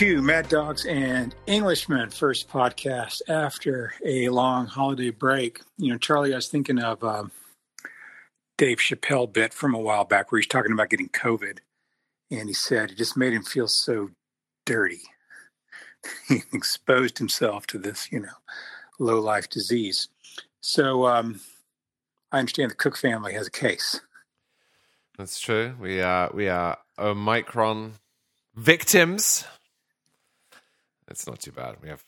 To 0.00 0.22
Mad 0.22 0.48
Dogs 0.48 0.86
and 0.86 1.34
Englishmen, 1.46 2.08
first 2.08 2.48
podcast 2.48 3.20
after 3.28 3.92
a 4.02 4.30
long 4.30 4.64
holiday 4.64 5.10
break. 5.10 5.60
You 5.76 5.92
know, 5.92 5.98
Charlie, 5.98 6.32
I 6.32 6.36
was 6.36 6.48
thinking 6.48 6.78
of 6.78 7.04
um, 7.04 7.32
Dave 8.56 8.78
Chappelle 8.78 9.30
bit 9.30 9.52
from 9.52 9.74
a 9.74 9.78
while 9.78 10.04
back 10.04 10.32
where 10.32 10.40
he's 10.40 10.48
talking 10.48 10.72
about 10.72 10.88
getting 10.88 11.10
COVID, 11.10 11.58
and 12.30 12.48
he 12.48 12.54
said 12.54 12.92
it 12.92 12.96
just 12.96 13.14
made 13.14 13.34
him 13.34 13.42
feel 13.42 13.68
so 13.68 14.08
dirty. 14.64 15.02
he 16.28 16.44
exposed 16.50 17.18
himself 17.18 17.66
to 17.66 17.76
this, 17.76 18.10
you 18.10 18.20
know, 18.20 18.38
low 18.98 19.20
life 19.20 19.50
disease. 19.50 20.08
So 20.62 21.08
um, 21.08 21.42
I 22.32 22.38
understand 22.38 22.70
the 22.70 22.76
Cooke 22.76 22.96
family 22.96 23.34
has 23.34 23.48
a 23.48 23.50
case. 23.50 24.00
That's 25.18 25.38
true. 25.38 25.74
We 25.78 26.00
are 26.00 26.30
we 26.32 26.48
are 26.48 26.78
Omicron 26.98 27.96
victims. 28.56 29.44
It's 31.10 31.26
not 31.26 31.40
too 31.40 31.52
bad. 31.52 31.76
We 31.82 31.88
have. 31.88 32.04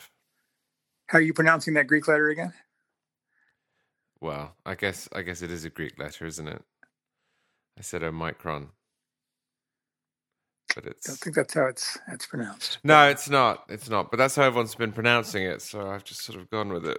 How 1.08 1.18
are 1.18 1.22
you 1.22 1.34
pronouncing 1.34 1.74
that 1.74 1.88
Greek 1.88 2.08
letter 2.08 2.28
again? 2.28 2.52
Well, 4.20 4.54
I 4.64 4.76
guess 4.76 5.08
I 5.12 5.22
guess 5.22 5.42
it 5.42 5.50
is 5.50 5.64
a 5.64 5.70
Greek 5.70 5.98
letter, 5.98 6.24
isn't 6.26 6.46
it? 6.46 6.62
I 7.78 7.82
said 7.82 8.04
Omicron, 8.04 8.68
but 10.74 10.86
it's. 10.86 11.08
I 11.08 11.12
don't 11.12 11.18
think 11.18 11.36
that's 11.36 11.54
how 11.54 11.66
it's 11.66 11.98
that's 12.06 12.26
pronounced. 12.26 12.78
No, 12.84 13.08
it's 13.08 13.28
not. 13.28 13.64
It's 13.68 13.90
not. 13.90 14.10
But 14.10 14.18
that's 14.18 14.36
how 14.36 14.44
everyone's 14.44 14.76
been 14.76 14.92
pronouncing 14.92 15.42
it, 15.42 15.60
so 15.60 15.90
I've 15.90 16.04
just 16.04 16.22
sort 16.22 16.38
of 16.38 16.48
gone 16.50 16.72
with 16.72 16.86
it. 16.86 16.98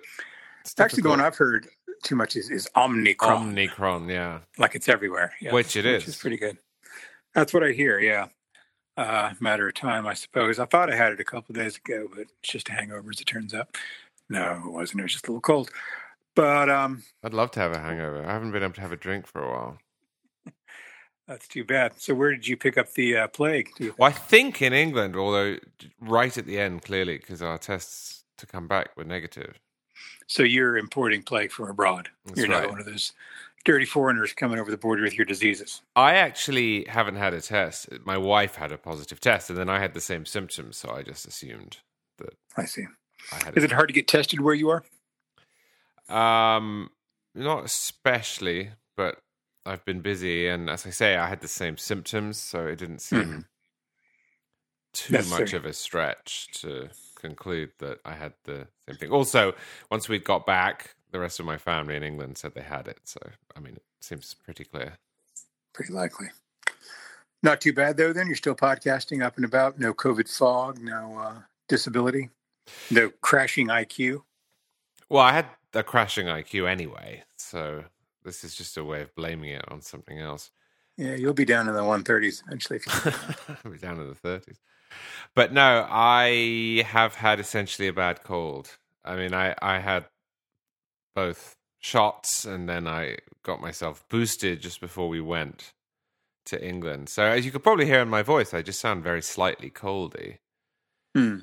It's 0.61 0.78
actually 0.80 1.03
the 1.03 1.09
one 1.09 1.22
I've 1.22 1.38
heard 1.38 1.67
too 2.03 2.16
much 2.16 2.35
is, 2.35 2.50
is 2.50 2.67
Omnicron. 2.75 3.53
Omnicron, 3.56 4.11
yeah, 4.11 4.39
like 4.58 4.75
it's 4.75 4.89
everywhere. 4.89 5.33
Yes, 5.39 5.53
which 5.53 5.75
it 5.78 5.85
which 5.85 6.03
is. 6.03 6.09
is 6.09 6.17
pretty 6.17 6.38
good. 6.38 6.58
That's 7.33 7.53
what 7.53 7.63
I 7.63 7.72
hear. 7.72 8.00
Yeah, 8.00 8.28
uh, 8.97 9.33
matter 9.39 9.67
of 9.67 9.73
time, 9.73 10.05
I 10.08 10.13
suppose. 10.13 10.59
I 10.59 10.66
thought 10.66 10.91
I 10.91 10.95
had 10.95 11.13
it 11.13 11.19
a 11.19 11.25
couple 11.25 11.55
of 11.55 11.61
days 11.61 11.77
ago, 11.77 12.08
but 12.09 12.19
it's 12.19 12.31
just 12.44 12.69
a 12.69 12.73
hangover, 12.73 13.09
as 13.09 13.22
it 13.22 13.25
turns 13.25 13.53
out. 13.53 13.75
No, 14.30 14.61
it 14.66 14.72
wasn't. 14.72 15.02
It 15.02 15.03
was 15.03 15.13
just 15.13 15.27
a 15.27 15.31
little 15.31 15.41
cold. 15.41 15.72
But 16.35 16.69
um, 16.69 17.03
I'd 17.23 17.33
love 17.33 17.52
to 17.52 17.59
have 17.59 17.73
a 17.73 17.80
hangover. 17.80 18.25
I 18.25 18.33
haven't 18.33 18.52
been 18.52 18.63
able 18.63 18.73
to 18.73 18.81
have 18.81 18.91
a 18.91 18.97
drink 18.97 19.27
for 19.27 19.44
a 19.44 19.50
while. 19.50 19.77
that's 21.27 21.47
too 21.47 21.63
bad. 21.63 21.94
So, 21.97 22.13
where 22.13 22.31
did 22.31 22.47
you 22.47 22.58
pick 22.58 22.77
up 22.77 22.91
the 22.94 23.17
uh, 23.17 23.27
plague? 23.27 23.69
Well, 23.80 24.09
I 24.09 24.11
think 24.11 24.61
in 24.61 24.73
England, 24.73 25.16
although 25.16 25.57
right 26.00 26.35
at 26.35 26.45
the 26.45 26.59
end, 26.59 26.81
clearly, 26.83 27.17
because 27.17 27.41
our 27.41 27.57
tests 27.57 28.23
to 28.38 28.47
come 28.47 28.67
back 28.67 28.95
were 28.97 29.03
negative. 29.03 29.59
So, 30.28 30.41
you're 30.41 30.78
importing 30.78 31.22
plague 31.22 31.52
from 31.52 31.69
abroad. 31.69 32.09
That's 32.25 32.39
you're 32.39 32.50
right. 32.50 32.63
not 32.63 32.72
one 32.72 32.80
of 32.80 32.85
those 32.85 33.13
dirty 33.66 33.86
foreigners 33.86 34.33
coming 34.33 34.59
over 34.59 34.69
the 34.69 34.78
border 34.78 35.03
with 35.03 35.16
your 35.16 35.25
diseases. 35.25 35.81
I 35.95 36.16
actually 36.16 36.86
haven't 36.86 37.16
had 37.16 37.33
a 37.33 37.42
test. 37.42 37.88
My 38.06 38.17
wife 38.17 38.56
had 38.56 38.72
a 38.72 38.78
positive 38.78 39.19
test, 39.19 39.50
and 39.50 39.58
then 39.58 39.69
I 39.69 39.80
had 39.80 39.94
the 39.94 40.02
same 40.02 40.25
symptoms, 40.25 40.78
so 40.78 40.92
I 40.92 41.02
just 41.03 41.25
assumed 41.28 41.78
that 42.17 42.34
I 42.58 42.66
see. 42.66 42.86
I 43.31 43.44
had 43.45 43.58
Is 43.58 43.64
it 43.64 43.72
hard 43.72 43.88
to 43.89 43.94
get 43.94 44.08
tested 44.08 44.41
where 44.41 44.53
you 44.53 44.69
are? 44.69 44.84
Um, 46.09 46.89
not 47.34 47.64
especially, 47.64 48.72
but 48.97 49.19
I've 49.66 49.86
been 49.86 50.02
busy, 50.02 50.47
and 50.47 50.69
as 50.69 50.86
I 50.86 50.89
say, 50.89 51.16
I 51.16 51.28
had 51.28 51.39
the 51.41 51.47
same 51.47 51.78
symptoms, 51.78 52.38
so 52.38 52.67
it 52.67 52.75
didn't 52.78 53.00
seem 53.00 53.23
Mhm. 53.23 53.45
too 54.94 55.14
That's 55.14 55.30
much 55.30 55.53
of 55.53 55.66
a 55.66 55.72
stretch 55.73 56.50
to 56.61 56.89
conclude 57.16 57.72
that 57.80 58.00
I 58.03 58.14
had 58.14 58.34
the 58.44 58.67
same 58.88 58.97
thing. 58.97 59.11
Also, 59.11 59.56
once 59.89 60.09
we 60.09 60.19
got 60.19 60.45
back, 60.45 60.95
the 61.13 61.19
rest 61.19 61.40
of 61.40 61.46
my 61.46 61.57
family 61.57 61.96
in 61.96 62.03
England 62.03 62.38
said 62.38 62.56
they 62.56 62.62
had 62.62 62.88
it, 62.88 63.00
so 63.06 63.19
I 63.56 63.59
mean, 63.62 63.75
it 63.75 63.84
seems 64.01 64.34
pretty 64.34 64.66
clear. 64.66 64.97
Pretty 65.74 65.94
likely. 65.94 66.28
Not 67.44 67.62
too 67.62 67.72
bad 67.72 67.97
though. 67.97 68.12
Then 68.12 68.28
you're 68.28 68.35
still 68.35 68.56
podcasting 68.56 69.24
up 69.24 69.38
and 69.38 69.46
about. 69.46 69.79
No 69.79 69.94
COVID 69.94 70.28
fog. 70.35 70.79
No 70.81 71.18
uh, 71.18 71.40
disability. 71.69 72.29
No 72.90 73.12
crashing 73.22 73.68
IQ. 73.68 74.24
Well, 75.07 75.22
I 75.22 75.34
had 75.34 75.46
a 75.74 75.84
crashing 75.84 76.28
IQ 76.28 76.68
anyway, 76.68 77.24
so 77.38 77.84
this 78.24 78.44
is 78.44 78.56
just 78.56 78.78
a 78.78 78.84
way 78.84 79.01
of 79.01 79.13
blaming 79.16 79.51
it 79.51 79.63
on 79.69 79.81
something 79.81 80.19
else. 80.19 80.50
Yeah, 80.97 81.16
you'll 81.16 81.34
be 81.34 81.45
down 81.45 81.68
in 81.68 81.74
the 81.74 81.81
130s 81.81 82.44
eventually. 82.45 82.78
If 82.78 82.88
you 82.88 83.12
I'll 83.66 83.72
be 83.72 83.78
down 83.78 84.00
in 84.00 84.07
the 84.07 84.16
thirties. 84.16 84.59
But 85.35 85.53
no, 85.53 85.85
I 85.90 86.84
have 86.88 87.16
had 87.16 87.40
essentially 87.40 87.88
a 87.88 87.94
bad 87.94 88.24
cold. 88.24 88.78
I 89.06 89.16
mean, 89.16 89.34
I 89.34 89.56
I 89.62 89.80
had 89.80 90.06
both 91.13 91.56
shots, 91.79 92.46
and 92.46 92.68
then 92.68 92.88
I 92.88 93.18
got 93.44 93.62
myself 93.62 94.03
boosted 94.09 94.62
just 94.62 94.79
before 94.79 95.09
we 95.09 95.22
went 95.22 95.74
to 96.46 96.66
England. 96.66 97.09
So 97.09 97.24
as 97.24 97.46
you 97.46 97.51
could 97.51 97.63
probably 97.63 97.85
hear 97.85 98.01
in 98.01 98.09
my 98.09 98.24
voice, 98.24 98.53
I 98.53 98.62
just 98.62 98.79
sound 98.79 99.03
very 99.03 99.22
slightly 99.22 99.69
coldy. 99.69 100.38
Hmm. 101.16 101.40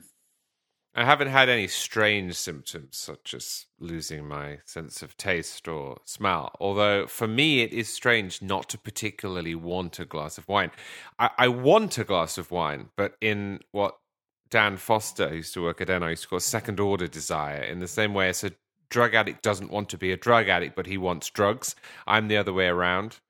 I 0.93 1.05
haven't 1.05 1.29
had 1.29 1.49
any 1.49 1.69
strange 1.69 2.35
symptoms 2.35 2.97
such 2.97 3.33
as 3.33 3.67
losing 3.79 4.27
my 4.27 4.59
sense 4.65 5.03
of 5.03 5.17
taste 5.17 5.69
or 5.69 5.99
smell. 6.05 6.53
Although 6.59 7.07
for 7.07 7.29
me, 7.29 7.63
it 7.63 7.73
is 7.73 7.89
strange 7.89 8.43
not 8.43 8.69
to 8.71 8.79
particularly 8.79 9.55
want 9.55 10.01
a 10.01 10.05
glass 10.05 10.37
of 10.37 10.49
wine. 10.49 10.73
I, 11.19 11.31
I 11.39 11.49
want 11.49 11.97
a 11.97 12.05
glass 12.05 12.39
of 12.39 12.51
wine, 12.51 12.89
but 12.97 13.15
in 13.21 13.61
what 13.71 13.99
Dan 14.51 14.77
Foster, 14.77 15.29
who 15.29 15.37
used 15.37 15.55
to 15.55 15.63
work 15.63 15.81
at 15.81 15.89
NR, 15.89 16.11
used 16.11 16.23
to 16.25 16.29
call 16.29 16.41
second 16.41 16.81
order 16.81 17.07
desire, 17.07 17.63
in 17.63 17.79
the 17.79 17.87
same 17.87 18.13
way 18.13 18.29
as 18.29 18.43
a 18.43 18.51
drug 18.91 19.15
addict 19.15 19.43
doesn't 19.43 19.71
want 19.71 19.89
to 19.91 19.99
be 19.99 20.13
a 20.13 20.17
drug 20.17 20.49
addict, 20.49 20.77
but 20.77 20.87
he 20.87 20.99
wants 20.99 21.31
drugs. 21.31 21.75
I'm 22.07 22.29
the 22.29 22.37
other 22.37 22.53
way 22.53 22.67
around. 22.67 23.21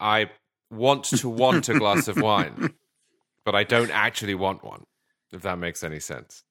I 0.00 0.30
want 0.70 1.04
to 1.04 1.28
want 1.28 1.68
a 1.68 1.78
glass 1.78 2.08
of 2.08 2.16
wine, 2.20 2.74
but 3.44 3.54
I 3.54 3.64
don't 3.64 3.90
actually 3.90 4.34
want 4.34 4.64
one, 4.64 4.84
if 5.32 5.42
that 5.42 5.58
makes 5.58 5.84
any 5.84 6.00
sense. 6.00 6.42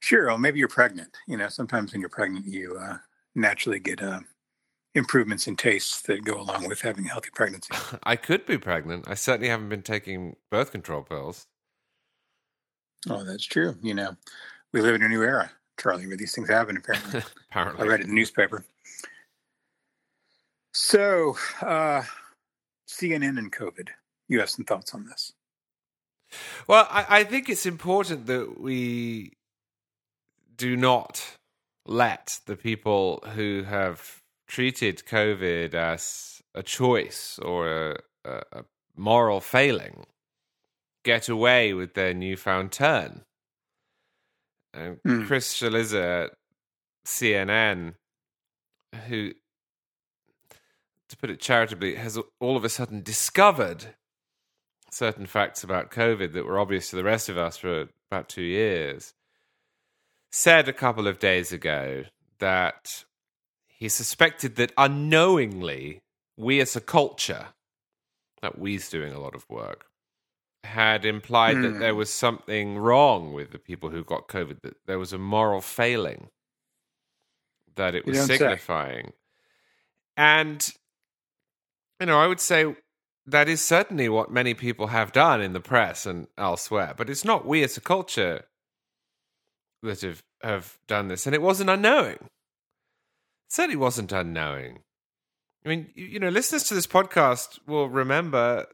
Sure. 0.00 0.26
Well, 0.26 0.38
maybe 0.38 0.58
you're 0.58 0.68
pregnant. 0.68 1.16
You 1.28 1.36
know, 1.36 1.48
sometimes 1.48 1.92
when 1.92 2.00
you're 2.00 2.10
pregnant, 2.10 2.46
you 2.46 2.76
uh, 2.80 2.98
naturally 3.34 3.78
get 3.78 4.02
uh, 4.02 4.20
improvements 4.94 5.46
in 5.46 5.56
tastes 5.56 6.02
that 6.02 6.24
go 6.24 6.40
along 6.40 6.68
with 6.68 6.80
having 6.80 7.06
a 7.06 7.08
healthy 7.08 7.30
pregnancy. 7.32 7.72
I 8.02 8.16
could 8.16 8.44
be 8.44 8.58
pregnant. 8.58 9.06
I 9.08 9.14
certainly 9.14 9.48
haven't 9.48 9.68
been 9.68 9.82
taking 9.82 10.36
birth 10.50 10.72
control 10.72 11.02
pills. 11.02 11.46
Oh, 13.08 13.24
that's 13.24 13.44
true. 13.44 13.76
You 13.82 13.94
know, 13.94 14.16
we 14.72 14.80
live 14.80 14.94
in 14.94 15.02
a 15.02 15.08
new 15.08 15.22
era, 15.22 15.50
Charlie, 15.80 16.06
where 16.06 16.16
these 16.16 16.34
things 16.34 16.48
happen. 16.48 16.76
Apparently, 16.76 17.22
apparently. 17.50 17.84
I 17.84 17.88
read 17.88 18.00
it 18.00 18.04
in 18.04 18.10
the 18.10 18.14
newspaper. 18.14 18.64
So, 20.72 21.36
uh, 21.60 22.02
CNN 22.88 23.38
and 23.38 23.52
COVID. 23.52 23.88
You 24.28 24.40
have 24.40 24.50
some 24.50 24.64
thoughts 24.64 24.94
on 24.94 25.06
this? 25.06 25.32
Well, 26.66 26.86
I, 26.90 27.06
I 27.08 27.24
think 27.24 27.48
it's 27.48 27.66
important 27.66 28.26
that 28.26 28.60
we 28.60 29.32
do 30.56 30.76
not 30.76 31.36
let 31.84 32.40
the 32.46 32.56
people 32.56 33.22
who 33.34 33.64
have 33.64 34.22
treated 34.46 35.02
COVID 35.08 35.74
as 35.74 36.40
a 36.54 36.62
choice 36.62 37.38
or 37.40 37.68
a, 37.90 37.96
a, 38.24 38.42
a 38.52 38.64
moral 38.96 39.40
failing 39.40 40.04
get 41.04 41.28
away 41.28 41.74
with 41.74 41.94
their 41.94 42.14
newfound 42.14 42.72
turn. 42.72 43.22
And 44.74 44.98
Hmm. 45.04 45.26
Chris 45.26 45.52
Cillizza 45.52 46.26
at 46.26 46.32
CNN, 47.06 47.94
who, 49.08 49.32
to 51.08 51.16
put 51.16 51.30
it 51.30 51.40
charitably, 51.40 51.96
has 51.96 52.18
all 52.40 52.56
of 52.56 52.64
a 52.64 52.68
sudden 52.68 53.02
discovered 53.02 53.94
certain 54.90 55.26
facts 55.26 55.64
about 55.64 55.90
COVID 55.90 56.32
that 56.32 56.46
were 56.46 56.58
obvious 56.58 56.90
to 56.90 56.96
the 56.96 57.04
rest 57.04 57.28
of 57.28 57.38
us 57.38 57.56
for 57.56 57.88
about 58.10 58.28
two 58.28 58.42
years, 58.42 59.14
said 60.30 60.68
a 60.68 60.72
couple 60.72 61.06
of 61.06 61.18
days 61.18 61.52
ago 61.52 62.04
that 62.38 63.04
he 63.68 63.88
suspected 63.88 64.56
that 64.56 64.72
unknowingly 64.76 66.02
we 66.36 66.60
as 66.60 66.76
a 66.76 66.80
culture, 66.80 67.48
that 68.40 68.58
we's 68.58 68.88
doing 68.90 69.12
a 69.12 69.20
lot 69.20 69.34
of 69.34 69.48
work, 69.48 69.86
had 70.64 71.04
implied 71.04 71.56
that 71.62 71.72
Hmm. 71.72 71.78
there 71.80 71.94
was 71.94 72.12
something 72.12 72.78
wrong 72.78 73.32
with 73.32 73.50
the 73.50 73.58
people 73.58 73.90
who 73.90 74.04
got 74.04 74.28
COVID, 74.28 74.60
that 74.62 74.76
there 74.86 74.98
was 74.98 75.12
a 75.12 75.18
moral 75.18 75.60
failing 75.60 76.30
that 77.74 77.94
it 77.94 78.06
was 78.06 78.18
don't 78.18 78.26
say. 78.28 78.38
signifying. 78.38 79.12
And, 80.16 80.72
you 81.98 82.06
know, 82.06 82.18
I 82.20 82.26
would 82.26 82.40
say 82.40 82.76
that 83.26 83.48
is 83.48 83.60
certainly 83.64 84.08
what 84.08 84.30
many 84.30 84.54
people 84.54 84.88
have 84.88 85.12
done 85.12 85.40
in 85.40 85.52
the 85.52 85.60
press 85.60 86.06
and 86.06 86.26
elsewhere, 86.36 86.94
but 86.96 87.08
it's 87.08 87.24
not 87.24 87.46
we 87.46 87.62
as 87.62 87.76
a 87.76 87.80
culture 87.80 88.44
that 89.82 90.00
have, 90.02 90.22
have 90.42 90.78
done 90.86 91.08
this. 91.08 91.26
And 91.26 91.34
it 91.34 91.42
wasn't 91.42 91.70
unknowing. 91.70 92.14
It 92.16 92.28
certainly 93.48 93.76
wasn't 93.76 94.12
unknowing. 94.12 94.80
I 95.64 95.68
mean, 95.68 95.90
you 95.94 96.18
know, 96.18 96.28
listeners 96.28 96.64
to 96.64 96.74
this 96.74 96.86
podcast 96.86 97.58
will 97.66 97.88
remember 97.88 98.66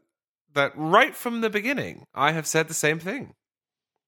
that 0.53 0.73
right 0.75 1.15
from 1.15 1.41
the 1.41 1.49
beginning, 1.49 2.05
I 2.13 2.31
have 2.31 2.47
said 2.47 2.67
the 2.67 2.73
same 2.73 2.99
thing. 2.99 3.33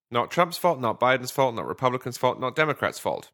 Not 0.10 0.30
Trump's 0.30 0.58
fault, 0.58 0.80
not 0.80 1.00
Biden's 1.00 1.32
fault, 1.32 1.56
not 1.56 1.68
Republicans' 1.68 2.18
fault, 2.18 2.40
not 2.40 2.56
Democrats' 2.56 3.00
fault. 3.00 3.32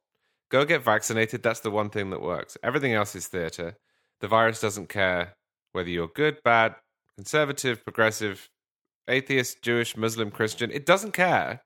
Go 0.50 0.64
get 0.64 0.84
vaccinated. 0.84 1.44
That's 1.44 1.60
the 1.60 1.72
one 1.72 1.90
thing 1.90 2.12
that 2.12 2.22
works. 2.22 2.58
Everything 2.64 2.94
else 2.94 3.16
is 3.16 3.28
theater. 3.28 3.78
The 4.22 4.28
virus 4.28 4.62
doesn't 4.62 4.90
care 4.90 5.36
whether 5.72 5.90
you're 5.90 6.08
good, 6.08 6.38
bad, 6.44 6.76
conservative, 7.16 7.84
progressive, 7.84 8.50
atheist, 9.08 9.62
Jewish, 9.62 9.98
Muslim, 9.98 10.32
Christian. 10.32 10.72
It 10.72 10.86
doesn't 10.86 11.12
care. 11.12 11.62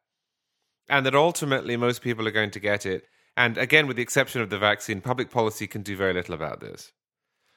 And 0.90 1.06
that 1.06 1.16
ultimately 1.16 1.78
most 1.78 2.02
people 2.02 2.28
are 2.28 2.32
going 2.32 2.52
to 2.52 2.60
get 2.60 2.86
it. 2.86 3.04
And 3.38 3.58
again, 3.58 3.88
with 3.88 3.98
the 3.98 4.04
exception 4.04 4.42
of 4.42 4.50
the 4.50 4.58
vaccine, 4.58 5.02
public 5.02 5.30
policy 5.30 5.68
can 5.68 5.84
do 5.84 5.96
very 5.96 6.14
little 6.14 6.36
about 6.36 6.60
this. 6.60 6.92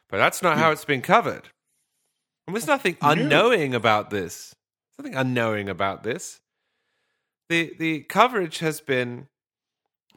But 0.08 0.18
that's 0.18 0.42
not 0.42 0.54
hmm. 0.54 0.60
how 0.60 0.70
it's 0.70 0.84
been 0.84 1.02
covered. 1.02 1.48
And 2.46 2.54
there's 2.54 2.66
nothing 2.66 2.96
unknowing 3.00 3.74
about 3.74 4.10
this. 4.10 4.54
Nothing 4.98 5.14
unknowing 5.14 5.68
about 5.68 6.02
this. 6.02 6.40
The 7.48 7.74
the 7.78 8.00
coverage 8.00 8.58
has 8.58 8.80
been 8.80 9.28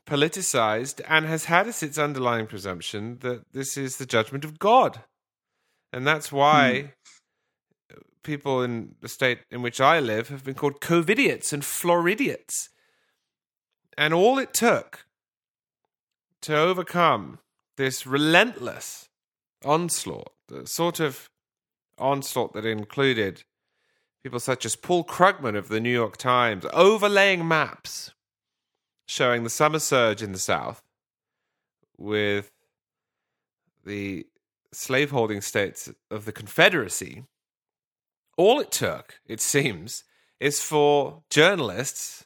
politicized 0.06 1.02
and 1.08 1.26
has 1.26 1.46
had 1.46 1.68
as 1.68 1.84
its 1.84 1.98
underlying 1.98 2.48
presumption 2.48 3.18
that 3.20 3.52
this 3.52 3.78
is 3.78 3.98
the 3.98 4.06
judgment 4.06 4.46
of 4.46 4.58
God. 4.58 5.04
And 5.92 6.08
that's 6.08 6.32
why 6.32 6.94
hmm. 7.92 8.00
people 8.24 8.64
in 8.64 8.96
the 9.02 9.10
state 9.10 9.40
in 9.52 9.62
which 9.62 9.82
I 9.82 10.00
live 10.00 10.30
have 10.30 10.44
been 10.44 10.56
called 10.56 10.80
COVIDiots 10.80 11.52
and 11.54 11.64
Floridiots. 11.64 12.70
And 13.98 14.14
all 14.14 14.38
it 14.38 14.54
took 14.54 15.06
to 16.44 16.56
overcome 16.56 17.40
this 17.78 18.06
relentless 18.06 19.10
onslaught, 19.66 20.32
the 20.48 20.68
sort 20.68 21.00
of 21.00 21.30
onslaught 21.98 22.54
that 22.54 22.66
included 22.66 23.44
people 24.24 24.40
such 24.40 24.66
as 24.66 24.76
Paul 24.76 25.04
Krugman 25.04 25.56
of 25.56 25.70
the 25.70 25.80
New 25.80 25.92
York 25.92 26.18
Times 26.18 26.66
overlaying 26.74 27.48
maps 27.48 28.12
showing 29.08 29.44
the 29.44 29.50
summer 29.50 29.80
surge 29.80 30.22
in 30.22 30.34
the 30.34 30.40
South 30.40 30.84
with 31.98 32.52
the 33.86 34.28
slaveholding 34.74 35.42
states 35.42 35.90
of 36.12 36.26
the 36.26 36.32
Confederacy. 36.32 37.24
All 38.38 38.60
it 38.60 38.72
took, 38.72 39.20
it 39.26 39.42
seems, 39.42 40.04
is 40.40 40.62
for 40.62 41.24
journalists 41.30 42.26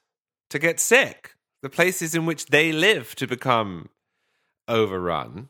to 0.49 0.59
get 0.59 0.79
sick, 0.79 1.35
the 1.61 1.69
places 1.69 2.13
in 2.15 2.25
which 2.25 2.47
they 2.47 2.71
live 2.71 3.15
to 3.15 3.27
become 3.27 3.89
overrun, 4.67 5.49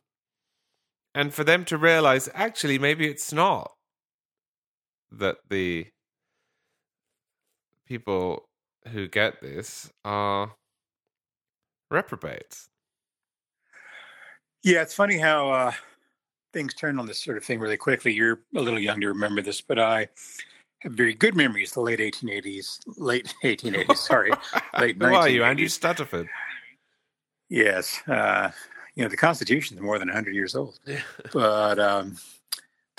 and 1.16 1.34
for 1.34 1.44
them 1.44 1.66
to 1.66 1.78
realize 1.78 2.30
actually 2.34 2.78
maybe 2.78 3.08
it's 3.08 3.34
not 3.34 3.74
that 5.12 5.38
the 5.50 5.88
people 7.88 8.48
who 8.88 9.08
get 9.08 9.42
this 9.42 9.92
are 10.06 10.56
reprobates. 11.90 12.70
Yeah, 14.64 14.82
it's 14.82 14.94
funny 14.94 15.18
how 15.18 15.52
uh, 15.52 15.72
things 16.54 16.74
turn 16.74 17.00
on 17.00 17.06
this 17.06 17.20
sort 17.20 17.38
of 17.38 17.44
thing 17.44 17.60
really 17.60 17.78
quickly. 17.78 18.14
You're 18.14 18.42
a 18.56 18.62
little 18.62 18.80
young 18.80 19.02
to 19.02 19.08
remember 19.08 19.42
this, 19.42 19.62
but 19.62 19.80
I 19.80 20.08
have 20.80 20.94
very 20.94 21.14
good 21.14 21.36
memories. 21.36 21.74
The 21.74 21.82
late 21.82 22.00
1880s, 22.00 22.80
late 22.98 23.34
1880s, 23.44 23.98
sorry, 23.98 24.32
late. 24.80 24.98
Who 25.00 25.06
are 25.06 25.30
you, 25.30 25.44
Andrew 25.44 25.68
Stuttaford? 25.68 26.28
Yes, 27.50 28.02
uh, 28.08 28.52
you 28.96 29.04
know 29.04 29.10
the 29.10 29.18
Constitution 29.18 29.78
is 29.78 29.84
more 29.84 30.00
than 30.00 30.08
100 30.08 30.34
years 30.34 30.56
old, 30.56 30.80
but 31.34 31.80
um, 31.80 32.16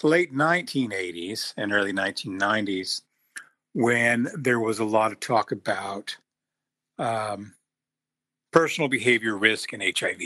late 0.03 0.35
1980s 0.35 1.55
and 1.57 1.73
early 1.73 1.93
1990s, 1.93 3.03
when 3.75 4.29
there 4.35 4.61
was 4.61 4.79
a 4.79 4.85
lot 4.85 5.13
of 5.13 5.21
talk 5.21 5.53
about 5.53 6.17
um, 6.99 7.55
personal 8.53 8.89
behavior 8.89 9.37
risk 9.37 9.73
and 9.73 9.83
HIV. 9.83 10.21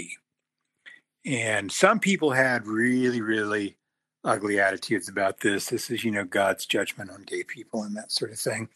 And 1.24 1.70
some 1.70 1.98
people 1.98 2.30
had 2.30 2.66
really, 2.66 3.20
really 3.20 3.76
ugly 4.24 4.60
attitudes 4.60 5.08
about 5.08 5.40
this. 5.40 5.66
This 5.66 5.90
is, 5.90 6.04
you 6.04 6.10
know, 6.10 6.24
God's 6.24 6.66
judgment 6.66 7.10
on 7.10 7.22
gay 7.22 7.42
people 7.44 7.82
and 7.82 7.96
that 7.96 8.12
sort 8.12 8.32
of 8.32 8.38
thing. 8.38 8.68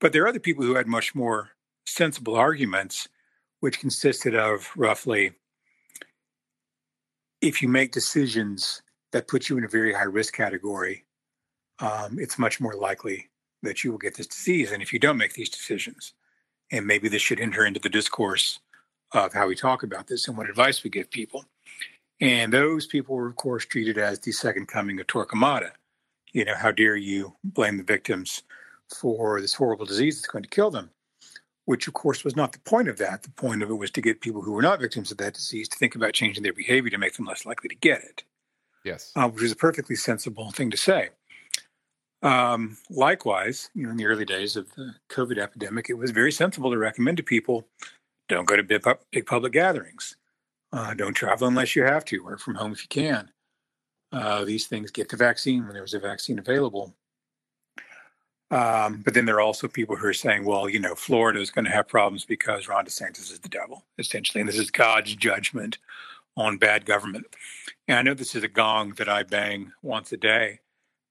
But 0.00 0.12
there 0.12 0.22
are 0.24 0.28
other 0.28 0.40
people 0.40 0.64
who 0.64 0.74
had 0.74 0.86
much 0.86 1.14
more 1.14 1.50
sensible 1.86 2.36
arguments, 2.36 3.08
which 3.60 3.80
consisted 3.80 4.34
of 4.34 4.70
roughly 4.76 5.32
if 7.40 7.60
you 7.60 7.68
make 7.68 7.92
decisions 7.92 8.82
that 9.12 9.28
puts 9.28 9.48
you 9.48 9.58
in 9.58 9.64
a 9.64 9.68
very 9.68 9.92
high 9.92 10.02
risk 10.02 10.34
category, 10.34 11.04
um, 11.78 12.18
it's 12.18 12.38
much 12.38 12.60
more 12.60 12.74
likely 12.74 13.28
that 13.62 13.84
you 13.84 13.90
will 13.90 13.98
get 13.98 14.16
this 14.16 14.26
disease 14.26 14.72
And 14.72 14.82
if 14.82 14.92
you 14.92 14.98
don't 14.98 15.16
make 15.16 15.34
these 15.34 15.48
decisions. 15.48 16.14
And 16.70 16.86
maybe 16.86 17.08
this 17.08 17.22
should 17.22 17.40
enter 17.40 17.64
into 17.64 17.80
the 17.80 17.88
discourse 17.88 18.58
of 19.12 19.32
how 19.32 19.46
we 19.46 19.54
talk 19.54 19.82
about 19.82 20.06
this 20.06 20.26
and 20.26 20.36
what 20.36 20.48
advice 20.48 20.82
we 20.82 20.90
give 20.90 21.10
people. 21.10 21.44
And 22.20 22.52
those 22.52 22.86
people 22.86 23.16
were, 23.16 23.28
of 23.28 23.36
course, 23.36 23.66
treated 23.66 23.98
as 23.98 24.20
the 24.20 24.32
second 24.32 24.68
coming 24.68 24.98
of 25.00 25.06
Torquemada. 25.06 25.72
You 26.32 26.44
know, 26.44 26.54
how 26.54 26.72
dare 26.72 26.96
you 26.96 27.36
blame 27.44 27.76
the 27.76 27.82
victims 27.82 28.42
for 28.96 29.40
this 29.40 29.54
horrible 29.54 29.84
disease 29.84 30.16
that's 30.16 30.32
going 30.32 30.44
to 30.44 30.48
kill 30.48 30.70
them? 30.70 30.90
Which, 31.66 31.86
of 31.88 31.94
course, 31.94 32.24
was 32.24 32.34
not 32.34 32.52
the 32.52 32.58
point 32.60 32.88
of 32.88 32.98
that. 32.98 33.22
The 33.22 33.30
point 33.30 33.62
of 33.62 33.70
it 33.70 33.74
was 33.74 33.90
to 33.92 34.00
get 34.00 34.20
people 34.20 34.40
who 34.40 34.52
were 34.52 34.62
not 34.62 34.80
victims 34.80 35.10
of 35.10 35.18
that 35.18 35.34
disease 35.34 35.68
to 35.68 35.78
think 35.78 35.94
about 35.94 36.14
changing 36.14 36.42
their 36.42 36.52
behavior 36.52 36.90
to 36.90 36.98
make 36.98 37.14
them 37.16 37.26
less 37.26 37.44
likely 37.44 37.68
to 37.68 37.74
get 37.74 38.02
it. 38.02 38.24
Yes. 38.84 39.12
Uh, 39.16 39.28
which 39.28 39.44
is 39.44 39.52
a 39.52 39.56
perfectly 39.56 39.96
sensible 39.96 40.50
thing 40.50 40.70
to 40.70 40.76
say. 40.76 41.10
Um, 42.22 42.76
likewise, 42.88 43.70
you 43.74 43.84
know, 43.84 43.90
in 43.90 43.96
the 43.96 44.06
early 44.06 44.24
days 44.24 44.56
of 44.56 44.72
the 44.74 44.94
COVID 45.10 45.38
epidemic, 45.38 45.90
it 45.90 45.94
was 45.94 46.12
very 46.12 46.30
sensible 46.30 46.70
to 46.70 46.78
recommend 46.78 47.16
to 47.16 47.22
people 47.22 47.66
don't 48.28 48.46
go 48.46 48.56
to 48.56 48.62
big, 48.62 48.84
big 49.10 49.26
public 49.26 49.52
gatherings. 49.52 50.16
Uh, 50.72 50.94
don't 50.94 51.14
travel 51.14 51.48
unless 51.48 51.76
you 51.76 51.82
have 51.82 52.04
to. 52.06 52.24
Work 52.24 52.40
from 52.40 52.54
home 52.54 52.72
if 52.72 52.82
you 52.82 52.88
can. 52.88 53.30
Uh, 54.10 54.44
these 54.44 54.66
things 54.66 54.90
get 54.90 55.08
the 55.08 55.16
vaccine 55.16 55.64
when 55.64 55.72
there 55.72 55.82
was 55.82 55.94
a 55.94 55.98
vaccine 55.98 56.38
available. 56.38 56.94
Um, 58.50 59.00
but 59.02 59.14
then 59.14 59.24
there 59.24 59.36
are 59.36 59.40
also 59.42 59.66
people 59.66 59.96
who 59.96 60.06
are 60.06 60.14
saying, 60.14 60.44
well, 60.44 60.68
you 60.68 60.78
know, 60.78 60.94
Florida 60.94 61.40
is 61.40 61.50
going 61.50 61.64
to 61.64 61.70
have 61.70 61.88
problems 61.88 62.24
because 62.24 62.68
Ron 62.68 62.84
DeSantis 62.84 63.32
is 63.32 63.38
the 63.40 63.48
devil, 63.48 63.84
essentially. 63.98 64.40
And 64.40 64.48
this 64.48 64.58
is 64.58 64.70
God's 64.70 65.14
judgment 65.14 65.78
on 66.36 66.58
bad 66.58 66.86
government. 66.86 67.26
And 67.88 67.98
I 67.98 68.02
know 68.02 68.14
this 68.14 68.34
is 68.34 68.42
a 68.42 68.48
gong 68.48 68.94
that 68.96 69.08
I 69.08 69.22
bang 69.22 69.72
once 69.82 70.12
a 70.12 70.16
day, 70.16 70.60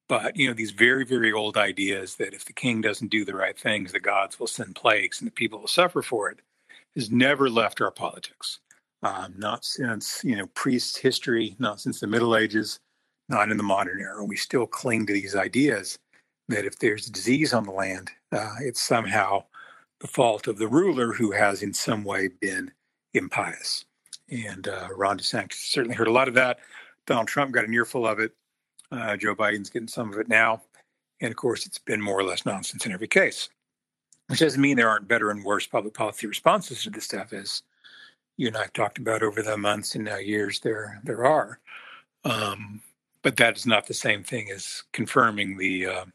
but, 0.10 0.36
you 0.36 0.48
know, 0.48 0.54
these 0.54 0.72
very, 0.72 1.06
very 1.06 1.32
old 1.32 1.58
ideas 1.58 2.16
that 2.16 2.34
if 2.34 2.46
the 2.46 2.54
king 2.54 2.82
doesn't 2.82 3.12
do 3.12 3.24
the 3.24 3.36
right 3.36 3.58
things, 3.58 3.92
the 3.92 4.00
gods 4.00 4.40
will 4.40 4.48
send 4.48 4.76
plagues 4.76 5.22
and 5.22 5.28
the 5.28 5.32
people 5.34 5.60
will 5.60 5.68
suffer 5.68 6.02
for 6.02 6.30
it 6.30 6.40
has 6.96 7.12
never 7.12 7.50
left 7.50 7.82
our 7.82 7.92
politics. 7.92 8.60
Um, 9.04 9.34
not 9.38 9.66
since 9.66 10.22
you 10.24 10.36
know 10.36 10.48
priest 10.48 11.00
history, 11.00 11.56
not 11.58 11.82
since 11.82 12.00
the 12.00 12.08
Middle 12.08 12.36
Ages, 12.36 12.80
not 13.30 13.50
in 13.50 13.58
the 13.58 13.64
modern 13.64 14.00
era. 14.00 14.24
We 14.24 14.36
still 14.36 14.68
cling 14.68 15.08
to 15.08 15.14
these 15.14 15.36
ideas 15.36 15.98
that 16.50 16.66
if 16.66 16.78
there's 16.78 17.08
disease 17.08 17.54
on 17.54 17.64
the 17.64 17.72
land, 17.72 18.12
uh, 18.32 18.56
it's 18.60 18.82
somehow 18.82 19.46
the 20.02 20.08
fault 20.08 20.48
of 20.48 20.58
the 20.60 20.68
ruler 20.68 21.14
who 21.14 21.32
has 21.32 21.64
in 21.64 21.74
some 21.74 22.04
way 22.04 22.28
been 22.28 22.72
impious. 23.14 23.86
And 24.32 24.68
uh, 24.68 24.88
Ron 24.96 25.20
DeSantis 25.20 25.54
certainly 25.54 25.96
heard 25.96 26.08
a 26.08 26.12
lot 26.12 26.28
of 26.28 26.34
that. 26.36 26.60
Donald 27.06 27.28
Trump 27.28 27.52
got 27.52 27.66
an 27.66 27.74
earful 27.74 28.08
of 28.08 28.20
it. 28.20 28.32
Uh, 28.92 29.18
Joe 29.18 29.36
Biden's 29.36 29.70
getting 29.70 29.88
some 29.88 30.12
of 30.12 30.20
it 30.20 30.30
now. 30.30 30.62
And 31.20 31.32
of 31.32 31.38
course, 31.38 31.66
it's 31.66 31.78
been 31.78 32.02
more 32.02 32.20
or 32.20 32.24
less 32.24 32.46
nonsense 32.46 32.86
in 32.86 32.92
every 32.92 33.08
case 33.08 33.50
which 34.32 34.40
doesn't 34.40 34.62
mean 34.62 34.78
there 34.78 34.88
aren't 34.88 35.10
better 35.10 35.30
and 35.30 35.44
worse 35.44 35.68
public 35.68 35.94
policy 35.94 36.26
responses 36.26 36.84
to 36.84 36.90
this 36.90 37.04
stuff, 37.04 37.34
as 37.34 37.64
you 38.38 38.48
and 38.48 38.56
I 38.56 38.62
have 38.62 38.72
talked 38.72 38.98
about 38.98 39.24
over 39.24 39.42
the 39.42 39.58
months 39.58 39.94
and 39.94 40.06
now 40.06 40.16
years. 40.20 40.62
There, 40.62 41.02
there 41.04 41.26
are, 41.26 41.60
um, 42.24 42.82
but 43.24 43.36
that 43.36 43.58
is 43.58 43.66
not 43.66 43.88
the 43.88 43.94
same 43.94 44.24
thing 44.24 44.50
as 44.50 44.84
confirming 44.94 45.58
the 45.58 45.86
uh, 45.86 46.06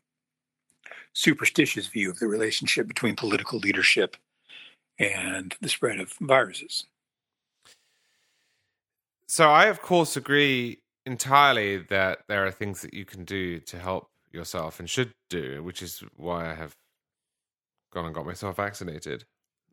superstitious 1.13 1.89
view 1.89 2.09
of 2.09 2.19
the 2.19 2.27
relationship 2.27 2.89
between 2.89 3.17
political 3.17 3.59
leadership 3.59 4.17
and 4.99 5.55
the 5.61 5.69
spread 5.69 6.01
of 6.01 6.15
viruses. 6.19 6.87
So, 9.27 9.51
I 9.51 9.67
of 9.67 9.83
course 9.83 10.17
agree 10.17 10.81
entirely 11.05 11.79
that 11.79 12.21
there 12.29 12.47
are 12.47 12.51
things 12.51 12.83
that 12.83 12.95
you 12.95 13.05
can 13.05 13.25
do 13.25 13.61
to 13.61 13.79
help 13.79 14.11
yourself 14.33 14.81
and 14.81 14.89
should 14.89 15.13
do, 15.31 15.63
which 15.63 15.83
is 15.83 16.03
why 16.17 16.51
I 16.51 16.55
have 16.55 16.77
gone 17.93 18.07
and 18.07 18.15
got 18.15 18.27
myself 18.27 18.57
vaccinated 18.57 19.25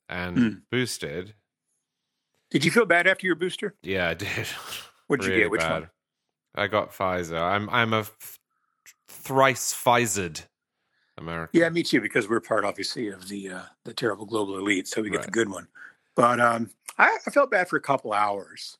and 0.09 0.37
mm. 0.37 0.61
boosted. 0.71 1.33
Did 2.49 2.63
you 2.63 2.71
feel 2.71 2.85
bad 2.85 3.07
after 3.07 3.25
your 3.25 3.35
booster? 3.35 3.75
Yeah, 3.83 4.09
I 4.09 4.13
did. 4.13 4.47
What 5.07 5.19
did 5.19 5.27
really 5.27 5.39
you 5.39 5.45
get? 5.45 5.51
Which 5.51 5.61
bad. 5.61 5.81
one? 5.81 5.89
I 6.55 6.67
got 6.67 6.91
Pfizer. 6.91 7.39
I'm 7.39 7.69
I'm 7.69 7.93
a 7.93 8.05
thrice 9.09 9.73
Pfizered 9.73 10.41
American. 11.17 11.59
Yeah, 11.59 11.69
me 11.69 11.83
too. 11.83 11.99
Because 11.99 12.29
we're 12.29 12.39
part, 12.39 12.63
obviously, 12.63 13.09
of 13.09 13.27
the 13.27 13.49
uh, 13.49 13.61
the 13.83 13.93
terrible 13.93 14.25
global 14.25 14.57
elite, 14.57 14.87
so 14.87 15.01
we 15.01 15.09
get 15.09 15.17
right. 15.17 15.25
the 15.25 15.31
good 15.31 15.49
one. 15.49 15.67
But 16.15 16.39
um, 16.39 16.69
I, 16.97 17.17
I, 17.27 17.31
felt 17.31 17.51
bad 17.51 17.67
for 17.67 17.75
a 17.75 17.81
couple 17.81 18.13
hours 18.13 18.77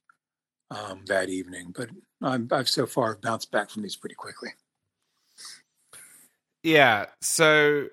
um, 0.74 1.04
that 1.08 1.30
evening, 1.30 1.74
but 1.76 1.90
i 2.22 2.38
have 2.52 2.70
so 2.70 2.86
far 2.86 3.18
bounced 3.22 3.52
back 3.52 3.70
from 3.70 3.84
these 3.84 3.96
pretty 3.96 4.16
quickly. 4.16 4.50
Yeah. 6.64 7.06
So 7.22 7.88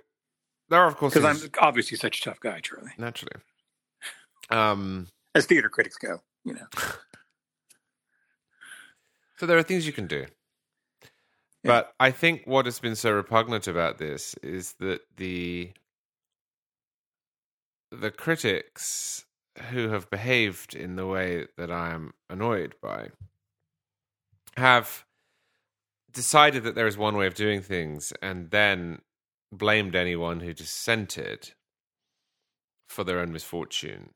there 0.69 0.81
are, 0.81 0.87
of 0.87 0.97
course, 0.97 1.15
because 1.15 1.43
I'm 1.43 1.51
obviously 1.61 1.97
such 1.97 2.21
a 2.21 2.23
tough 2.23 2.41
guy, 2.41 2.61
Charlie. 2.61 2.93
Naturally, 2.97 3.37
um, 4.51 5.09
as 5.35 5.47
theater 5.47 5.69
critics 5.69 5.97
go, 5.97 6.21
you 6.45 6.55
know. 6.55 6.67
so 9.39 9.47
there 9.47 9.59
are 9.59 9.63
things 9.63 9.87
you 9.87 9.93
can 9.93 10.07
do. 10.07 10.27
But 11.63 11.93
I 12.01 12.11
think 12.11 12.43
what 12.47 12.65
has 12.65 12.81
been 12.81 12.97
so 12.97 13.13
repugnant 13.13 13.69
about 13.69 13.99
this 13.99 14.35
is 14.43 14.75
that 14.81 15.03
the 15.19 15.73
the 17.93 18.11
critics 18.11 19.27
who 19.71 19.89
have 19.91 20.11
behaved 20.11 20.75
in 20.75 20.97
the 20.97 21.07
way 21.07 21.47
that 21.57 21.71
I 21.71 21.91
am 21.91 22.15
annoyed 22.29 22.75
by 22.81 23.09
have 24.57 25.05
decided 26.13 26.65
that 26.65 26.75
there 26.75 26.87
is 26.87 26.99
one 26.99 27.17
way 27.17 27.27
of 27.27 27.35
doing 27.35 27.61
things 27.61 28.13
and 28.21 28.51
then 28.51 29.01
blamed 29.53 29.95
anyone 29.95 30.41
who 30.41 30.53
dissented 30.53 31.53
for 32.89 33.05
their 33.05 33.21
own 33.21 33.33
misfortune. 33.33 34.11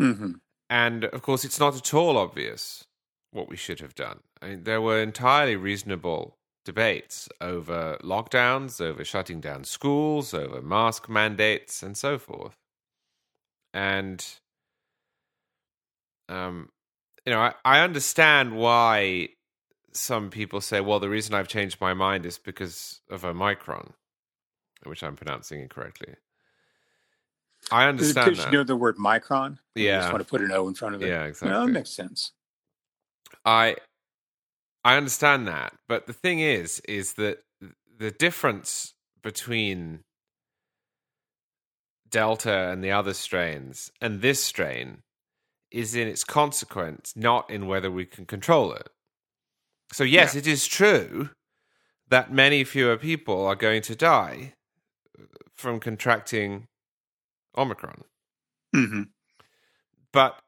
Mm-hmm. 0.00 0.32
And 0.68 1.04
of 1.06 1.22
course, 1.22 1.44
it's 1.44 1.58
not 1.60 1.76
at 1.76 1.94
all 1.94 2.16
obvious 2.16 2.84
what 3.32 3.48
we 3.48 3.56
should 3.56 3.80
have 3.80 3.94
done. 3.94 4.20
I 4.40 4.48
mean, 4.48 4.64
there 4.64 4.80
were 4.80 5.02
entirely 5.02 5.56
reasonable 5.56 6.36
debates 6.64 7.28
over 7.40 7.98
lockdowns, 8.02 8.80
over 8.80 9.04
shutting 9.04 9.40
down 9.40 9.64
schools, 9.64 10.34
over 10.34 10.60
mask 10.60 11.08
mandates, 11.08 11.82
and 11.82 11.96
so 11.96 12.18
forth. 12.18 12.56
And, 13.72 14.24
um, 16.30 16.70
you 17.26 17.32
know, 17.32 17.40
I, 17.40 17.54
I 17.64 17.80
understand 17.80 18.56
why 18.56 19.30
some 19.92 20.30
people 20.30 20.60
say, 20.60 20.80
well, 20.80 21.00
the 21.00 21.10
reason 21.10 21.34
I've 21.34 21.48
changed 21.48 21.80
my 21.80 21.94
mind 21.94 22.26
is 22.26 22.38
because 22.38 23.02
of 23.10 23.24
Omicron, 23.24 23.94
which 24.84 25.02
I'm 25.04 25.16
pronouncing 25.16 25.60
incorrectly. 25.60 26.14
I 27.70 27.86
understand 27.86 28.38
Because 28.38 28.40
that. 28.40 28.52
you 28.52 28.58
know 28.58 28.64
the 28.64 28.76
word 28.76 28.98
micron. 28.98 29.58
You 29.76 29.86
Yeah. 29.86 30.00
just 30.00 30.12
want 30.12 30.26
to 30.26 30.30
put 30.30 30.42
an 30.42 30.52
O 30.52 30.68
in 30.68 30.74
front 30.74 30.96
of 30.96 31.02
it. 31.02 31.14
Yeah, 31.14 31.24
No, 31.42 31.60
exactly. 31.60 31.66
that 31.66 31.68
makes 31.72 31.90
sense. 31.90 32.32
I 33.44 33.76
I 34.84 34.96
understand 34.96 35.48
that, 35.48 35.74
but 35.88 36.06
the 36.06 36.12
thing 36.14 36.40
is, 36.40 36.80
is 36.88 37.14
that 37.14 37.40
the 37.98 38.10
difference 38.12 38.94
between 39.22 40.00
Delta 42.10 42.70
and 42.70 42.84
the 42.84 42.92
other 42.92 43.14
strains 43.14 43.90
and 44.00 44.22
this 44.22 44.42
strain 44.44 45.02
is 45.70 45.94
in 45.94 46.08
its 46.08 46.24
consequence, 46.24 47.12
not 47.16 47.48
in 47.50 47.66
whether 47.66 47.90
we 47.90 48.04
can 48.06 48.26
control 48.26 48.72
it. 48.72 48.88
So 49.92 50.04
yes, 50.04 50.34
it 50.34 50.46
is 50.46 50.66
true 50.66 51.30
that 52.08 52.32
many 52.32 52.64
fewer 52.64 52.96
people 52.96 53.46
are 53.46 53.54
going 53.56 53.82
to 53.82 53.94
die 53.94 54.54
from 55.54 55.80
contracting 55.80 56.66
Omicron. 57.56 58.04
hmm 58.74 59.02
But 60.12 60.40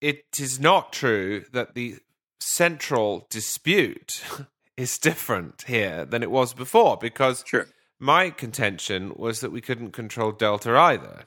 it 0.00 0.24
is 0.38 0.58
not 0.58 0.92
true 0.92 1.44
that 1.52 1.74
the 1.74 1.98
central 2.40 3.26
dispute 3.30 4.22
is 4.76 4.98
different 4.98 5.64
here 5.66 6.04
than 6.04 6.22
it 6.22 6.30
was 6.30 6.54
before 6.54 6.96
because 6.96 7.44
Sure. 7.46 7.66
my 7.98 8.30
contention 8.30 9.12
was 9.14 9.40
that 9.40 9.52
we 9.52 9.60
couldn't 9.60 9.92
control 9.92 10.32
Delta 10.32 10.74
either. 10.76 11.24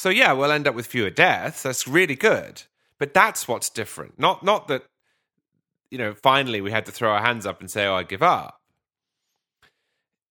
So 0.00 0.08
yeah, 0.08 0.32
we'll 0.32 0.50
end 0.50 0.66
up 0.66 0.74
with 0.74 0.86
fewer 0.86 1.10
deaths. 1.10 1.62
That's 1.62 1.86
really 1.86 2.14
good. 2.14 2.62
But 2.98 3.12
that's 3.12 3.46
what's 3.46 3.68
different. 3.68 4.18
Not 4.18 4.42
not 4.42 4.66
that 4.68 4.84
you 5.90 5.98
know, 5.98 6.14
finally 6.14 6.62
we 6.62 6.70
had 6.70 6.86
to 6.86 6.92
throw 6.92 7.10
our 7.10 7.20
hands 7.20 7.44
up 7.44 7.60
and 7.60 7.70
say, 7.70 7.84
"Oh, 7.84 7.96
I 7.96 8.02
give 8.04 8.22
up." 8.22 8.56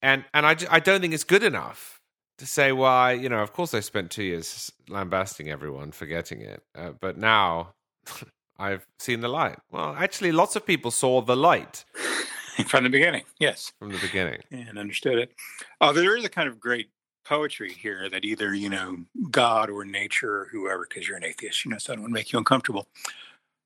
And 0.02 0.26
and 0.34 0.48
I, 0.48 0.56
I 0.72 0.80
don't 0.80 1.02
think 1.02 1.14
it's 1.14 1.24
good 1.24 1.44
enough 1.44 2.02
to 2.40 2.48
say, 2.48 2.72
"Why, 2.72 3.12
you 3.12 3.30
know, 3.30 3.44
of 3.44 3.54
course 3.54 3.76
I 3.76 3.82
spent 3.82 4.10
2 4.10 4.24
years 4.24 4.72
lambasting 4.88 5.50
everyone 5.50 5.92
for 5.92 6.08
getting 6.08 6.42
it, 6.42 6.64
uh, 6.76 6.94
but 7.00 7.20
now 7.20 7.74
I've 8.58 8.88
seen 8.98 9.22
the 9.22 9.28
light." 9.28 9.60
Well, 9.70 9.96
actually 9.96 10.32
lots 10.32 10.56
of 10.56 10.66
people 10.66 10.90
saw 10.90 11.22
the 11.22 11.36
light 11.36 11.86
From 12.68 12.84
the 12.84 12.90
beginning, 12.90 13.24
yes. 13.40 13.72
from 13.80 13.92
the 13.92 14.00
beginning. 14.00 14.42
and 14.52 14.78
understood 14.78 15.18
it. 15.18 15.32
Oh, 15.80 15.94
there 15.94 16.18
is 16.18 16.26
a 16.26 16.30
kind 16.30 16.50
of 16.50 16.60
great 16.60 16.90
poetry 17.30 17.72
here 17.72 18.10
that 18.10 18.26
either 18.26 18.56
you 18.56 18.70
know 18.70 18.98
God 19.30 19.70
or 19.70 19.86
nature 19.86 20.42
or 20.42 20.46
whoever, 20.52 20.88
because 20.90 21.08
you're 21.08 21.16
an 21.16 21.24
atheist, 21.24 21.64
you 21.64 21.70
know, 21.70 21.78
so 21.78 21.94
I 21.94 21.96
don't 21.96 22.02
want 22.02 22.12
to 22.12 22.16
make 22.16 22.34
you 22.34 22.40
uncomfortable, 22.40 22.88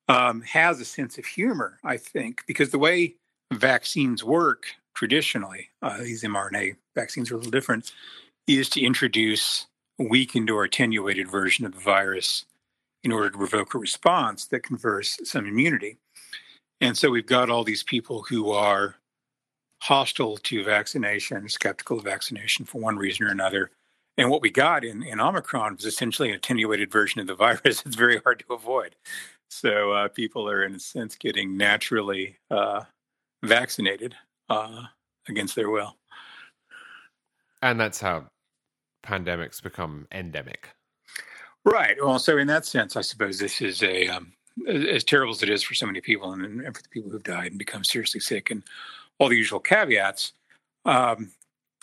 um, 0.10 0.42
has 0.42 0.82
a 0.82 0.86
sense 0.86 1.18
of 1.18 1.26
humor. 1.26 1.80
I 1.82 1.96
think 1.96 2.44
because 2.46 2.72
the 2.72 2.78
way 2.78 3.16
vaccines 3.54 4.22
work 4.22 4.66
traditionally, 4.94 5.70
uh, 5.82 6.00
these 6.00 6.24
mRNA 6.24 6.76
vaccines 6.94 7.32
are 7.32 7.36
a 7.36 7.38
little 7.38 7.52
different, 7.52 7.94
is 8.48 8.68
to 8.72 8.82
introduce 8.82 9.66
a 9.98 10.04
weakened 10.04 10.50
or 10.50 10.66
attenuated 10.66 11.32
version 11.32 11.66
of 11.66 11.74
the 11.74 11.80
virus 11.80 12.46
in 13.02 13.14
order 13.14 13.30
to 13.30 13.38
provoke 13.38 13.74
a 13.74 13.78
response 13.78 14.44
that 14.46 14.64
confers 14.64 15.18
some 15.24 15.46
immunity. 15.46 15.98
And 16.82 16.98
so 16.98 17.10
we've 17.10 17.26
got 17.26 17.50
all 17.50 17.64
these 17.64 17.84
people 17.84 18.24
who 18.24 18.52
are 18.52 18.96
hostile 19.84 20.38
to 20.38 20.64
vaccination, 20.64 21.50
skeptical 21.50 21.98
of 21.98 22.06
vaccination 22.06 22.64
for 22.64 22.80
one 22.80 22.96
reason 22.96 23.26
or 23.26 23.30
another. 23.30 23.70
And 24.18 24.30
what 24.30 24.42
we 24.42 24.50
got 24.50 24.86
in, 24.86 25.04
in 25.04 25.20
Omicron 25.20 25.76
was 25.76 25.86
essentially 25.86 26.30
an 26.30 26.36
attenuated 26.36 26.90
version 26.90 27.20
of 27.20 27.28
the 27.28 27.36
virus. 27.48 27.84
It's 27.86 27.96
very 27.96 28.20
hard 28.20 28.40
to 28.48 28.54
avoid. 28.54 28.96
So 29.50 29.92
uh, 29.92 30.08
people 30.08 30.50
are, 30.50 30.64
in 30.64 30.74
a 30.74 30.80
sense, 30.80 31.18
getting 31.18 31.58
naturally 31.58 32.38
uh, 32.50 32.84
vaccinated 33.44 34.16
uh, 34.50 34.84
against 35.28 35.56
their 35.56 35.70
will. 35.70 35.98
And 37.62 37.78
that's 37.78 38.00
how 38.00 38.28
pandemics 39.06 39.62
become 39.62 40.08
endemic. 40.14 40.70
Right. 41.66 41.98
Well, 42.02 42.20
so 42.20 42.38
in 42.38 42.48
that 42.48 42.66
sense, 42.66 42.96
I 42.96 43.02
suppose 43.02 43.38
this 43.38 43.62
is 43.62 43.84
a 43.84 44.08
um, 44.08 44.32
as 44.68 45.04
terrible 45.04 45.34
as 45.34 45.44
it 45.44 45.50
is 45.50 45.64
for 45.64 45.74
so 45.74 45.86
many 45.86 46.00
people, 46.00 46.32
and, 46.32 46.62
and 46.62 46.76
for 46.76 46.84
the 46.84 46.90
people 46.90 47.12
who've 47.12 47.24
died 47.24 47.52
and 47.52 47.58
become 47.58 47.84
seriously 47.84 48.20
sick, 48.20 48.52
and 48.52 48.64
all 49.24 49.30
the 49.30 49.38
usual 49.38 49.60
caveats. 49.60 50.34
Um, 50.86 51.32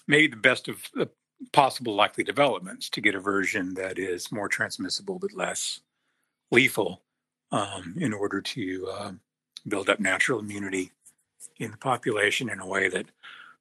maybe 0.06 0.28
the 0.28 0.36
best 0.36 0.68
of 0.68 0.82
the 0.94 1.08
possible 1.52 1.94
likely 1.94 2.22
developments 2.22 2.90
to 2.90 3.00
get 3.00 3.14
a 3.14 3.20
version 3.20 3.74
that 3.74 3.98
is 3.98 4.30
more 4.30 4.48
transmissible 4.48 5.18
but 5.18 5.32
less 5.32 5.80
lethal, 6.50 7.02
um, 7.50 7.94
in 7.98 8.12
order 8.12 8.40
to 8.40 8.88
um 8.98 9.20
build 9.68 9.90
up 9.90 10.00
natural 10.00 10.40
immunity 10.40 10.90
in 11.58 11.70
the 11.70 11.76
population 11.76 12.48
in 12.48 12.60
a 12.60 12.66
way 12.66 12.88
that 12.88 13.06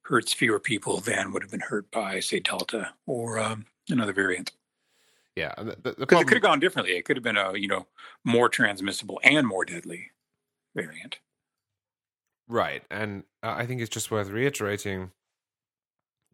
hurts 0.02 0.32
fewer 0.32 0.58
people 0.58 1.00
than 1.00 1.32
would 1.32 1.42
have 1.42 1.50
been 1.50 1.60
hurt 1.60 1.90
by, 1.90 2.20
say, 2.20 2.40
Delta 2.40 2.92
or 3.06 3.38
um, 3.38 3.66
another 3.88 4.12
variant. 4.12 4.52
Yeah, 5.36 5.54
the, 5.56 5.76
the, 5.82 5.94
Because 5.98 6.22
it 6.22 6.26
could 6.26 6.36
have 6.36 6.42
gone 6.42 6.60
differently. 6.60 6.96
It 6.96 7.04
could 7.04 7.16
have 7.16 7.22
been 7.22 7.36
a 7.36 7.56
you 7.56 7.68
know 7.68 7.86
more 8.24 8.48
transmissible 8.48 9.20
and 9.22 9.46
more 9.46 9.64
deadly 9.64 10.10
variant. 10.74 11.18
Right. 12.50 12.82
And 12.90 13.22
I 13.42 13.64
think 13.64 13.80
it's 13.80 13.88
just 13.90 14.10
worth 14.10 14.28
reiterating 14.28 15.12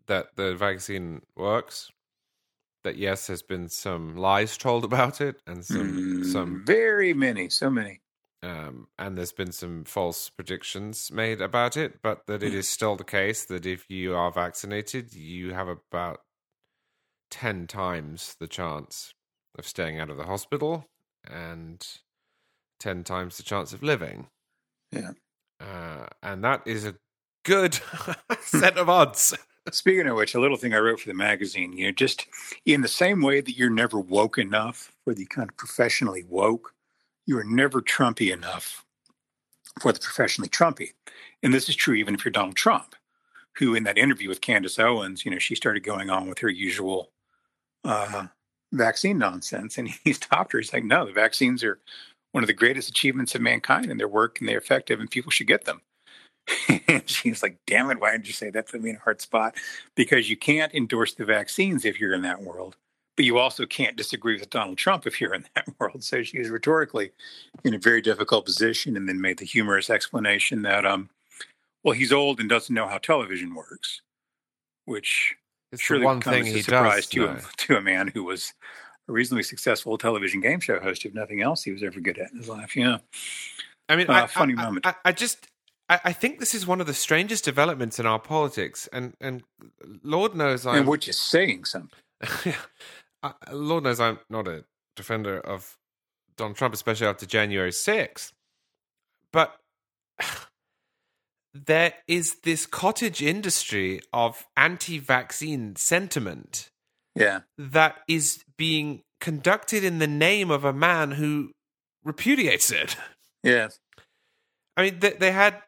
that 0.06 0.34
the 0.36 0.54
vaccine 0.56 1.22
works. 1.36 1.90
That 2.84 2.96
yes, 2.96 3.26
there's 3.26 3.42
been 3.42 3.68
some 3.68 4.16
lies 4.16 4.56
told 4.56 4.84
about 4.90 5.20
it, 5.20 5.42
and 5.46 5.64
some 5.64 5.98
Mm, 5.98 6.24
some 6.24 6.64
very 6.64 7.12
many, 7.14 7.48
so 7.50 7.68
many. 7.68 8.00
um, 8.42 8.88
and 8.98 9.18
there's 9.18 9.32
been 9.32 9.52
some 9.52 9.84
false 9.84 10.30
predictions 10.30 11.10
made 11.12 11.40
about 11.40 11.76
it. 11.76 12.00
But 12.02 12.26
that 12.26 12.42
it 12.42 12.54
is 12.54 12.68
still 12.68 12.96
the 12.96 13.04
case 13.04 13.44
that 13.46 13.66
if 13.66 13.90
you 13.90 14.14
are 14.14 14.30
vaccinated, 14.32 15.12
you 15.14 15.52
have 15.52 15.68
about 15.68 16.20
ten 17.30 17.66
times 17.66 18.36
the 18.40 18.46
chance 18.48 19.12
of 19.58 19.66
staying 19.66 19.98
out 20.00 20.10
of 20.10 20.16
the 20.16 20.26
hospital 20.26 20.86
and 21.28 21.84
ten 22.78 23.04
times 23.04 23.36
the 23.36 23.42
chance 23.42 23.72
of 23.72 23.82
living. 23.82 24.28
Yeah. 24.92 25.12
Uh, 25.60 26.06
and 26.22 26.44
that 26.44 26.62
is 26.66 26.84
a 26.84 26.94
good 27.44 27.78
set 28.40 28.76
of 28.76 28.88
odds. 28.88 29.34
Speaking 29.70 30.06
of 30.06 30.16
which, 30.16 30.34
a 30.34 30.40
little 30.40 30.56
thing 30.56 30.74
I 30.74 30.78
wrote 30.78 31.00
for 31.00 31.08
the 31.08 31.14
magazine, 31.14 31.72
you 31.72 31.86
know, 31.86 31.92
just 31.92 32.26
in 32.64 32.82
the 32.82 32.88
same 32.88 33.20
way 33.20 33.40
that 33.40 33.56
you're 33.56 33.70
never 33.70 33.98
woke 33.98 34.38
enough 34.38 34.92
for 35.04 35.12
the 35.12 35.26
kind 35.26 35.48
of 35.48 35.56
professionally 35.56 36.24
woke, 36.28 36.72
you 37.26 37.36
are 37.38 37.44
never 37.44 37.82
Trumpy 37.82 38.32
enough 38.32 38.84
for 39.80 39.92
the 39.92 39.98
professionally 39.98 40.48
Trumpy. 40.48 40.90
And 41.42 41.52
this 41.52 41.68
is 41.68 41.76
true 41.76 41.94
even 41.94 42.14
if 42.14 42.24
you're 42.24 42.32
Donald 42.32 42.56
Trump, 42.56 42.94
who 43.56 43.74
in 43.74 43.82
that 43.84 43.98
interview 43.98 44.28
with 44.28 44.40
Candace 44.40 44.78
Owens, 44.78 45.24
you 45.24 45.30
know, 45.30 45.38
she 45.38 45.56
started 45.56 45.82
going 45.82 46.10
on 46.10 46.28
with 46.28 46.38
her 46.38 46.48
usual 46.48 47.10
uh, 47.84 48.26
vaccine 48.72 49.18
nonsense. 49.18 49.78
And 49.78 49.88
he 50.04 50.12
stopped 50.12 50.52
her. 50.52 50.58
He's 50.58 50.72
like, 50.72 50.84
no, 50.84 51.06
the 51.06 51.12
vaccines 51.12 51.64
are 51.64 51.80
one 52.36 52.42
of 52.42 52.48
the 52.48 52.52
greatest 52.52 52.90
achievements 52.90 53.34
of 53.34 53.40
mankind 53.40 53.90
and 53.90 53.98
their 53.98 54.06
work 54.06 54.40
and 54.40 54.46
they're 54.46 54.58
effective 54.58 55.00
and 55.00 55.10
people 55.10 55.30
should 55.30 55.46
get 55.46 55.64
them. 55.64 55.80
she's 57.06 57.42
like, 57.42 57.56
damn 57.66 57.90
it, 57.90 57.98
why 57.98 58.12
did 58.12 58.26
you 58.26 58.34
say 58.34 58.50
that? 58.50 58.68
Put 58.68 58.82
me 58.82 58.90
in 58.90 58.96
a 58.96 58.98
hard 58.98 59.22
spot. 59.22 59.54
Because 59.94 60.28
you 60.28 60.36
can't 60.36 60.74
endorse 60.74 61.14
the 61.14 61.24
vaccines 61.24 61.86
if 61.86 61.98
you're 61.98 62.12
in 62.12 62.20
that 62.20 62.42
world, 62.42 62.76
but 63.16 63.24
you 63.24 63.38
also 63.38 63.64
can't 63.64 63.96
disagree 63.96 64.38
with 64.38 64.50
Donald 64.50 64.76
Trump 64.76 65.06
if 65.06 65.18
you're 65.18 65.32
in 65.32 65.46
that 65.54 65.64
world. 65.78 66.04
So 66.04 66.22
she 66.22 66.38
was 66.38 66.50
rhetorically 66.50 67.10
in 67.64 67.72
a 67.72 67.78
very 67.78 68.02
difficult 68.02 68.44
position 68.44 68.98
and 68.98 69.08
then 69.08 69.18
made 69.18 69.38
the 69.38 69.46
humorous 69.46 69.88
explanation 69.88 70.60
that, 70.60 70.84
um, 70.84 71.08
well, 71.84 71.94
he's 71.94 72.12
old 72.12 72.38
and 72.38 72.50
doesn't 72.50 72.74
know 72.74 72.86
how 72.86 72.98
television 72.98 73.54
works, 73.54 74.02
which 74.84 75.36
It's 75.72 75.80
surely 75.80 76.04
one 76.04 76.20
comes 76.20 76.36
thing 76.36 76.48
as 76.48 76.60
a 76.60 76.62
surprise 76.64 77.06
does. 77.06 77.08
to, 77.08 77.28
a, 77.28 77.40
to 77.56 77.76
a 77.78 77.80
man 77.80 78.08
who 78.08 78.24
was 78.24 78.52
a 79.08 79.12
reasonably 79.12 79.42
successful 79.42 79.96
television 79.98 80.40
game 80.40 80.60
show 80.60 80.80
host, 80.80 81.04
if 81.04 81.14
nothing 81.14 81.40
else 81.42 81.62
he 81.62 81.72
was 81.72 81.82
ever 81.82 82.00
good 82.00 82.18
at 82.18 82.30
in 82.32 82.38
his 82.38 82.48
life. 82.48 82.74
Yeah. 82.76 82.98
I 83.88 83.96
mean, 83.96 84.08
Uh, 84.10 84.14
I, 84.14 84.26
funny 84.26 84.54
I- 84.56 84.64
moment. 84.64 84.86
I, 84.86 84.94
I 85.04 85.12
just, 85.12 85.46
I, 85.88 86.00
I 86.06 86.12
think 86.12 86.40
this 86.40 86.54
is 86.54 86.66
one 86.66 86.80
of 86.80 86.86
the 86.86 86.94
strangest 86.94 87.44
developments 87.44 87.98
in 88.00 88.06
our 88.06 88.18
politics, 88.18 88.88
and 88.92 89.14
and 89.20 89.42
Lord 90.02 90.34
knows 90.34 90.66
I'm. 90.66 90.78
And 90.78 90.88
we're 90.88 90.96
just 90.96 91.22
saying 91.28 91.64
something. 91.66 91.98
Lord 93.52 93.84
knows 93.84 94.00
I'm 94.00 94.18
not 94.30 94.48
a 94.48 94.64
defender 94.96 95.38
of 95.38 95.76
Donald 96.36 96.56
Trump, 96.56 96.74
especially 96.74 97.06
after 97.06 97.26
January 97.26 97.70
6th. 97.70 98.32
But 99.32 99.56
there 101.54 101.94
is 102.08 102.36
this 102.42 102.66
cottage 102.66 103.22
industry 103.22 104.00
of 104.12 104.44
anti 104.56 104.98
vaccine 104.98 105.76
sentiment 105.76 106.68
Yeah. 107.16 107.40
that 107.58 107.96
is 108.08 108.44
being 108.56 109.02
conducted 109.20 109.82
in 109.82 109.98
the 109.98 110.06
name 110.06 110.50
of 110.50 110.64
a 110.64 110.72
man 110.72 111.12
who 111.12 111.50
repudiates 112.04 112.70
it. 112.70 112.96
Yes. 113.42 113.78
I 114.76 114.82
mean, 114.82 114.98
they, 115.00 115.10
they 115.12 115.32
had. 115.32 115.62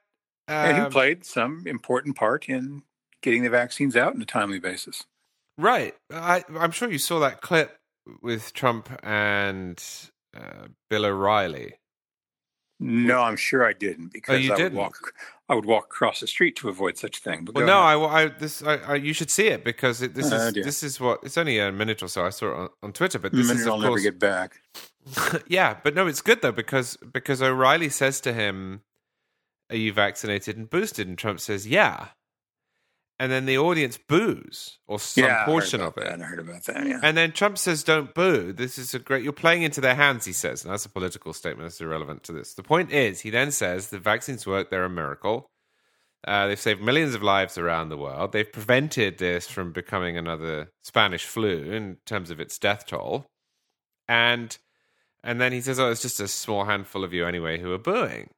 and 0.46 0.76
who 0.76 0.84
um, 0.84 0.90
played 0.92 1.24
some 1.24 1.62
important 1.66 2.16
part 2.16 2.48
in 2.48 2.82
getting 3.22 3.42
the 3.42 3.50
vaccines 3.50 3.96
out 3.96 4.14
on 4.14 4.22
a 4.22 4.26
timely 4.26 4.58
basis. 4.58 5.04
Right. 5.56 5.94
I, 6.12 6.44
I'm 6.58 6.70
sure 6.72 6.90
you 6.90 6.98
saw 6.98 7.18
that 7.20 7.40
clip 7.40 7.76
with 8.22 8.52
Trump 8.52 8.88
and 9.02 9.82
uh, 10.36 10.66
Bill 10.90 11.04
O'Reilly. 11.06 11.74
No, 12.80 13.20
I'm 13.22 13.36
sure 13.36 13.64
I 13.66 13.72
didn't 13.72 14.12
because 14.12 14.36
Oh, 14.36 14.38
you 14.38 14.52
I 14.52 14.56
didn't? 14.56 14.74
would 14.74 14.80
walk. 14.82 15.14
I 15.48 15.54
would 15.54 15.64
walk 15.64 15.84
across 15.84 16.20
the 16.20 16.26
street 16.26 16.56
to 16.56 16.68
avoid 16.68 16.98
such 16.98 17.18
a 17.18 17.20
thing. 17.20 17.44
But 17.44 17.54
Well, 17.54 17.66
no. 17.66 17.78
I, 17.80 18.22
I 18.24 18.28
this 18.28 18.62
I, 18.62 18.76
I, 18.76 18.94
you 18.96 19.12
should 19.14 19.30
see 19.30 19.46
it 19.48 19.64
because 19.64 20.02
it, 20.02 20.14
this 20.14 20.30
Oh, 20.30 20.36
is 20.36 20.54
this 20.54 20.82
is 20.82 21.00
what 21.00 21.20
it's 21.22 21.38
only 21.38 21.58
a 21.58 21.72
minute 21.72 22.02
or 22.02 22.08
so. 22.08 22.26
I 22.26 22.30
saw 22.30 22.46
it 22.50 22.56
on, 22.56 22.68
on 22.82 22.92
Twitter, 22.92 23.18
but 23.18 23.32
this 23.32 23.50
is 23.50 23.66
I'll 23.66 23.76
of 23.76 23.82
never 23.82 23.98
get 23.98 24.18
back. 24.18 24.60
yeah, 25.48 25.76
but 25.82 25.94
no, 25.94 26.06
it's 26.06 26.20
good 26.20 26.42
though 26.42 26.52
because 26.52 26.98
because 27.12 27.40
O'Reilly 27.40 27.88
says 27.88 28.20
to 28.22 28.32
him, 28.32 28.82
"Are 29.70 29.76
you 29.76 29.92
vaccinated 29.92 30.56
and 30.58 30.68
boosted?" 30.68 31.08
And 31.08 31.16
Trump 31.16 31.40
says, 31.40 31.66
"Yeah," 31.66 32.08
and 33.18 33.32
then 33.32 33.46
the 33.46 33.58
audience 33.58 33.98
boos 33.98 34.78
or 34.86 35.00
some 35.00 35.24
yeah, 35.24 35.44
portion 35.44 35.80
of 35.80 35.96
it. 35.96 36.04
That. 36.04 36.20
I 36.20 36.24
heard 36.24 36.38
about 36.38 36.64
that. 36.64 36.86
Yeah. 36.86 37.00
And 37.02 37.16
then 37.16 37.32
Trump 37.32 37.58
says, 37.58 37.82
"Don't 37.82 38.14
boo. 38.14 38.52
This 38.52 38.78
is 38.78 38.94
a 38.94 38.98
great. 38.98 39.24
You're 39.24 39.32
playing 39.32 39.62
into 39.62 39.80
their 39.80 39.94
hands." 39.94 40.24
He 40.24 40.32
says, 40.32 40.64
and 40.64 40.72
that's 40.72 40.84
a 40.84 40.90
political 40.90 41.32
statement. 41.32 41.64
That's 41.68 41.80
irrelevant 41.80 42.22
to 42.24 42.32
this. 42.32 42.54
The 42.54 42.62
point 42.62 42.92
is, 42.92 43.20
he 43.20 43.30
then 43.30 43.50
says 43.50 43.90
the 43.90 43.98
vaccines 43.98 44.46
work. 44.46 44.70
They're 44.70 44.84
a 44.84 44.90
miracle. 44.90 45.50
Uh, 46.26 46.48
they've 46.48 46.58
saved 46.58 46.80
millions 46.80 47.14
of 47.14 47.22
lives 47.22 47.56
around 47.56 47.88
the 47.88 47.96
world. 47.96 48.32
They've 48.32 48.50
prevented 48.50 49.18
this 49.18 49.46
from 49.48 49.72
becoming 49.72 50.16
another 50.16 50.72
Spanish 50.82 51.24
flu 51.24 51.70
in 51.70 51.98
terms 52.06 52.30
of 52.30 52.40
its 52.40 52.58
death 52.58 52.86
toll. 52.86 53.26
And 54.08 54.56
and 55.24 55.40
then 55.40 55.52
he 55.52 55.60
says, 55.60 55.80
"Oh, 55.80 55.90
it's 55.90 56.02
just 56.02 56.20
a 56.20 56.28
small 56.28 56.64
handful 56.64 57.04
of 57.04 57.12
you 57.12 57.26
anyway 57.26 57.58
who 57.58 57.72
are 57.72 57.78
booing." 57.78 58.30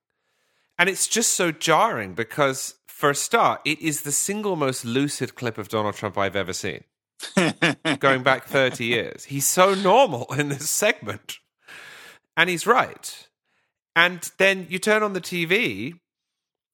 And 0.78 0.88
it's 0.88 1.06
just 1.06 1.32
so 1.32 1.52
jarring 1.52 2.14
because, 2.14 2.74
for 3.00 3.10
a 3.10 3.14
start, 3.14 3.62
it 3.64 3.80
is 3.80 4.02
the 4.02 4.12
single 4.12 4.56
most 4.56 4.84
lucid 4.84 5.34
clip 5.34 5.56
of 5.56 5.68
Donald 5.68 5.94
Trump 5.94 6.18
I've 6.18 6.36
ever 6.36 6.52
seen 6.52 6.84
going 7.98 8.22
back 8.22 8.44
30 8.44 8.84
years. 8.84 9.24
He's 9.24 9.46
so 9.46 9.74
normal 9.74 10.26
in 10.34 10.50
this 10.50 10.68
segment. 10.68 11.38
And 12.36 12.50
he's 12.50 12.66
right. 12.66 13.28
And 13.96 14.30
then 14.36 14.66
you 14.68 14.78
turn 14.78 15.02
on 15.02 15.14
the 15.14 15.20
TV, 15.20 15.94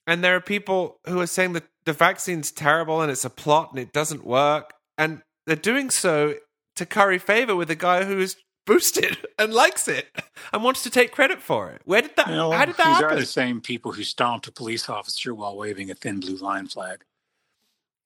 and 0.07 0.23
there 0.23 0.35
are 0.35 0.41
people 0.41 0.99
who 1.07 1.21
are 1.21 1.29
saying 1.29 1.53
that 1.53 1.69
the 1.85 1.93
vaccine's 1.93 2.51
terrible 2.51 3.01
and 3.01 3.11
it's 3.11 3.25
a 3.25 3.31
plot 3.31 3.71
and 3.71 3.79
it 3.79 3.93
doesn't 3.93 4.27
work. 4.27 4.73
And 4.99 5.23
they're 5.47 5.55
doing 5.55 5.91
so 5.91 6.35
to 6.75 6.87
curry 6.87 7.19
favor 7.19 7.55
with 7.55 7.71
a 7.71 7.77
guy 7.77 8.05
who 8.05 8.19
is 8.19 8.37
boosted 8.67 9.17
and 9.39 9.55
likes 9.55 9.89
it 9.89 10.09
and 10.53 10.63
wants 10.63 10.83
to 10.83 10.91
take 10.91 11.13
credit 11.13 11.41
for 11.41 11.71
it. 11.71 11.81
Where 11.85 12.03
did 12.03 12.17
that, 12.17 12.29
You 12.29 12.35
know, 12.35 12.51
how 12.51 12.65
did 12.67 12.77
that 12.77 12.85
these 12.87 12.97
happen? 12.97 13.17
are 13.17 13.21
the 13.21 13.27
same 13.27 13.61
people 13.61 13.93
who 13.93 14.03
stomped 14.05 14.47
a 14.47 14.53
police 14.53 14.89
officer 14.89 15.35
while 15.35 15.57
waving 15.57 15.91
a 15.91 15.95
thin 15.95 16.21
blue 16.21 16.37
line 16.37 16.67
flag. 16.67 17.05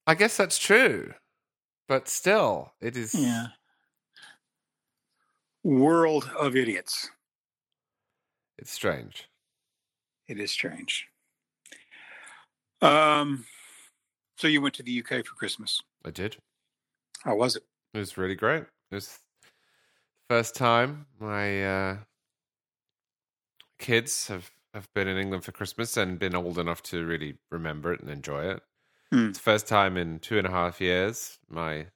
I 0.07 0.15
guess 0.15 0.37
that's 0.37 0.57
true. 0.57 1.13
But 1.87 2.07
still, 2.07 2.73
it 2.79 2.95
is. 2.95 3.13
Yeah. 3.13 3.47
World 5.63 6.29
of 6.39 6.55
idiots. 6.55 7.09
It's 8.57 8.71
strange. 8.71 9.27
It 10.27 10.39
is 10.39 10.51
strange. 10.51 11.07
Um, 12.81 13.45
so 14.37 14.47
you 14.47 14.61
went 14.61 14.73
to 14.75 14.83
the 14.83 14.99
UK 14.99 15.25
for 15.25 15.35
Christmas. 15.35 15.81
I 16.05 16.09
did. 16.11 16.37
How 17.23 17.35
was 17.35 17.55
it? 17.55 17.63
It 17.93 17.99
was 17.99 18.17
really 18.17 18.35
great. 18.35 18.63
It 18.63 18.95
was 18.95 19.19
first 20.31 20.55
time 20.55 21.05
my 21.19 21.61
uh, 21.65 21.97
kids 23.79 24.29
have, 24.29 24.49
have 24.73 24.87
been 24.93 25.09
in 25.09 25.17
England 25.17 25.43
for 25.43 25.51
Christmas 25.51 25.97
and 25.97 26.17
been 26.17 26.33
old 26.33 26.57
enough 26.57 26.81
to 26.83 27.05
really 27.05 27.35
remember 27.49 27.91
it 27.91 27.99
and 27.99 28.09
enjoy 28.09 28.45
it. 28.45 28.63
Hmm. 29.11 29.27
It's 29.27 29.39
the 29.39 29.43
first 29.43 29.67
time 29.67 29.97
in 29.97 30.19
two 30.19 30.37
and 30.37 30.47
a 30.47 30.49
half 30.49 30.79
years 30.79 31.37
my 31.49 31.87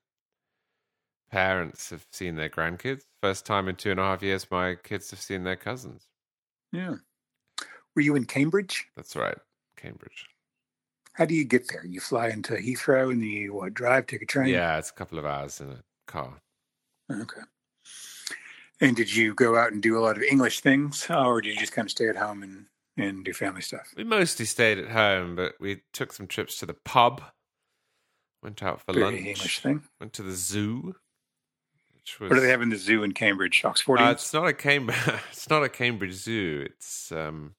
parents 1.31 1.91
have 1.91 2.05
seen 2.11 2.35
their 2.35 2.49
grandkids. 2.49 3.03
First 3.23 3.45
time 3.45 3.69
in 3.69 3.77
two 3.77 3.91
and 3.91 4.01
a 4.01 4.03
half 4.03 4.21
years 4.21 4.51
my 4.51 4.75
kids 4.83 5.11
have 5.11 5.21
seen 5.21 5.45
their 5.45 5.55
cousins. 5.55 6.05
Yeah. 6.73 6.95
Were 7.95 8.01
you 8.01 8.17
in 8.17 8.25
Cambridge? 8.25 8.85
That's 8.97 9.15
right, 9.15 9.37
Cambridge. 9.77 10.25
How 11.13 11.23
do 11.23 11.35
you 11.35 11.45
get 11.45 11.69
there? 11.69 11.85
You 11.85 12.01
fly 12.01 12.27
into 12.27 12.55
Heathrow 12.55 13.13
and 13.13 13.21
then 13.21 13.29
you 13.29 13.53
what, 13.53 13.73
drive, 13.73 14.07
take 14.07 14.23
a 14.23 14.25
train? 14.25 14.49
Yeah, 14.49 14.77
it's 14.77 14.89
a 14.89 14.93
couple 14.93 15.19
of 15.19 15.25
hours 15.25 15.61
in 15.61 15.69
a 15.69 15.79
car. 16.05 16.33
Okay. 17.09 17.39
And 18.81 18.95
did 18.95 19.13
you 19.15 19.33
go 19.33 19.57
out 19.57 19.71
and 19.71 19.81
do 19.81 19.97
a 19.97 20.01
lot 20.01 20.17
of 20.17 20.23
English 20.23 20.59
things, 20.59 21.09
or 21.09 21.41
did 21.41 21.53
you 21.53 21.59
just 21.59 21.71
kind 21.71 21.85
of 21.85 21.91
stay 21.91 22.09
at 22.09 22.17
home 22.17 22.43
and, 22.43 22.65
and 22.97 23.23
do 23.23 23.31
family 23.33 23.61
stuff? 23.61 23.93
We 23.95 24.03
mostly 24.03 24.45
stayed 24.45 24.77
at 24.77 24.89
home, 24.89 25.35
but 25.35 25.53
we 25.59 25.81
took 25.93 26.11
some 26.11 26.27
trips 26.27 26.57
to 26.59 26.65
the 26.65 26.73
pub. 26.73 27.21
Went 28.43 28.61
out 28.61 28.81
for 28.81 28.93
Very 28.93 29.05
lunch. 29.05 29.17
English 29.19 29.59
thing. 29.61 29.83
Went 29.99 30.13
to 30.13 30.23
the 30.23 30.33
zoo, 30.33 30.95
which 31.93 32.19
was. 32.19 32.29
What 32.29 32.35
do 32.35 32.41
they 32.41 32.49
have 32.49 32.61
in 32.61 32.69
the 32.69 32.77
zoo 32.77 33.01
in 33.03 33.13
Cambridge? 33.13 33.63
Uh, 33.63 33.71
it's 34.11 34.33
not 34.33 34.47
a 34.47 34.53
Cambridge. 34.53 34.97
It's 35.31 35.49
not 35.49 35.63
a 35.63 35.69
Cambridge 35.69 36.13
Zoo. 36.13 36.65
It's 36.65 37.11
um, 37.11 37.55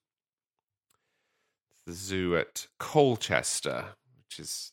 the 1.86 1.92
zoo 1.92 2.36
at 2.36 2.66
Colchester, 2.78 3.86
which 4.18 4.38
is. 4.38 4.72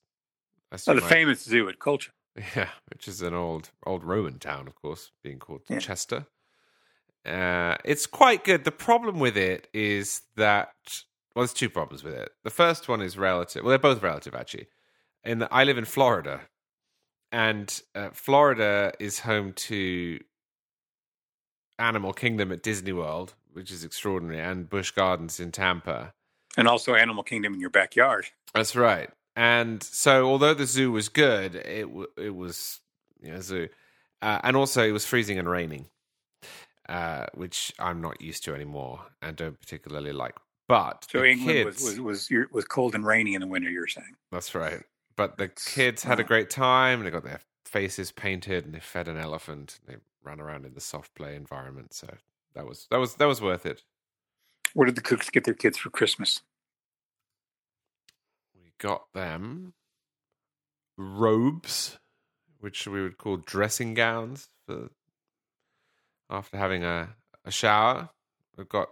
I 0.72 0.78
oh, 0.88 0.96
the 0.96 1.06
I- 1.06 1.10
famous 1.10 1.42
zoo 1.44 1.70
at 1.70 1.80
Colchester. 1.80 2.14
Yeah, 2.56 2.70
which 2.92 3.08
is 3.08 3.22
an 3.22 3.34
old 3.34 3.70
old 3.86 4.04
Roman 4.04 4.40
town, 4.40 4.68
of 4.68 4.76
course, 4.76 5.12
being 5.24 5.38
called 5.40 5.62
Yeah. 5.70 5.80
Chester. 5.80 6.26
Uh, 7.26 7.78
it's 7.86 8.06
quite 8.06 8.44
good. 8.44 8.64
The 8.64 8.72
problem 8.72 9.20
with 9.20 9.38
it 9.38 9.68
is 9.74 10.24
that 10.36 10.74
well, 11.36 11.44
there's 11.44 11.54
two 11.54 11.70
problems 11.70 12.04
with 12.04 12.14
it. 12.14 12.30
The 12.44 12.50
first 12.50 12.90
one 12.90 13.02
is 13.02 13.18
relative. 13.18 13.64
Well, 13.64 13.70
they're 13.70 13.78
both 13.80 14.02
relative 14.04 14.34
actually. 14.36 14.68
In 15.24 15.40
that 15.40 15.50
I 15.52 15.64
live 15.64 15.78
in 15.78 15.86
Florida, 15.86 16.42
and 17.32 17.82
uh, 17.96 18.10
Florida 18.14 18.94
is 19.00 19.20
home 19.20 19.54
to 19.54 20.20
Animal 21.80 22.14
Kingdom 22.14 22.52
at 22.52 22.62
Disney 22.64 22.94
World, 22.94 23.34
which 23.52 23.72
is 23.72 23.84
extraordinary, 23.84 24.40
and 24.40 24.70
Busch 24.70 24.92
Gardens 24.92 25.40
in 25.40 25.52
Tampa. 25.52 26.14
And 26.58 26.68
also 26.68 26.94
Animal 26.94 27.24
Kingdom 27.24 27.54
in 27.54 27.60
your 27.60 27.70
backyard. 27.70 28.28
That's 28.54 28.76
right. 28.76 29.10
And 29.36 29.82
so, 29.82 30.26
although 30.30 30.54
the 30.54 30.66
zoo 30.66 30.92
was 30.92 31.10
good, 31.10 31.56
it 31.56 31.84
w- 31.88 32.08
it 32.18 32.36
was 32.36 32.80
you 33.22 33.32
know 33.32 33.40
zoo, 33.42 33.68
uh, 34.22 34.40
and 34.44 34.56
also 34.56 34.84
it 34.88 34.92
was 34.92 35.06
freezing 35.06 35.40
and 35.40 35.50
raining, 35.50 35.88
uh, 36.88 37.26
which 37.34 37.74
I'm 37.80 38.02
not 38.02 38.22
used 38.22 38.44
to 38.46 38.54
anymore 38.54 39.02
and 39.22 39.36
don't 39.36 39.60
particularly 39.60 40.12
like. 40.12 40.36
But 40.68 41.06
So 41.12 41.20
the 41.20 41.26
England 41.30 41.66
was 41.66 41.76
kids, 41.78 41.86
was 41.86 42.00
was, 42.00 42.32
your- 42.32 42.48
was 42.52 42.66
cold 42.66 42.96
and 42.96 43.06
rainy 43.06 43.34
in 43.34 43.42
the 43.42 43.48
winter. 43.48 43.70
You're 43.70 43.88
saying? 43.88 44.16
that's 44.32 44.54
right. 44.56 44.82
But 45.16 45.38
the 45.38 45.48
kids 45.50 46.04
had 46.04 46.20
a 46.20 46.24
great 46.24 46.50
time. 46.50 47.04
They 47.04 47.12
got 47.12 47.24
their 47.24 47.42
faces 47.66 48.12
painted, 48.12 48.66
and 48.66 48.74
they 48.74 48.80
fed 48.80 49.08
an 49.08 49.18
elephant. 49.18 49.80
They 49.86 49.98
ran 50.24 50.40
around 50.40 50.66
in 50.66 50.74
the 50.74 50.82
soft 50.82 51.14
play 51.16 51.36
environment. 51.36 51.94
So 51.94 52.08
that 52.56 52.66
was 52.68 52.88
that 52.92 52.98
was 53.00 53.16
that 53.16 53.26
was 53.28 53.42
worth 53.42 53.66
it. 53.66 53.84
Where 54.74 54.86
did 54.86 54.96
the 54.96 55.02
Cookes 55.02 55.30
get 55.30 55.44
their 55.44 55.54
kids 55.54 55.78
for 55.78 55.90
Christmas? 55.92 56.42
Got 58.80 59.14
them 59.14 59.74
robes, 60.98 61.98
which 62.60 62.88
we 62.88 63.02
would 63.02 63.18
call 63.18 63.38
dressing 63.38 63.94
gowns 63.94 64.50
for 64.66 64.90
after 66.30 66.58
having 66.58 66.84
a, 66.84 67.10
a 67.46 67.52
shower. 67.52 68.10
We've 68.58 68.70
got 68.70 68.90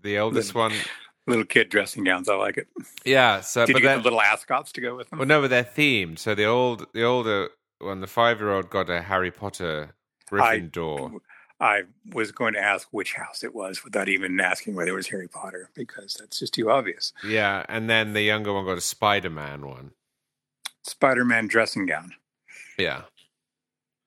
the 0.00 0.16
eldest 0.16 0.54
one. 0.54 0.72
Little 1.26 1.46
kid 1.46 1.70
dressing 1.70 2.04
gowns. 2.04 2.28
I 2.28 2.34
like 2.34 2.58
it. 2.58 2.68
Yeah, 3.06 3.40
so 3.40 3.64
Did 3.64 3.72
but 3.72 3.78
you 3.78 3.82
get 3.82 3.94
then 3.94 3.98
the 4.00 4.04
little 4.04 4.20
ascots 4.20 4.72
to 4.72 4.82
go 4.82 4.94
with 4.94 5.08
them? 5.08 5.18
well, 5.18 5.26
no, 5.26 5.40
but 5.40 5.48
they're 5.48 5.64
themed. 5.64 6.18
So 6.18 6.34
the 6.34 6.44
old 6.44 6.86
the 6.92 7.02
older 7.02 7.48
one, 7.78 8.00
the 8.00 8.06
five 8.06 8.40
year 8.40 8.52
old 8.52 8.68
got 8.68 8.90
a 8.90 9.00
Harry 9.00 9.30
Potter 9.30 9.94
Gryffindor. 10.30 11.14
I 11.14 11.18
was 12.12 12.32
going 12.32 12.54
to 12.54 12.60
ask 12.60 12.88
which 12.90 13.14
house 13.14 13.42
it 13.44 13.54
was 13.54 13.84
without 13.84 14.08
even 14.08 14.38
asking 14.40 14.74
whether 14.74 14.90
it 14.90 14.94
was 14.94 15.08
Harry 15.08 15.28
Potter 15.28 15.70
because 15.74 16.14
that's 16.14 16.38
just 16.38 16.54
too 16.54 16.70
obvious. 16.70 17.12
yeah, 17.26 17.64
and 17.68 17.88
then 17.88 18.12
the 18.12 18.22
younger 18.22 18.52
one 18.52 18.64
got 18.64 18.78
a 18.78 18.82
Spider 18.82 19.30
Man 19.30 19.66
one. 19.66 19.92
Spider-Man 20.86 21.48
dressing 21.48 21.86
gown. 21.86 22.12
Yeah. 22.78 23.02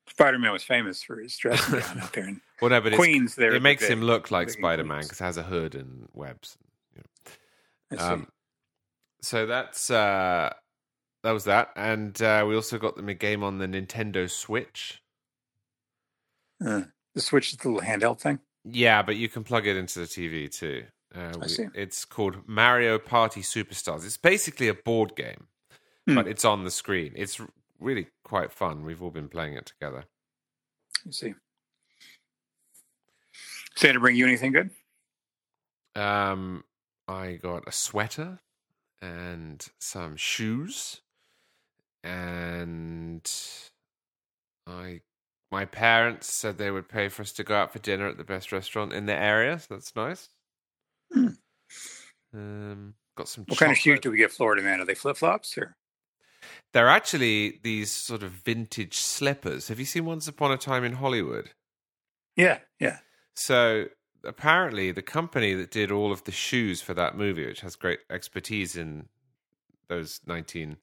Spider-Man 0.10 0.52
was 0.52 0.64
famous 0.64 1.02
for 1.04 1.20
his 1.20 1.36
dressing 1.36 1.80
gown 1.80 2.00
out 2.00 2.14
there 2.14 2.28
in 2.28 2.42
Well, 2.62 2.72
no, 2.72 2.82
but 2.82 2.94
Queens. 2.94 3.36
There, 3.36 3.54
it 3.54 3.62
makes 3.62 3.86
him 3.86 4.02
look 4.02 4.32
like 4.32 4.50
Spider 4.50 4.84
Man 4.84 5.04
because 5.04 5.22
it 5.22 5.24
has 5.24 5.38
a 5.38 5.44
hood 5.44 5.76
and 5.76 6.08
webs. 6.14 6.58
I 7.92 7.96
see. 7.96 8.02
Um, 8.02 8.28
so 9.22 9.46
that's 9.46 9.92
uh, 9.92 10.52
that 11.24 11.32
was 11.32 11.44
that, 11.44 11.70
and 11.76 12.20
uh, 12.20 12.46
we 12.48 12.56
also 12.56 12.80
got 12.80 12.96
them 12.96 13.10
a 13.10 13.14
game 13.14 13.44
on 13.44 13.60
the 13.60 13.68
Nintendo 13.68 14.28
Switch. 14.28 15.04
Uh, 16.66 16.82
the 17.18 17.22
Switch 17.24 17.52
is 17.52 17.58
the 17.58 17.70
little 17.70 17.82
handheld 17.88 18.20
thing. 18.20 18.40
Yeah, 18.64 19.02
but 19.02 19.16
you 19.16 19.28
can 19.28 19.44
plug 19.44 19.66
it 19.66 19.76
into 19.76 20.00
the 20.00 20.06
TV 20.06 20.50
too. 20.52 20.86
Uh, 21.16 21.32
I 21.34 21.38
we- 21.38 21.48
see. 21.48 21.66
It's 21.74 22.06
called 22.06 22.48
Mario 22.48 23.00
Party 23.00 23.42
Superstars. 23.42 24.06
It's 24.06 24.18
basically 24.18 24.68
a 24.68 24.74
board 24.76 25.16
game, 25.16 25.48
Hmm. 26.08 26.16
but 26.16 26.28
it's 26.28 26.46
on 26.46 26.64
the 26.64 26.70
screen. 26.72 27.14
It's 27.16 27.42
really 27.80 28.08
quite 28.24 28.52
fun. 28.52 28.84
We've 28.84 29.02
all 29.02 29.10
been 29.12 29.30
playing 29.30 29.56
it 29.56 29.66
together. 29.66 30.06
You 31.06 31.12
see. 31.12 31.34
Santa 33.76 34.00
bring 34.00 34.16
you 34.16 34.26
anything 34.26 34.52
good? 34.52 34.70
Um, 35.96 36.64
I 37.08 37.34
got 37.42 37.68
a 37.68 37.72
sweater 37.72 38.40
and 39.02 39.66
some 39.80 40.16
shoes, 40.18 41.02
and 42.04 43.30
I 44.66 45.02
my 45.52 45.66
parents 45.66 46.28
said 46.32 46.58
they 46.58 46.72
would 46.72 46.90
pay 46.90 47.10
for 47.10 47.22
us 47.22 47.32
to 47.34 47.44
go 47.44 47.56
out 47.56 47.72
for 47.74 47.80
dinner 47.80 48.08
at 48.08 48.18
the 48.18 48.24
best 48.24 48.52
restaurant 48.52 48.94
in 48.94 49.06
the 49.06 49.14
area. 49.16 49.60
So 49.60 49.68
that's 49.76 49.96
nice. 49.96 50.30
Hmm. 51.14 51.28
Um, 52.34 52.94
got 53.16 53.28
some. 53.30 53.46
What 53.48 53.60
kind 53.60 53.72
of 53.72 53.78
shoes 53.78 54.00
do 54.02 54.12
we 54.12 54.18
get 54.18 54.32
Florida 54.32 54.62
man? 54.62 54.82
Are 54.82 54.86
they 54.86 54.96
flip 54.96 55.18
flops 55.18 55.58
or? 55.58 55.76
They're 56.74 56.90
actually 56.90 57.60
these 57.64 57.92
sort 57.92 58.24
of 58.24 58.32
vintage 58.32 58.98
slippers. 58.98 59.70
Have 59.70 59.80
you 59.80 59.86
seen 59.86 60.06
Once 60.06 60.28
Upon 60.28 60.52
a 60.52 60.58
Time 60.58 60.84
in 60.84 60.94
Hollywood? 60.94 61.52
Yeah, 62.36 62.60
yeah. 62.80 63.00
So 63.36 63.86
apparently, 64.24 64.92
the 64.92 65.02
company 65.02 65.54
that 65.56 65.72
did 65.72 65.92
all 65.92 66.12
of 66.12 66.24
the 66.26 66.32
shoes 66.32 66.82
for 66.82 66.94
that 66.94 67.18
movie, 67.18 67.46
which 67.46 67.62
has 67.62 67.76
great 67.76 68.00
expertise 68.10 68.76
in 68.76 69.08
those 69.90 70.20
1960s 70.28 70.76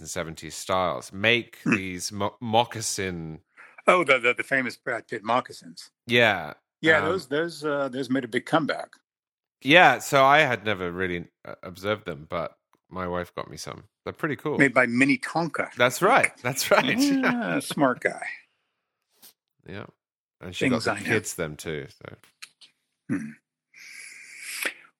and 0.00 0.36
70s 0.36 0.52
styles, 0.52 1.12
make 1.12 1.58
Hmm. 1.64 1.76
these 1.76 2.10
mo- 2.12 2.36
moccasin. 2.40 3.40
Oh, 3.86 4.04
the, 4.04 4.18
the 4.18 4.34
the 4.34 4.42
famous 4.42 4.76
Brad 4.76 5.08
Pitt 5.08 5.24
moccasins. 5.24 5.90
Yeah, 6.06 6.54
Yeah, 6.80 6.98
Um, 6.98 7.04
those 7.06 7.26
those 7.28 7.64
uh, 7.64 7.88
those 7.88 8.10
made 8.10 8.24
a 8.24 8.28
big 8.28 8.46
comeback. 8.46 8.90
yeah. 9.62 9.98
So 9.98 10.24
I 10.24 10.40
had 10.40 10.64
never 10.64 10.90
really 10.92 11.26
uh, 11.44 11.54
observed 11.62 12.04
them, 12.06 12.26
but 12.28 12.56
my 12.90 13.06
wife 13.08 13.34
got 13.34 13.50
me 13.50 13.56
some. 13.56 13.84
They're 14.04 14.12
pretty 14.12 14.36
cool. 14.36 14.58
Made 14.58 14.74
by 14.74 14.86
Minnetonka. 14.86 15.70
That's 15.76 16.02
right. 16.02 16.32
That's 16.42 16.70
right. 16.70 16.98
Yeah, 16.98 17.58
smart 17.60 18.00
guy. 18.00 18.26
yeah, 19.68 19.86
and 20.40 20.54
she 20.54 20.68
Things 20.68 20.84
got 20.84 20.98
the 20.98 21.04
kids 21.04 21.34
them 21.34 21.56
too. 21.56 21.86
So 23.08 23.18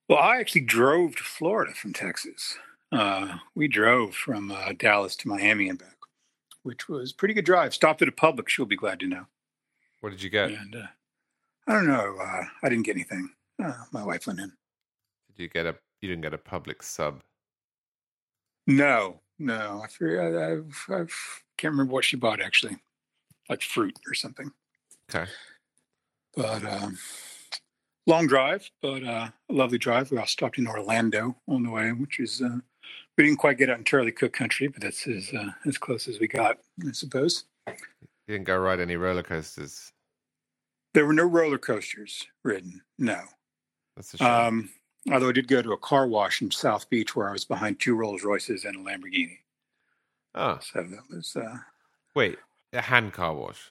Well, 0.09 0.19
I 0.19 0.39
actually 0.39 0.63
drove 0.63 1.17
to 1.17 1.23
Florida 1.25 1.73
from 1.75 1.93
Texas. 1.93 2.57
Uh, 2.91 3.39
we 3.55 3.69
drove 3.69 4.15
from 4.15 4.51
uh, 4.51 4.73
Dallas 4.77 5.17
to 5.17 5.29
Miami 5.29 5.69
and 5.69 5.79
back, 5.79 5.97
which 6.63 6.89
was 6.89 7.13
a 7.13 7.15
pretty 7.15 7.35
good 7.35 7.45
drive. 7.45 7.75
Stopped 7.75 8.03
at 8.03 8.09
a 8.09 8.13
Publix. 8.13 8.57
You'll 8.57 8.67
be 8.67 8.77
glad 8.77 9.01
to 9.01 9.07
know. 9.07 9.27
what 10.01 10.11
did 10.11 10.23
you 10.23 10.31
get? 10.31 10.51
And 10.51 10.75
uh, 10.75 10.87
I 11.67 11.73
don't 11.75 11.87
know. 11.87 12.17
Uh, 12.21 12.45
I 12.63 12.69
didn't 12.69 12.85
get 12.85 12.97
anything. 12.97 13.31
Uh, 13.63 13.75
my 13.93 14.05
wife 14.05 14.27
went 14.27 14.41
in. 14.41 14.53
Did 15.29 15.43
you 15.43 15.49
get 15.49 15.67
a? 15.67 15.77
You 16.01 16.09
didn't 16.09 16.23
get 16.23 16.35
a 16.35 16.39
Publix 16.39 16.83
sub. 16.85 17.23
No, 18.67 19.21
no. 19.39 19.83
I, 19.85 20.05
I, 20.05 20.53
I've, 20.53 20.85
I 20.89 21.07
can't 21.57 21.73
remember 21.73 21.93
what 21.93 22.05
she 22.05 22.17
bought 22.17 22.41
actually, 22.41 22.77
like 23.49 23.63
fruit 23.63 23.97
or 24.09 24.15
something. 24.15 24.51
Okay. 25.09 25.31
But 26.35 26.65
um, 26.65 26.99
long 28.07 28.27
drive, 28.27 28.71
but 28.81 29.05
uh, 29.05 29.29
a 29.49 29.53
lovely 29.53 29.79
drive. 29.79 30.11
We 30.11 30.19
all 30.19 30.27
stopped 30.27 30.59
in 30.59 30.67
Orlando 30.67 31.37
on 31.47 31.63
the 31.63 31.71
way, 31.71 31.93
which 31.93 32.19
is 32.19 32.41
uh, 32.43 32.59
we 33.17 33.25
didn't 33.25 33.39
quite 33.39 33.59
get 33.59 33.71
out 33.71 33.79
in 33.79 33.85
Charlie 33.85 34.13
Cooke 34.13 34.33
country, 34.33 34.69
but 34.69 34.83
that's 34.83 35.07
as 35.07 35.33
uh, 35.35 35.51
as 35.67 35.79
close 35.79 36.09
as 36.09 36.19
we 36.21 36.29
got, 36.29 36.59
I 36.87 36.93
suppose. 36.93 37.45
You 37.67 37.75
didn't 38.29 38.45
go 38.47 38.57
ride 38.57 38.81
any 38.81 38.97
roller 38.97 39.23
coasters. 39.23 39.93
There 40.95 41.07
were 41.07 41.13
no 41.13 41.25
roller 41.25 41.59
coasters 41.59 42.27
ridden. 42.45 42.83
No. 42.99 43.21
That's 43.97 44.15
a 44.15 44.17
shame. 44.19 44.27
Um, 44.27 44.71
although 45.11 45.29
I 45.31 45.33
did 45.33 45.49
go 45.49 45.63
to 45.63 45.73
a 45.73 45.79
car 45.79 46.07
wash 46.07 46.43
in 46.43 46.51
South 46.51 46.89
Beach 46.91 47.17
where 47.17 47.29
I 47.29 47.33
was 47.33 47.45
behind 47.45 47.81
two 47.81 47.95
Rolls 47.95 48.23
Royces 48.25 48.65
and 48.65 48.77
a 48.77 48.79
Lamborghini. 48.79 49.39
oh, 50.35 50.59
So 50.61 50.83
that 50.83 51.03
was 51.11 51.35
uh, 51.37 51.59
wait, 52.15 52.39
a 52.73 52.81
hand 52.83 53.13
car 53.13 53.35
wash. 53.35 53.71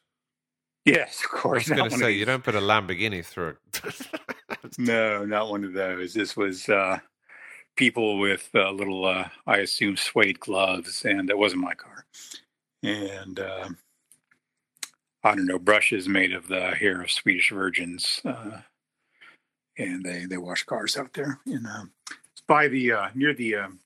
yes, 0.85 1.23
of 1.23 1.29
course. 1.31 1.69
I 1.71 1.75
was 1.75 1.79
going 1.79 1.89
to 1.91 1.97
say 1.97 2.11
you 2.11 2.25
don't 2.25 2.43
put 2.43 2.55
a 2.55 2.59
Lamborghini 2.61 3.23
through 3.25 3.55
it. 3.83 4.07
No, 4.77 5.25
not 5.25 5.49
one 5.49 5.63
of 5.63 5.73
those. 5.73 6.13
This 6.13 6.37
was 6.37 6.69
uh, 6.69 6.99
people 7.75 8.19
with 8.19 8.49
uh, 8.53 8.71
little, 8.71 9.05
uh, 9.05 9.29
I 9.47 9.57
assume, 9.57 9.97
suede 9.97 10.39
gloves, 10.39 11.03
and 11.05 11.27
that 11.29 11.37
wasn't 11.37 11.61
my 11.61 11.73
car. 11.73 12.05
And 12.83 13.39
uh, 13.39 13.69
I 15.23 15.35
don't 15.35 15.45
know, 15.45 15.59
brushes 15.59 16.07
made 16.07 16.33
of 16.33 16.47
the 16.47 16.71
hair 16.71 17.01
of 17.01 17.11
Swedish 17.11 17.51
virgins, 17.51 18.21
uh, 18.25 18.61
and 19.77 20.03
they 20.03 20.25
they 20.25 20.37
wash 20.37 20.63
cars 20.63 20.97
out 20.97 21.13
there. 21.13 21.39
And 21.45 21.65
uh, 21.67 21.85
it's 22.31 22.41
by 22.47 22.67
the 22.67 22.91
uh, 22.91 23.09
near 23.13 23.33
the 23.33 23.55
um, 23.55 23.79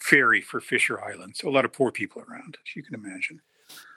ferry 0.00 0.40
for 0.40 0.60
Fisher 0.60 1.02
Island, 1.02 1.36
so 1.36 1.48
a 1.48 1.50
lot 1.50 1.64
of 1.64 1.72
poor 1.72 1.90
people 1.90 2.22
around, 2.28 2.56
as 2.64 2.76
you 2.76 2.82
can 2.82 2.94
imagine. 2.94 3.40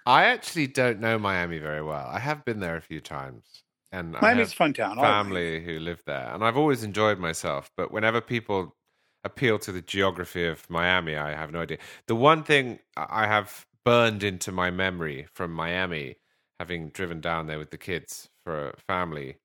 I 0.06 0.26
actually 0.26 0.66
don't 0.66 1.00
know 1.00 1.20
Miami 1.20 1.60
very 1.60 1.84
well. 1.84 2.08
I 2.08 2.18
have 2.18 2.44
been 2.44 2.60
there 2.60 2.78
a 2.78 2.82
few 2.82 3.02
times, 3.02 3.44
and 3.92 4.16
I 4.18 4.22
Miami's 4.22 4.48
have 4.48 4.54
a 4.54 4.56
fun 4.56 4.74
town. 4.74 4.98
all 4.98 5.04
right. 5.04 5.24
family 5.24 5.64
who 5.64 5.78
live 5.80 6.02
there, 6.08 6.34
and 6.34 6.44
I've 6.44 6.58
always 6.58 6.84
enjoyed 6.84 7.20
myself. 7.20 7.70
But 7.78 7.92
whenever 7.92 8.20
people 8.20 8.76
appeal 9.24 9.60
to 9.60 9.72
the 9.72 9.82
geography 9.82 10.46
of 10.46 10.70
Miami, 10.70 11.16
I 11.16 11.32
have 11.32 11.52
no 11.52 11.62
idea. 11.62 11.78
The 12.08 12.16
one 12.16 12.44
thing 12.44 12.80
I 12.96 13.28
have 13.28 13.66
burned 13.86 14.24
into 14.24 14.52
my 14.52 14.72
memory 14.72 15.28
from 15.34 15.52
Miami, 15.52 16.18
having 16.60 16.90
driven 16.90 17.22
down 17.22 17.48
there 17.48 17.60
with 17.60 17.72
the 17.72 17.78
kids 17.78 18.30
for 18.44 18.70
a 18.70 18.78
family 18.88 19.38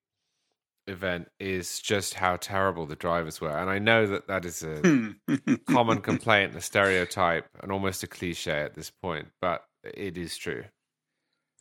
event, 0.87 1.29
is 1.41 1.81
just 1.81 2.15
how 2.15 2.37
terrible 2.37 2.87
the 2.87 2.97
drivers 2.97 3.41
were. 3.41 3.57
And 3.57 3.71
I 3.71 3.79
know 3.79 4.07
that 4.07 4.29
that 4.29 4.45
is 4.45 4.63
a 4.63 5.15
common 5.71 6.01
complaint, 6.01 6.55
a 6.55 6.61
stereotype, 6.61 7.49
and 7.63 7.73
almost 7.73 8.03
a 8.03 8.07
cliche 8.07 8.61
at 8.61 8.75
this 8.75 8.91
point, 8.91 9.29
but 9.41 9.65
it 9.83 10.19
is 10.19 10.37
true. 10.37 10.65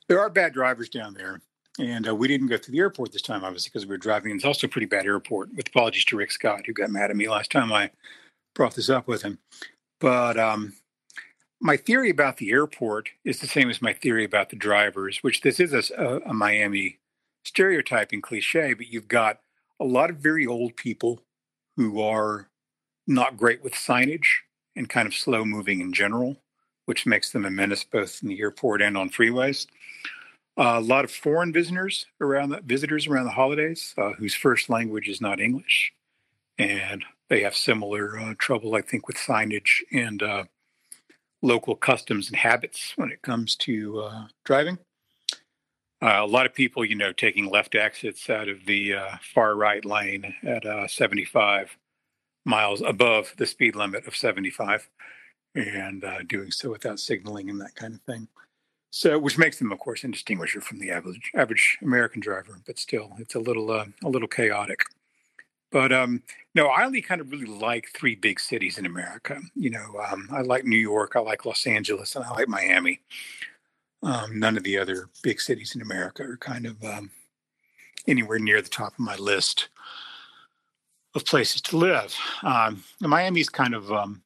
There 0.10 0.20
are 0.20 0.30
bad 0.30 0.54
drivers 0.54 0.90
down 0.90 1.14
there. 1.14 1.42
And 1.80 2.08
uh, 2.08 2.16
we 2.16 2.28
didn't 2.28 2.48
go 2.48 2.58
to 2.58 2.72
the 2.72 2.80
airport 2.80 3.12
this 3.12 3.22
time, 3.22 3.44
obviously, 3.44 3.70
because 3.70 3.86
we 3.86 3.92
were 3.92 3.98
driving. 3.98 4.36
It's 4.36 4.46
also 4.46 4.68
a 4.68 4.70
pretty 4.70 4.86
bad 4.86 5.06
airport, 5.06 5.56
with 5.56 5.70
apologies 5.70 6.06
to 6.06 6.18
Rick 6.18 6.32
Scott, 6.32 6.66
who 6.66 6.74
got 6.74 6.92
mad 6.92 7.10
at 7.10 7.16
me 7.16 7.28
last 7.28 7.52
time 7.52 7.72
I 7.72 7.90
brought 8.54 8.76
this 8.76 8.90
up 8.90 9.08
with 9.08 9.24
him. 9.24 9.40
But 10.00 10.38
um, 10.38 10.74
my 11.60 11.78
theory 11.78 12.10
about 12.10 12.38
the 12.38 12.52
airport 12.52 13.10
is 13.24 13.40
the 13.40 13.48
same 13.48 13.70
as 13.70 13.82
my 13.82 13.94
theory 13.94 14.24
about 14.24 14.50
the 14.50 14.56
drivers, 14.56 15.24
which 15.24 15.42
this 15.42 15.60
is 15.60 15.74
a, 15.74 15.94
a, 15.98 16.30
a 16.30 16.34
Miami 16.34 17.00
stereotyping 17.46 18.22
cliche, 18.22 18.74
but 18.74 18.88
you've 18.88 19.08
got 19.08 19.40
a 19.80 19.86
lot 19.86 20.10
of 20.10 20.18
very 20.18 20.46
old 20.46 20.76
people 20.76 21.22
who 21.76 22.02
are 22.02 22.50
not 23.08 23.38
great 23.38 23.64
with 23.64 23.74
signage 23.74 24.28
and 24.76 24.90
kind 24.90 25.08
of 25.08 25.16
slow 25.16 25.44
moving 25.44 25.82
in 25.82 25.92
general, 25.92 26.38
which 26.86 27.06
makes 27.06 27.32
them 27.32 27.46
a 27.46 27.50
menace 27.50 27.84
both 27.84 28.22
in 28.22 28.30
the 28.30 28.40
airport 28.40 28.82
and 28.82 28.98
on 28.98 29.10
freeways. 29.10 29.68
A 30.56 30.80
lot 30.80 31.04
of 31.04 31.12
foreign 31.12 31.52
visitors 31.52 32.06
around 32.22 32.50
the 32.50 32.62
visitors 32.62 33.08
around 33.08 33.26
the 33.26 33.32
holidays 33.32 33.94
uh, 33.98 34.12
whose 34.14 34.36
first 34.36 34.70
language 34.70 35.08
is 35.08 35.20
not 35.20 35.40
English, 35.40 35.94
and 36.60 37.04
they 37.30 37.42
have 37.42 37.56
similar 37.56 38.20
uh, 38.20 38.36
trouble, 38.38 38.76
I 38.76 38.82
think, 38.82 39.08
with 39.08 39.18
signage 39.18 39.82
and 39.92 40.22
uh, 40.22 40.44
local 41.42 41.76
customs 41.76 42.28
and 42.28 42.38
habits 42.38 42.94
when 42.96 43.12
it 43.12 43.24
comes 43.24 43.56
to 43.58 44.02
uh, 44.02 44.28
driving. 44.46 44.78
Uh, 46.02 46.20
a 46.20 46.28
lot 46.28 46.46
of 46.46 46.54
people, 46.54 46.86
you 46.86 46.96
know, 46.96 47.14
taking 47.14 47.50
left 47.50 47.74
exits 47.74 48.30
out 48.30 48.50
of 48.50 48.66
the 48.68 48.94
uh, 48.94 49.16
far 49.34 49.56
right 49.56 49.84
lane 49.84 50.36
at 50.44 50.66
uh, 50.66 50.88
75 50.88 51.78
miles 52.46 52.82
above 52.82 53.34
the 53.38 53.46
speed 53.48 53.76
limit 53.76 54.06
of 54.06 54.16
75, 54.16 54.88
and 55.56 56.04
doing 56.28 56.52
so 56.52 56.70
without 56.70 57.00
signaling 57.00 57.50
and 57.50 57.60
that 57.62 57.74
kind 57.74 57.96
of 57.96 58.02
thing. 58.02 58.28
So, 58.96 59.18
which 59.18 59.40
makes 59.40 59.58
them, 59.58 59.72
of 59.72 59.80
course, 59.80 60.04
indistinguishable 60.04 60.64
from 60.64 60.78
the 60.78 60.92
average 60.92 61.32
average 61.34 61.80
American 61.82 62.22
driver, 62.22 62.62
but 62.64 62.78
still, 62.78 63.12
it's 63.18 63.34
a 63.34 63.40
little 63.40 63.72
uh, 63.72 63.86
a 64.04 64.08
little 64.08 64.28
chaotic. 64.28 64.84
But 65.72 65.92
um, 65.92 66.22
no, 66.54 66.68
I 66.68 66.86
only 66.86 67.02
kind 67.02 67.20
of 67.20 67.32
really 67.32 67.48
like 67.48 67.90
three 67.96 68.14
big 68.14 68.40
cities 68.40 68.78
in 68.78 68.86
America. 68.86 69.40
You 69.56 69.72
know, 69.72 70.00
um, 70.08 70.30
I 70.32 70.42
like 70.42 70.66
New 70.66 70.78
York, 70.78 71.14
I 71.16 71.22
like 71.22 71.44
Los 71.44 71.66
Angeles, 71.66 72.16
and 72.16 72.24
I 72.24 72.30
like 72.34 72.48
Miami. 72.48 73.00
Um, 74.04 74.38
none 74.38 74.58
of 74.58 74.64
the 74.64 74.78
other 74.78 75.10
big 75.24 75.42
cities 75.42 75.74
in 75.74 75.82
America 75.82 76.22
are 76.22 76.38
kind 76.38 76.68
of 76.68 76.84
um, 76.84 77.10
anywhere 78.08 78.38
near 78.38 78.62
the 78.62 78.70
top 78.70 78.94
of 78.94 79.00
my 79.00 79.16
list 79.16 79.70
of 81.16 81.26
places 81.26 81.62
to 81.62 81.78
live. 81.78 82.16
Um, 82.44 82.84
Miami's 83.02 83.50
kind 83.50 83.74
of 83.74 83.92
um, 83.92 84.22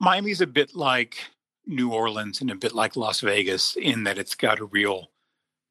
Miami's 0.00 0.40
a 0.40 0.46
bit 0.46 0.74
like 0.74 1.18
New 1.66 1.92
Orleans 1.92 2.40
and 2.40 2.50
a 2.50 2.56
bit 2.56 2.74
like 2.74 2.96
Las 2.96 3.20
Vegas 3.20 3.76
in 3.76 4.04
that 4.04 4.18
it's 4.18 4.34
got 4.34 4.60
a 4.60 4.64
real 4.64 5.10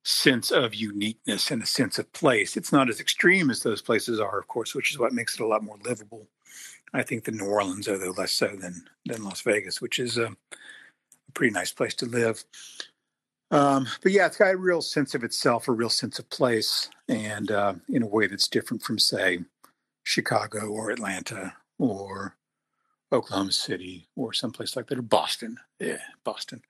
sense 0.03 0.51
of 0.51 0.73
uniqueness 0.73 1.51
and 1.51 1.61
a 1.61 1.65
sense 1.65 1.99
of 1.99 2.11
place. 2.13 2.57
It's 2.57 2.71
not 2.71 2.89
as 2.89 2.99
extreme 2.99 3.49
as 3.49 3.61
those 3.61 3.81
places 3.81 4.19
are, 4.19 4.39
of 4.39 4.47
course, 4.47 4.73
which 4.73 4.91
is 4.91 4.97
what 4.97 5.13
makes 5.13 5.35
it 5.35 5.43
a 5.43 5.47
lot 5.47 5.63
more 5.63 5.77
livable. 5.83 6.27
I 6.93 7.03
think 7.03 7.23
the 7.23 7.31
New 7.31 7.45
Orleans, 7.45 7.87
although 7.87 8.11
less 8.11 8.33
so 8.33 8.47
than 8.47 8.85
than 9.05 9.23
Las 9.23 9.41
Vegas, 9.41 9.81
which 9.81 9.99
is 9.99 10.17
a, 10.17 10.25
a 10.25 11.31
pretty 11.33 11.53
nice 11.53 11.71
place 11.71 11.93
to 11.95 12.05
live. 12.05 12.43
Um, 13.51 13.87
but 14.01 14.11
yeah, 14.11 14.27
it's 14.27 14.37
got 14.37 14.53
a 14.53 14.57
real 14.57 14.81
sense 14.81 15.13
of 15.13 15.23
itself, 15.23 15.67
a 15.67 15.73
real 15.73 15.89
sense 15.89 16.19
of 16.19 16.29
place, 16.29 16.89
and 17.07 17.51
uh, 17.51 17.73
in 17.89 18.01
a 18.01 18.07
way 18.07 18.27
that's 18.27 18.47
different 18.47 18.81
from, 18.81 18.97
say, 18.97 19.39
Chicago 20.03 20.67
or 20.67 20.89
Atlanta 20.89 21.53
or 21.77 22.37
Oklahoma 23.11 23.51
City 23.51 24.07
or 24.15 24.33
someplace 24.33 24.75
like 24.75 24.87
that, 24.87 24.97
or 24.97 25.03
Boston. 25.03 25.57
Yeah, 25.79 25.99
Boston. 26.23 26.61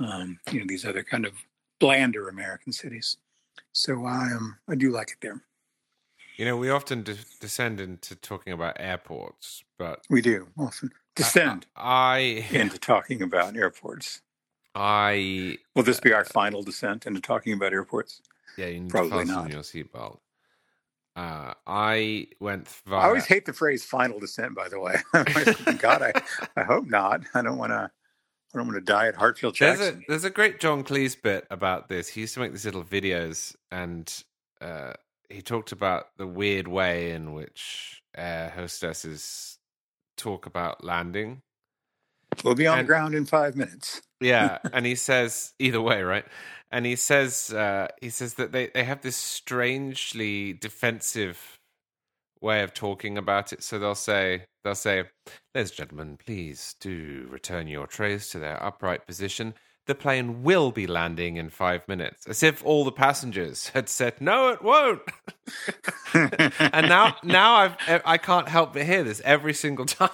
Um, 0.00 0.38
you 0.50 0.60
know, 0.60 0.66
these 0.66 0.84
other 0.84 1.02
kind 1.02 1.26
of 1.26 1.32
blander 1.80 2.28
American 2.28 2.72
cities. 2.72 3.16
So 3.72 4.04
I 4.04 4.32
um, 4.32 4.56
I 4.68 4.74
do 4.74 4.90
like 4.90 5.10
it 5.10 5.18
there. 5.20 5.42
You 6.36 6.44
know, 6.44 6.56
we 6.56 6.70
often 6.70 7.02
de- 7.02 7.16
descend 7.40 7.80
into 7.80 8.14
talking 8.14 8.52
about 8.52 8.76
airports, 8.78 9.64
but 9.76 10.02
we 10.08 10.22
do 10.22 10.48
often 10.56 10.92
descend 11.16 11.66
I, 11.76 12.46
I 12.52 12.56
into 12.56 12.78
talking 12.78 13.22
about 13.22 13.56
airports. 13.56 14.22
I 14.74 15.58
will 15.74 15.82
this 15.82 15.98
be 15.98 16.12
our 16.12 16.24
final 16.24 16.62
descent 16.62 17.06
into 17.06 17.20
talking 17.20 17.52
about 17.52 17.72
airports? 17.72 18.22
Yeah, 18.56 18.66
you 18.66 18.80
need 18.80 18.90
Probably 18.90 19.10
to 19.10 19.16
fasten 19.18 19.34
not. 19.34 19.50
your 19.50 19.62
seatbelt. 19.62 20.18
Uh, 21.18 21.52
I 21.66 22.28
went 22.38 22.68
via. 22.86 23.00
I 23.00 23.06
always 23.06 23.26
hate 23.26 23.44
the 23.44 23.52
phrase 23.52 23.84
"final 23.84 24.20
descent." 24.20 24.54
By 24.54 24.68
the 24.68 24.78
way, 24.78 24.94
God, 25.78 26.00
I, 26.00 26.12
I 26.56 26.62
hope 26.62 26.86
not. 26.86 27.22
I 27.34 27.42
don't 27.42 27.58
want 27.58 27.72
to. 27.72 27.90
I 28.54 28.56
don't 28.58 28.68
want 28.68 28.78
to 28.78 28.92
die 28.92 29.08
at 29.08 29.16
Hartsfield 29.16 29.58
There's 29.58 29.80
a 29.80 29.98
there's 30.06 30.22
a 30.22 30.30
great 30.30 30.60
John 30.60 30.84
Cleese 30.84 31.20
bit 31.20 31.44
about 31.50 31.88
this. 31.88 32.06
He 32.06 32.20
used 32.20 32.34
to 32.34 32.40
make 32.40 32.52
these 32.52 32.64
little 32.64 32.84
videos, 32.84 33.56
and 33.72 34.10
uh, 34.60 34.92
he 35.28 35.42
talked 35.42 35.72
about 35.72 36.16
the 36.18 36.26
weird 36.26 36.68
way 36.68 37.10
in 37.10 37.32
which 37.32 38.00
air 38.16 38.52
hostesses 38.54 39.58
talk 40.16 40.46
about 40.46 40.84
landing. 40.84 41.42
We'll 42.44 42.54
be 42.54 42.68
on 42.68 42.76
the 42.76 42.80
and- 42.80 42.88
ground 42.88 43.14
in 43.16 43.26
five 43.26 43.56
minutes. 43.56 44.02
Yeah, 44.20 44.58
and 44.72 44.86
he 44.86 44.94
says 44.94 45.52
either 45.58 45.80
way, 45.80 46.02
right? 46.02 46.24
And 46.70 46.84
he 46.84 46.96
says 46.96 47.52
uh, 47.52 47.88
he 48.00 48.10
says 48.10 48.34
that 48.34 48.52
they, 48.52 48.68
they 48.68 48.84
have 48.84 49.00
this 49.00 49.16
strangely 49.16 50.52
defensive 50.52 51.58
way 52.40 52.62
of 52.62 52.74
talking 52.74 53.16
about 53.16 53.52
it. 53.52 53.62
So 53.62 53.78
they'll 53.78 53.94
say 53.94 54.44
they'll 54.64 54.74
say, 54.74 55.04
"Ladies 55.54 55.70
and 55.70 55.76
gentlemen, 55.76 56.18
please 56.24 56.74
do 56.80 57.26
return 57.30 57.68
your 57.68 57.86
trays 57.86 58.28
to 58.30 58.38
their 58.38 58.62
upright 58.62 59.06
position. 59.06 59.54
The 59.86 59.94
plane 59.94 60.42
will 60.42 60.70
be 60.70 60.86
landing 60.86 61.36
in 61.38 61.48
five 61.48 61.88
minutes." 61.88 62.26
As 62.26 62.42
if 62.42 62.62
all 62.64 62.84
the 62.84 62.92
passengers 62.92 63.68
had 63.74 63.88
said, 63.88 64.20
"No, 64.20 64.50
it 64.50 64.62
won't." 64.62 65.00
and 66.14 66.88
now 66.88 67.16
now 67.22 67.54
I've 67.54 68.02
I 68.04 68.18
can't 68.18 68.48
help 68.48 68.74
but 68.74 68.84
hear 68.84 69.04
this 69.04 69.22
every 69.24 69.54
single 69.54 69.86
time. 69.86 70.10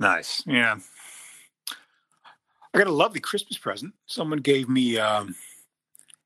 Nice. 0.00 0.42
Yeah. 0.46 0.76
I 2.76 2.78
got 2.80 2.88
a 2.88 2.92
lovely 2.92 3.20
Christmas 3.20 3.56
present. 3.56 3.94
Someone 4.04 4.40
gave 4.40 4.68
me 4.68 4.98
um, 4.98 5.34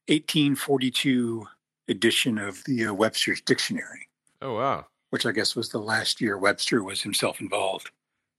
1842 0.09 1.47
edition 1.87 2.39
of 2.39 2.65
the 2.65 2.87
uh, 2.87 2.93
Webster's 2.93 3.41
Dictionary, 3.41 4.09
oh 4.43 4.57
wow. 4.57 4.87
which 5.11 5.27
I 5.27 5.31
guess 5.31 5.55
was 5.55 5.69
the 5.69 5.79
last 5.79 6.21
year 6.21 6.39
Webster 6.39 6.83
was 6.83 7.03
himself 7.03 7.41
involved 7.41 7.93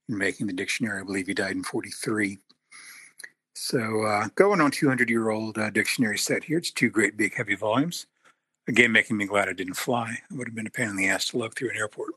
in 0.09 0.17
making 0.17 0.47
the 0.47 0.53
dictionary. 0.53 0.99
I 0.99 1.05
believe 1.05 1.27
he 1.27 1.33
died 1.33 1.55
in 1.55 1.63
43. 1.63 2.37
So 3.55 4.03
uh, 4.03 4.27
going 4.35 4.59
on 4.59 4.71
200 4.71 5.09
year 5.09 5.29
old 5.29 5.57
uh, 5.57 5.69
dictionary 5.69 6.17
set 6.17 6.43
here. 6.43 6.57
It's 6.57 6.69
two 6.69 6.89
great 6.89 7.15
big 7.15 7.33
heavy 7.33 7.55
volumes. 7.55 8.07
Again, 8.67 8.91
making 8.91 9.15
me 9.15 9.25
glad 9.25 9.47
I 9.47 9.53
didn't 9.53 9.75
fly. 9.75 10.17
It 10.29 10.35
would 10.35 10.49
have 10.49 10.55
been 10.55 10.67
a 10.67 10.71
pain 10.71 10.89
in 10.89 10.97
the 10.97 11.07
ass 11.07 11.29
to 11.29 11.37
lug 11.37 11.55
through 11.55 11.69
an 11.69 11.77
airport. 11.77 12.11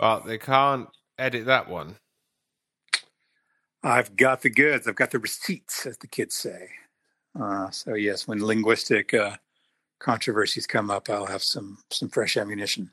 Well, 0.00 0.22
they 0.26 0.38
can't 0.38 0.88
edit 1.18 1.44
that 1.44 1.68
one. 1.68 1.96
I've 3.86 4.16
got 4.16 4.42
the 4.42 4.50
goods. 4.50 4.88
I've 4.88 4.96
got 4.96 5.12
the 5.12 5.18
receipts, 5.20 5.86
as 5.86 5.96
the 5.98 6.08
kids 6.08 6.34
say. 6.34 6.70
Uh, 7.40 7.70
so 7.70 7.94
yes, 7.94 8.26
when 8.26 8.44
linguistic 8.44 9.14
uh, 9.14 9.36
controversies 10.00 10.66
come 10.66 10.90
up, 10.90 11.08
I'll 11.08 11.26
have 11.26 11.42
some 11.42 11.78
some 11.90 12.08
fresh 12.08 12.36
ammunition. 12.36 12.90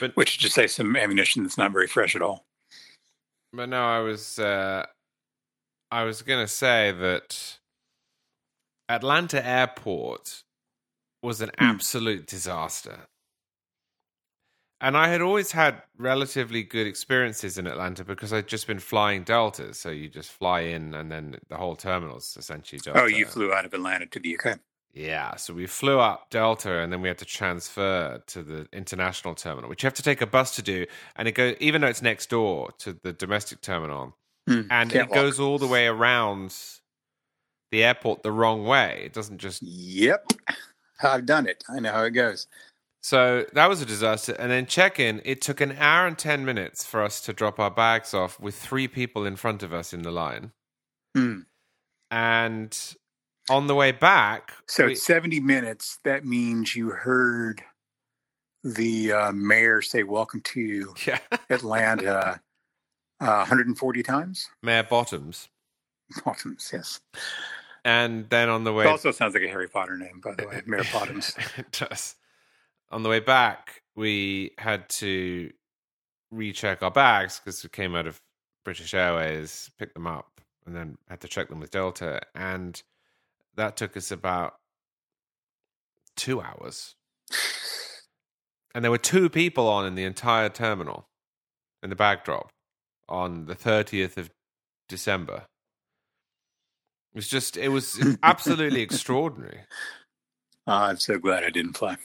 But- 0.00 0.16
which 0.16 0.36
is 0.36 0.42
to 0.42 0.50
say, 0.50 0.66
some 0.66 0.96
ammunition 0.96 1.42
that's 1.42 1.58
not 1.58 1.70
very 1.72 1.86
fresh 1.86 2.16
at 2.16 2.22
all. 2.22 2.46
But 3.52 3.68
no, 3.68 3.82
I 3.84 4.00
was 4.00 4.38
uh, 4.38 4.86
I 5.90 6.02
was 6.04 6.22
gonna 6.22 6.48
say 6.48 6.90
that 6.92 7.58
Atlanta 8.88 9.44
Airport 9.46 10.42
was 11.22 11.40
an 11.40 11.50
Hmm. 11.58 11.64
absolute 11.64 12.26
disaster. 12.26 13.06
And 14.80 14.96
I 14.96 15.08
had 15.08 15.22
always 15.22 15.52
had 15.52 15.82
relatively 15.96 16.62
good 16.62 16.86
experiences 16.86 17.56
in 17.56 17.66
Atlanta 17.66 18.04
because 18.04 18.32
I'd 18.32 18.46
just 18.46 18.66
been 18.66 18.78
flying 18.78 19.24
Delta. 19.24 19.72
So 19.72 19.90
you 19.90 20.08
just 20.08 20.30
fly 20.30 20.60
in 20.60 20.92
and 20.94 21.10
then 21.10 21.38
the 21.48 21.56
whole 21.56 21.76
terminal's 21.76 22.36
essentially 22.38 22.78
Delta. 22.78 23.00
Oh, 23.00 23.06
you 23.06 23.24
flew 23.24 23.52
out 23.52 23.64
of 23.64 23.72
Atlanta 23.72 24.06
to 24.06 24.20
the 24.20 24.38
UK. 24.38 24.58
Yeah, 24.92 25.36
so 25.36 25.52
we 25.52 25.66
flew 25.66 25.98
up 25.98 26.30
Delta 26.30 26.78
and 26.78 26.92
then 26.92 27.02
we 27.02 27.08
had 27.08 27.18
to 27.18 27.26
transfer 27.26 28.22
to 28.26 28.42
the 28.42 28.66
international 28.72 29.34
terminal, 29.34 29.68
which 29.68 29.82
you 29.82 29.86
have 29.86 29.94
to 29.94 30.02
take 30.02 30.22
a 30.22 30.26
bus 30.26 30.56
to 30.56 30.62
do. 30.62 30.86
And 31.16 31.28
it 31.28 31.32
goes, 31.32 31.56
even 31.60 31.80
though 31.82 31.88
it's 31.88 32.02
next 32.02 32.30
door 32.30 32.70
to 32.78 32.98
the 33.02 33.12
domestic 33.12 33.60
terminal, 33.60 34.16
Hmm, 34.46 34.62
and 34.70 34.92
it 34.92 35.10
goes 35.10 35.40
all 35.40 35.58
the 35.58 35.66
way 35.66 35.86
around 35.86 36.54
the 37.72 37.82
airport 37.82 38.22
the 38.22 38.30
wrong 38.30 38.64
way. 38.64 39.02
It 39.04 39.12
doesn't 39.12 39.38
just 39.38 39.60
Yep, 39.62 40.32
I've 41.02 41.26
done 41.26 41.46
it. 41.46 41.64
I 41.68 41.80
know 41.80 41.92
how 41.92 42.04
it 42.04 42.10
goes. 42.10 42.46
So 43.06 43.46
that 43.52 43.68
was 43.68 43.80
a 43.80 43.86
disaster. 43.86 44.32
And 44.36 44.50
then 44.50 44.66
check 44.66 44.98
in, 44.98 45.22
it 45.24 45.40
took 45.40 45.60
an 45.60 45.76
hour 45.78 46.08
and 46.08 46.18
ten 46.18 46.44
minutes 46.44 46.84
for 46.84 47.02
us 47.04 47.20
to 47.20 47.32
drop 47.32 47.60
our 47.60 47.70
bags 47.70 48.12
off 48.12 48.40
with 48.40 48.56
three 48.56 48.88
people 48.88 49.24
in 49.24 49.36
front 49.36 49.62
of 49.62 49.72
us 49.72 49.92
in 49.92 50.02
the 50.02 50.10
line. 50.10 50.50
Hmm. 51.14 51.40
And 52.10 52.76
on 53.48 53.68
the 53.68 53.76
way 53.76 53.92
back, 53.92 54.50
So 54.66 54.86
we- 54.86 54.96
70 54.96 55.38
minutes. 55.38 55.98
That 56.02 56.24
means 56.24 56.74
you 56.74 56.90
heard 56.90 57.62
the 58.64 59.12
uh, 59.12 59.32
mayor 59.32 59.82
say 59.82 60.02
"Welcome 60.02 60.40
to 60.40 60.92
yeah, 61.06 61.20
Atlanta" 61.48 62.40
uh, 63.20 63.36
140 63.46 64.02
times. 64.02 64.48
Mayor 64.64 64.82
Bottoms. 64.82 65.48
Bottoms, 66.24 66.70
yes. 66.72 67.00
And 67.84 68.28
then 68.30 68.48
on 68.48 68.64
the 68.64 68.72
way 68.72 68.84
It 68.84 68.88
also 68.88 69.12
sounds 69.12 69.34
like 69.34 69.44
a 69.44 69.48
Harry 69.48 69.68
Potter 69.68 69.96
name, 69.96 70.20
by 70.24 70.34
the 70.34 70.48
way, 70.48 70.62
Mayor 70.66 70.82
Bottoms. 70.92 71.36
it 71.56 71.70
does. 71.70 72.16
On 72.90 73.02
the 73.02 73.08
way 73.08 73.20
back, 73.20 73.82
we 73.94 74.52
had 74.58 74.88
to 74.88 75.50
recheck 76.30 76.82
our 76.82 76.90
bags 76.90 77.40
because 77.40 77.62
we 77.62 77.68
came 77.68 77.94
out 77.94 78.06
of 78.06 78.20
British 78.64 78.94
Airways, 78.94 79.70
picked 79.78 79.94
them 79.94 80.06
up, 80.06 80.40
and 80.66 80.74
then 80.74 80.98
had 81.08 81.20
to 81.20 81.28
check 81.28 81.48
them 81.48 81.60
with 81.60 81.70
Delta. 81.70 82.20
And 82.34 82.80
that 83.56 83.76
took 83.76 83.96
us 83.96 84.10
about 84.10 84.54
two 86.16 86.40
hours. 86.40 86.94
And 88.74 88.84
there 88.84 88.90
were 88.90 88.98
two 88.98 89.28
people 89.28 89.68
on 89.68 89.86
in 89.86 89.94
the 89.94 90.04
entire 90.04 90.48
terminal 90.48 91.08
in 91.82 91.90
the 91.90 91.96
bag 91.96 92.24
drop 92.24 92.50
on 93.08 93.46
the 93.46 93.54
30th 93.54 94.16
of 94.16 94.30
December. 94.88 95.46
It 97.14 97.18
was 97.18 97.28
just, 97.28 97.56
it 97.56 97.68
was 97.68 97.98
absolutely 98.22 98.82
extraordinary. 98.82 99.60
Uh, 100.66 100.88
I'm 100.90 100.98
so 100.98 101.18
glad 101.18 101.44
I 101.44 101.50
didn't 101.50 101.74
fly. 101.74 101.96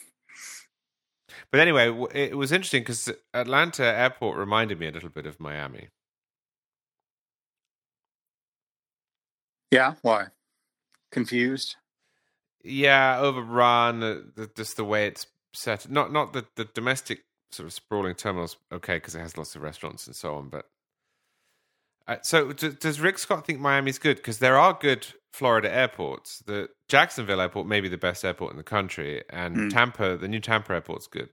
But 1.52 1.60
anyway, 1.60 1.94
it 2.14 2.36
was 2.36 2.50
interesting 2.50 2.80
because 2.80 3.12
Atlanta 3.34 3.84
airport 3.84 4.38
reminded 4.38 4.80
me 4.80 4.88
a 4.88 4.90
little 4.90 5.10
bit 5.10 5.26
of 5.26 5.38
Miami. 5.38 5.88
Yeah, 9.70 9.94
why? 10.02 10.26
Confused? 11.10 11.76
Yeah, 12.64 13.18
overrun. 13.20 14.02
Uh, 14.02 14.20
the, 14.34 14.50
just 14.56 14.76
the 14.76 14.84
way 14.84 15.06
it's 15.06 15.26
set. 15.52 15.90
Not 15.90 16.12
not 16.12 16.32
the, 16.32 16.46
the 16.56 16.64
domestic 16.64 17.24
sort 17.50 17.66
of 17.66 17.72
sprawling 17.72 18.14
terminals. 18.14 18.56
Okay, 18.72 18.96
because 18.96 19.14
it 19.14 19.20
has 19.20 19.36
lots 19.36 19.54
of 19.56 19.62
restaurants 19.62 20.06
and 20.06 20.16
so 20.16 20.36
on. 20.36 20.48
But 20.48 20.66
uh, 22.06 22.16
so 22.22 22.52
d- 22.52 22.70
does 22.80 23.00
Rick 23.00 23.18
Scott 23.18 23.46
think 23.46 23.60
Miami's 23.60 23.98
good? 23.98 24.16
Because 24.16 24.38
there 24.38 24.56
are 24.58 24.72
good 24.78 25.06
Florida 25.32 25.70
airports. 25.74 26.38
The 26.46 26.68
Jacksonville 26.88 27.40
airport 27.40 27.66
may 27.66 27.80
be 27.80 27.88
the 27.88 27.98
best 27.98 28.24
airport 28.24 28.52
in 28.52 28.56
the 28.58 28.62
country, 28.62 29.22
and 29.30 29.54
Hmm. 29.56 29.68
Tampa, 29.68 30.16
the 30.16 30.28
new 30.28 30.40
Tampa 30.40 30.72
airport's 30.74 31.06
good. 31.06 31.30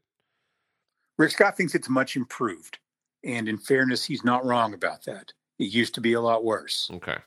Rick 1.20 1.32
Scott 1.32 1.58
thinks 1.58 1.76
it's 1.76 1.90
much 1.90 2.16
improved. 2.16 2.80
And 3.24 3.50
in 3.50 3.58
fairness, 3.58 4.06
he's 4.06 4.24
not 4.24 4.46
wrong 4.46 4.74
about 4.74 5.04
that. 5.04 5.34
It 5.60 5.66
used 5.66 5.94
to 5.96 6.02
be 6.02 6.14
a 6.14 6.22
lot 6.22 6.46
worse. 6.46 6.90
Okay. 6.92 7.18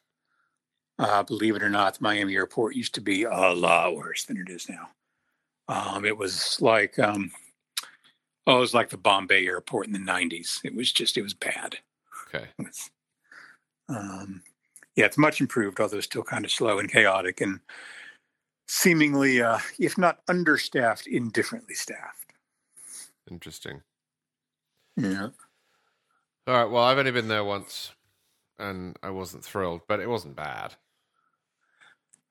Uh, 0.98 1.22
believe 1.22 1.54
it 1.54 1.62
or 1.62 1.68
not, 1.68 1.94
the 1.94 2.02
Miami 2.02 2.34
airport 2.34 2.74
used 2.74 2.94
to 2.94 3.02
be 3.02 3.24
a 3.24 3.52
lot 3.52 3.94
worse 3.94 4.24
than 4.24 4.38
it 4.38 4.48
is 4.48 4.68
now. 4.68 4.88
Um, 5.68 6.06
it 6.06 6.16
was 6.16 6.60
like, 6.60 6.98
um, 6.98 7.32
oh, 8.46 8.56
it 8.56 8.60
was 8.60 8.74
like 8.74 8.88
the 8.88 8.96
Bombay 8.96 9.46
airport 9.46 9.86
in 9.86 9.92
the 9.92 9.98
90s. 9.98 10.60
It 10.64 10.74
was 10.74 10.90
just, 10.90 11.18
it 11.18 11.22
was 11.22 11.34
bad. 11.34 11.76
Okay. 12.28 12.46
It 12.58 12.66
was, 12.66 12.90
um, 13.90 14.42
yeah, 14.96 15.04
it's 15.04 15.18
much 15.18 15.40
improved, 15.40 15.80
although 15.80 16.00
still 16.00 16.22
kind 16.22 16.46
of 16.46 16.50
slow 16.50 16.78
and 16.78 16.90
chaotic 16.90 17.42
and 17.42 17.60
seemingly, 18.68 19.42
uh, 19.42 19.58
if 19.78 19.98
not 19.98 20.20
understaffed, 20.28 21.06
indifferently 21.06 21.74
staffed. 21.74 22.21
Interesting. 23.30 23.82
Yeah. 24.96 25.28
All 26.46 26.54
right. 26.54 26.70
Well, 26.70 26.82
I've 26.82 26.98
only 26.98 27.10
been 27.12 27.28
there 27.28 27.44
once, 27.44 27.92
and 28.58 28.96
I 29.02 29.10
wasn't 29.10 29.44
thrilled, 29.44 29.82
but 29.88 30.00
it 30.00 30.08
wasn't 30.08 30.36
bad. 30.36 30.74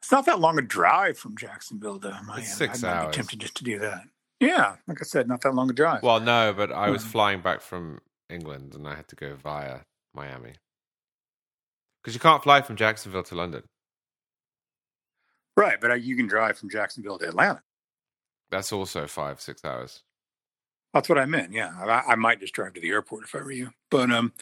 It's 0.01 0.11
not 0.11 0.25
that 0.25 0.39
long 0.39 0.57
a 0.57 0.61
drive 0.63 1.17
from 1.17 1.37
Jacksonville 1.37 1.99
to 1.99 2.09
Miami. 2.25 2.41
It's 2.43 2.53
six 2.57 2.83
I 2.83 2.87
might 2.87 2.93
hours. 3.03 3.07
Be 3.11 3.17
tempted 3.17 3.39
just 3.39 3.55
to 3.57 3.63
do 3.63 3.79
that. 3.79 4.03
Yeah, 4.39 4.77
like 4.87 4.99
I 4.99 5.05
said, 5.05 5.27
not 5.27 5.41
that 5.41 5.53
long 5.53 5.69
a 5.69 5.73
drive. 5.73 6.01
Well, 6.01 6.19
no, 6.19 6.53
but 6.53 6.71
I 6.71 6.89
was 6.89 7.03
Hmm. 7.03 7.09
flying 7.09 7.41
back 7.41 7.61
from 7.61 7.99
England, 8.29 8.73
and 8.73 8.87
I 8.87 8.95
had 8.95 9.07
to 9.09 9.15
go 9.15 9.35
via 9.35 9.81
Miami 10.13 10.55
because 12.01 12.15
you 12.15 12.19
can't 12.19 12.41
fly 12.41 12.61
from 12.63 12.75
Jacksonville 12.75 13.23
to 13.23 13.35
London. 13.35 13.63
right, 15.55 15.79
but 15.79 15.91
uh, 15.91 15.95
you 15.95 16.15
can 16.15 16.25
drive 16.27 16.57
from 16.57 16.69
Jacksonville 16.69 17.19
to 17.19 17.27
Atlanta. 17.27 17.61
That's 18.49 18.73
also 18.73 19.05
five, 19.05 19.39
six 19.39 19.63
hours. 19.63 20.01
That's 20.93 21.07
what 21.07 21.17
I 21.17 21.25
meant. 21.25 21.53
Yeah, 21.53 21.71
I, 21.79 22.11
I 22.13 22.15
might 22.15 22.39
just 22.39 22.53
drive 22.53 22.73
to 22.73 22.81
the 22.81 22.89
airport 22.89 23.23
if 23.23 23.35
I 23.35 23.39
were 23.39 23.51
you. 23.51 23.71
But 23.89 24.11
um, 24.11 24.33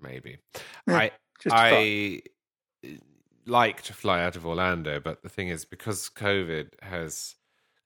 Maybe. 0.00 0.38
Yeah, 0.86 0.96
I 0.96 1.10
just 1.40 1.54
a 1.54 2.20
thought. 2.82 2.84
I 2.84 2.98
like 3.46 3.82
to 3.82 3.92
fly 3.92 4.22
out 4.22 4.36
of 4.36 4.46
Orlando, 4.46 5.00
but 5.00 5.22
the 5.22 5.28
thing 5.28 5.48
is, 5.48 5.64
because 5.64 6.08
COVID 6.08 6.68
has 6.82 7.34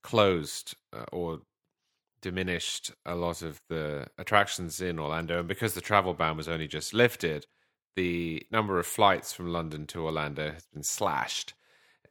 closed 0.03 0.75
uh, 0.93 1.05
or 1.13 1.41
diminished 2.21 2.93
a 3.07 3.15
lot 3.15 3.43
of 3.43 3.61
the 3.69 4.07
attractions 4.19 4.81
in 4.81 4.99
Orlando, 4.99 5.39
and 5.41 5.49
because 5.49 5.75
the 5.75 5.81
travel 5.81 6.15
ban 6.15 6.37
was 6.37 6.49
only 6.49 6.69
just 6.69 6.95
lifted, 6.95 7.47
the 7.97 8.47
number 8.51 8.79
of 8.79 8.87
flights 8.87 9.33
from 9.33 9.53
London 9.53 9.87
to 9.89 10.05
Orlando 10.05 10.53
has 10.53 10.67
been 10.67 10.83
slashed, 10.83 11.55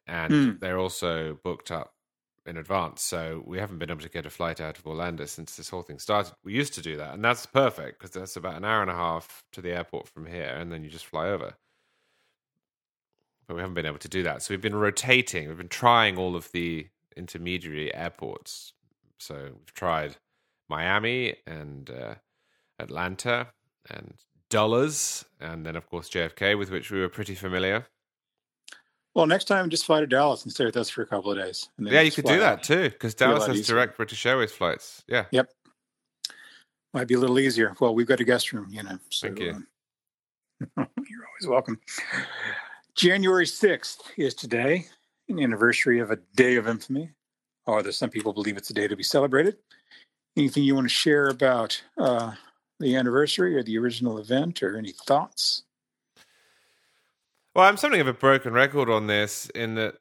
and 0.07 0.31
Hmm. 0.34 0.51
they're 0.60 0.79
also 0.79 1.38
booked 1.43 1.71
up 1.71 1.93
in 2.45 2.58
advance. 2.58 3.01
So 3.01 3.43
we 3.45 3.60
haven't 3.60 3.80
been 3.80 3.91
able 3.91 4.01
to 4.01 4.10
get 4.10 4.25
a 4.25 4.30
flight 4.30 4.60
out 4.60 4.77
of 4.77 4.88
Orlando 4.88 5.25
since 5.25 5.56
this 5.56 5.69
whole 5.69 5.84
thing 5.84 5.99
started. 5.99 6.34
We 6.43 6.54
used 6.54 6.73
to 6.75 6.82
do 6.82 6.97
that, 6.97 7.13
and 7.13 7.23
that's 7.23 7.45
perfect 7.45 7.99
because 7.99 8.12
that's 8.12 8.36
about 8.36 8.56
an 8.56 8.65
hour 8.65 8.82
and 8.82 8.91
a 8.91 8.95
half 8.95 9.43
to 9.54 9.62
the 9.62 9.71
airport 9.71 10.08
from 10.08 10.25
here, 10.25 10.56
and 10.58 10.71
then 10.71 10.84
you 10.84 10.89
just 10.89 11.06
fly 11.06 11.27
over. 11.27 11.54
But 13.47 13.56
we 13.56 13.62
haven't 13.62 13.75
been 13.75 13.86
able 13.86 13.99
to 13.99 14.10
do 14.10 14.23
that. 14.23 14.41
So 14.41 14.54
we've 14.54 14.62
been 14.62 14.75
rotating. 14.75 15.47
We've 15.47 15.58
been 15.58 15.67
trying 15.67 16.17
all 16.17 16.36
of 16.36 16.51
the 16.51 16.88
intermediary 17.15 17.93
airports. 17.93 18.73
So 19.19 19.49
we've 19.58 19.73
tried 19.73 20.17
Miami 20.69 21.36
and 21.45 21.89
uh, 21.89 22.15
Atlanta 22.80 23.47
and 23.89 24.15
Dulles, 24.49 25.25
and 25.39 25.65
then 25.65 25.75
of 25.75 25.89
course 25.89 26.10
JFK, 26.10 26.58
with 26.58 26.71
which 26.71 26.91
we 26.91 26.99
were 26.99 27.10
pretty 27.10 27.36
familiar. 27.36 27.88
Well, 29.13 29.26
next 29.26 29.45
time 29.45 29.69
just 29.69 29.86
fly 29.86 30.00
to 30.00 30.08
Dallas 30.08 30.43
and 30.43 30.54
stay 30.54 30.65
with 30.65 30.78
us 30.78 30.89
for 30.89 31.02
a 31.02 31.06
couple 31.06 31.32
of 31.32 31.38
days. 31.38 31.69
Yeah, 31.78 32.02
you 32.02 32.12
could 32.12 32.26
do 32.26 32.39
that 32.39 32.63
too, 32.63 32.89
because 32.89 33.13
Dallas 33.13 33.45
has 33.45 33.60
easier. 33.60 33.76
direct 33.76 33.97
British 33.97 34.26
Airways 34.26 34.52
flights. 34.52 35.04
Yeah. 35.08 35.26
Yep. 35.32 35.50
Might 36.93 37.08
be 37.08 37.15
a 37.15 37.19
little 37.19 37.39
easier. 37.39 37.76
Well, 37.80 37.93
we've 37.93 38.08
got 38.08 38.19
a 38.19 38.24
guest 38.24 38.54
room, 38.54 38.67
you 38.71 38.84
know. 38.84 38.97
So, 39.10 39.28
Thank 39.28 39.39
you. 39.39 39.63
uh, 40.78 40.86
you're 41.10 41.26
always 41.28 41.47
welcome. 41.47 41.80
January 42.95 43.45
6th 43.45 44.00
is 44.17 44.34
today, 44.34 44.86
an 45.30 45.39
anniversary 45.39 46.00
of 46.00 46.12
a 46.12 46.17
day 46.36 46.56
of 46.56 46.67
infamy. 46.67 47.12
Although 47.67 47.91
some 47.91 48.10
people 48.10 48.34
believe 48.34 48.58
it's 48.58 48.69
a 48.69 48.74
day 48.74 48.88
to 48.88 48.95
be 48.95 49.04
celebrated. 49.04 49.58
Anything 50.36 50.63
you 50.63 50.76
want 50.76 50.86
to 50.86 50.93
share 50.93 51.28
about 51.28 51.82
uh, 51.97 52.32
the 52.80 52.95
anniversary 52.95 53.56
or 53.56 53.63
the 53.63 53.78
original 53.78 54.17
event 54.17 54.63
or 54.63 54.78
any 54.78 54.91
thoughts? 54.91 55.63
Well, 57.53 57.65
I'm 57.67 57.77
something 57.77 57.99
of 57.99 58.07
a 58.07 58.13
broken 58.13 58.53
record 58.53 58.89
on 58.89 59.07
this 59.07 59.49
in 59.49 59.75
that 59.75 59.95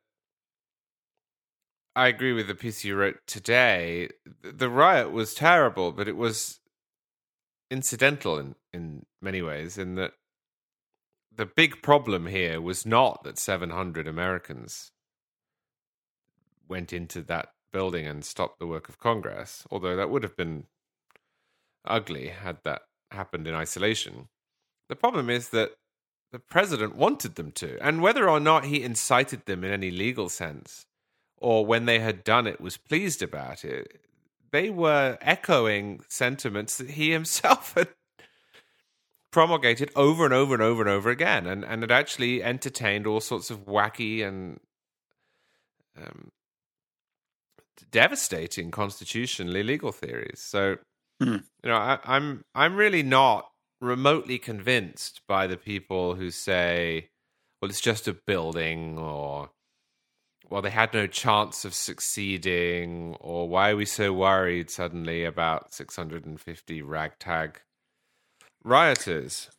I 1.96 2.06
agree 2.06 2.32
with 2.32 2.46
the 2.46 2.54
piece 2.54 2.84
you 2.84 2.94
wrote 2.94 3.18
today. 3.26 4.08
The 4.42 4.70
riot 4.70 5.10
was 5.10 5.34
terrible, 5.34 5.90
but 5.90 6.06
it 6.06 6.16
was 6.16 6.60
incidental 7.68 8.38
in, 8.38 8.54
in 8.72 9.06
many 9.20 9.42
ways, 9.42 9.78
in 9.78 9.96
that 9.96 10.12
the 11.34 11.46
big 11.46 11.82
problem 11.82 12.26
here 12.26 12.60
was 12.60 12.86
not 12.86 13.24
that 13.24 13.38
700 13.38 14.06
Americans 14.06 14.92
went 16.68 16.92
into 16.92 17.20
that 17.22 17.48
building 17.72 18.06
and 18.06 18.24
stopped 18.24 18.60
the 18.60 18.66
work 18.66 18.88
of 18.88 18.98
Congress, 18.98 19.66
although 19.72 19.96
that 19.96 20.10
would 20.10 20.22
have 20.22 20.36
been 20.36 20.66
ugly 21.84 22.28
had 22.28 22.58
that 22.62 22.82
happened 23.10 23.48
in 23.48 23.54
isolation. 23.54 24.28
The 24.88 24.96
problem 24.96 25.28
is 25.28 25.48
that 25.48 25.72
the 26.32 26.38
president 26.38 26.96
wanted 26.96 27.34
them 27.34 27.52
to, 27.52 27.78
and 27.84 28.02
whether 28.02 28.28
or 28.28 28.40
not 28.40 28.64
he 28.64 28.82
incited 28.82 29.46
them 29.46 29.64
in 29.64 29.72
any 29.72 29.90
legal 29.90 30.28
sense, 30.28 30.86
or 31.36 31.66
when 31.66 31.86
they 31.86 31.98
had 31.98 32.22
done 32.24 32.46
it 32.46 32.60
was 32.60 32.76
pleased 32.76 33.22
about 33.22 33.64
it, 33.64 34.00
they 34.52 34.70
were 34.70 35.18
echoing 35.20 36.00
sentiments 36.08 36.78
that 36.78 36.90
he 36.90 37.10
himself 37.12 37.74
had 37.74 37.88
promulgated 39.32 39.90
over 39.94 40.24
and 40.24 40.34
over 40.34 40.54
and 40.54 40.62
over 40.62 40.82
and 40.82 40.90
over 40.90 41.10
again, 41.10 41.46
and 41.46 41.64
and 41.64 41.82
had 41.82 41.90
actually 41.90 42.42
entertained 42.42 43.06
all 43.06 43.20
sorts 43.20 43.50
of 43.50 43.66
wacky 43.66 44.26
and 44.26 44.60
um, 45.96 46.30
devastating 47.90 48.70
constitutionally 48.70 49.62
legal 49.62 49.92
theories. 49.92 50.40
So, 50.40 50.78
Hmm. 51.20 51.36
you 51.62 51.70
know, 51.70 51.76
I, 51.76 51.98
I'm 52.04 52.44
I'm 52.54 52.76
really 52.76 53.02
not 53.02 53.49
remotely 53.80 54.38
convinced 54.38 55.22
by 55.26 55.46
the 55.46 55.56
people 55.56 56.14
who 56.14 56.30
say, 56.30 57.10
"Well, 57.60 57.70
it's 57.70 57.80
just 57.80 58.08
a 58.08 58.12
building," 58.12 58.98
or 58.98 59.50
"Well, 60.48 60.62
they 60.62 60.70
had 60.70 60.92
no 60.92 61.06
chance 61.06 61.64
of 61.64 61.74
succeeding," 61.74 63.14
or 63.20 63.48
"Why 63.48 63.70
are 63.70 63.76
we 63.76 63.86
so 63.86 64.12
worried 64.12 64.70
suddenly 64.70 65.24
about 65.24 65.72
650 65.74 66.82
ragtag 66.82 67.62
rioters?" 68.62 69.50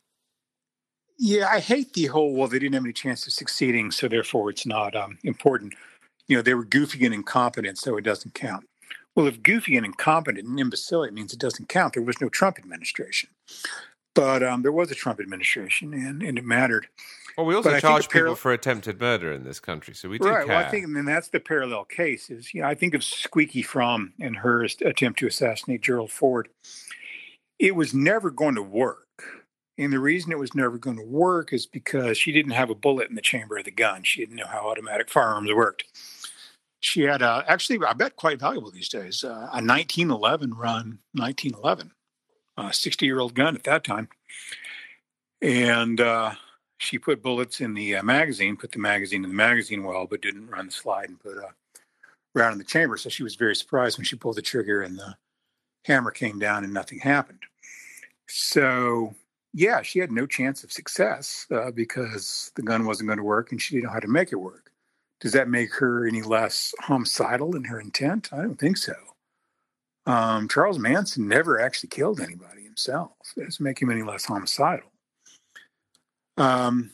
Yeah, 1.18 1.48
I 1.48 1.60
hate 1.60 1.92
the 1.92 2.06
whole, 2.06 2.34
well, 2.34 2.48
they 2.48 2.58
didn't 2.58 2.74
have 2.74 2.84
any 2.84 2.92
chance 2.92 3.26
of 3.26 3.32
succeeding, 3.32 3.90
so 3.92 4.08
therefore 4.08 4.50
it's 4.50 4.66
not 4.66 4.96
um, 4.96 5.18
important. 5.22 5.74
You 6.26 6.36
know, 6.36 6.42
they 6.42 6.54
were 6.54 6.64
goofy 6.64 7.04
and 7.04 7.14
incompetent, 7.14 7.78
so 7.78 7.96
it 7.96 8.02
doesn't 8.02 8.34
count. 8.34 8.66
Well, 9.14 9.26
if 9.26 9.42
goofy 9.42 9.76
and 9.76 9.84
incompetent 9.84 10.48
and 10.48 10.58
imbecility 10.58 11.12
means 11.12 11.32
it 11.32 11.38
doesn't 11.38 11.68
count, 11.68 11.94
there 11.94 12.02
was 12.02 12.20
no 12.20 12.28
Trump 12.28 12.58
administration. 12.58 13.30
But 14.14 14.42
um, 14.42 14.62
there 14.62 14.72
was 14.72 14.90
a 14.90 14.94
Trump 14.94 15.20
administration, 15.20 15.94
and, 15.94 16.22
and 16.22 16.38
it 16.38 16.44
mattered. 16.44 16.88
Well, 17.36 17.46
we 17.46 17.54
also 17.54 17.70
But 17.70 17.80
charge 17.80 18.08
paral- 18.08 18.12
people 18.12 18.36
for 18.36 18.52
attempted 18.52 19.00
murder 19.00 19.32
in 19.32 19.44
this 19.44 19.58
country, 19.58 19.94
so 19.94 20.08
we 20.08 20.18
do 20.18 20.28
right. 20.28 20.46
care. 20.46 20.48
Well, 20.48 20.66
I 20.66 20.68
think, 20.68 20.84
and 20.84 21.08
that's 21.08 21.28
the 21.28 21.40
parallel 21.40 21.84
case. 21.84 22.28
Is 22.28 22.52
you 22.52 22.60
know, 22.60 22.68
I 22.68 22.74
think 22.74 22.94
of 22.94 23.02
Squeaky 23.02 23.62
Fromme 23.62 24.12
and 24.20 24.36
her 24.36 24.64
attempt 24.64 25.18
to 25.20 25.26
assassinate 25.26 25.80
Gerald 25.80 26.10
Ford. 26.10 26.48
It 27.58 27.74
was 27.74 27.94
never 27.94 28.30
going 28.30 28.56
to 28.56 28.62
work, 28.62 29.24
and 29.78 29.92
the 29.92 29.98
reason 29.98 30.32
it 30.32 30.38
was 30.38 30.54
never 30.54 30.78
going 30.78 30.98
to 30.98 31.04
work 31.04 31.52
is 31.52 31.64
because 31.64 32.18
she 32.18 32.32
didn't 32.32 32.52
have 32.52 32.70
a 32.70 32.74
bullet 32.74 33.08
in 33.08 33.14
the 33.14 33.22
chamber 33.22 33.56
of 33.56 33.64
the 33.64 33.70
gun. 33.70 34.02
She 34.02 34.20
didn't 34.20 34.36
know 34.36 34.46
how 34.46 34.68
automatic 34.68 35.08
firearms 35.08 35.52
worked. 35.52 35.84
She 36.80 37.02
had 37.02 37.22
a, 37.22 37.44
actually, 37.46 37.78
I 37.86 37.92
bet, 37.92 38.16
quite 38.16 38.40
valuable 38.40 38.72
these 38.72 38.88
days, 38.88 39.22
uh, 39.22 39.48
a 39.52 39.62
1911 39.62 40.54
run, 40.54 40.98
1911, 41.14 41.86
a 41.86 41.90
60 42.70 43.06
year 43.06 43.20
old 43.20 43.34
gun 43.34 43.56
at 43.56 43.64
that 43.64 43.84
time, 43.84 44.08
and. 45.40 46.00
Uh, 46.00 46.34
she 46.82 46.98
put 46.98 47.22
bullets 47.22 47.60
in 47.60 47.74
the 47.74 47.94
uh, 47.94 48.02
magazine, 48.02 48.56
put 48.56 48.72
the 48.72 48.78
magazine 48.80 49.22
in 49.22 49.30
the 49.30 49.36
magazine 49.36 49.84
well, 49.84 50.04
but 50.04 50.20
didn't 50.20 50.50
run 50.50 50.66
the 50.66 50.72
slide 50.72 51.08
and 51.08 51.20
put 51.20 51.36
a 51.36 51.50
round 52.34 52.52
in 52.52 52.58
the 52.58 52.64
chamber. 52.64 52.96
So 52.96 53.08
she 53.08 53.22
was 53.22 53.36
very 53.36 53.54
surprised 53.54 53.98
when 53.98 54.04
she 54.04 54.16
pulled 54.16 54.36
the 54.36 54.42
trigger 54.42 54.82
and 54.82 54.98
the 54.98 55.16
hammer 55.84 56.10
came 56.10 56.38
down 56.38 56.64
and 56.64 56.72
nothing 56.72 56.98
happened. 56.98 57.42
So, 58.28 59.14
yeah, 59.52 59.82
she 59.82 60.00
had 60.00 60.10
no 60.10 60.26
chance 60.26 60.64
of 60.64 60.72
success 60.72 61.46
uh, 61.50 61.70
because 61.70 62.50
the 62.56 62.62
gun 62.62 62.84
wasn't 62.84 63.08
going 63.08 63.18
to 63.18 63.24
work 63.24 63.52
and 63.52 63.62
she 63.62 63.76
didn't 63.76 63.84
know 63.84 63.92
how 63.92 64.00
to 64.00 64.08
make 64.08 64.32
it 64.32 64.36
work. 64.36 64.72
Does 65.20 65.32
that 65.32 65.48
make 65.48 65.72
her 65.74 66.06
any 66.06 66.22
less 66.22 66.74
homicidal 66.80 67.54
in 67.54 67.64
her 67.64 67.78
intent? 67.78 68.32
I 68.32 68.38
don't 68.38 68.58
think 68.58 68.76
so. 68.76 68.94
Um, 70.06 70.48
Charles 70.48 70.78
Manson 70.78 71.28
never 71.28 71.60
actually 71.60 71.90
killed 71.90 72.20
anybody 72.20 72.62
himself. 72.62 73.12
It 73.36 73.44
doesn't 73.44 73.64
make 73.64 73.80
him 73.80 73.90
any 73.90 74.02
less 74.02 74.24
homicidal. 74.24 74.90
Um, 76.36 76.90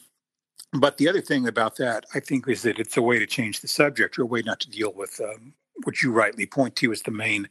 but 0.72 0.98
the 0.98 1.08
other 1.08 1.22
thing 1.22 1.48
about 1.48 1.76
that, 1.76 2.04
I 2.14 2.20
think, 2.20 2.46
is 2.48 2.62
that 2.62 2.78
it's 2.78 2.96
a 2.96 3.02
way 3.02 3.18
to 3.18 3.26
change 3.26 3.60
the 3.60 3.68
subject 3.68 4.18
or 4.18 4.22
a 4.22 4.26
way 4.26 4.42
not 4.42 4.60
to 4.60 4.70
deal 4.70 4.92
with 4.92 5.20
um, 5.20 5.54
what 5.84 6.02
you 6.02 6.12
rightly 6.12 6.44
point 6.44 6.76
to 6.76 6.92
as 6.92 7.02
the 7.02 7.10
main 7.10 7.48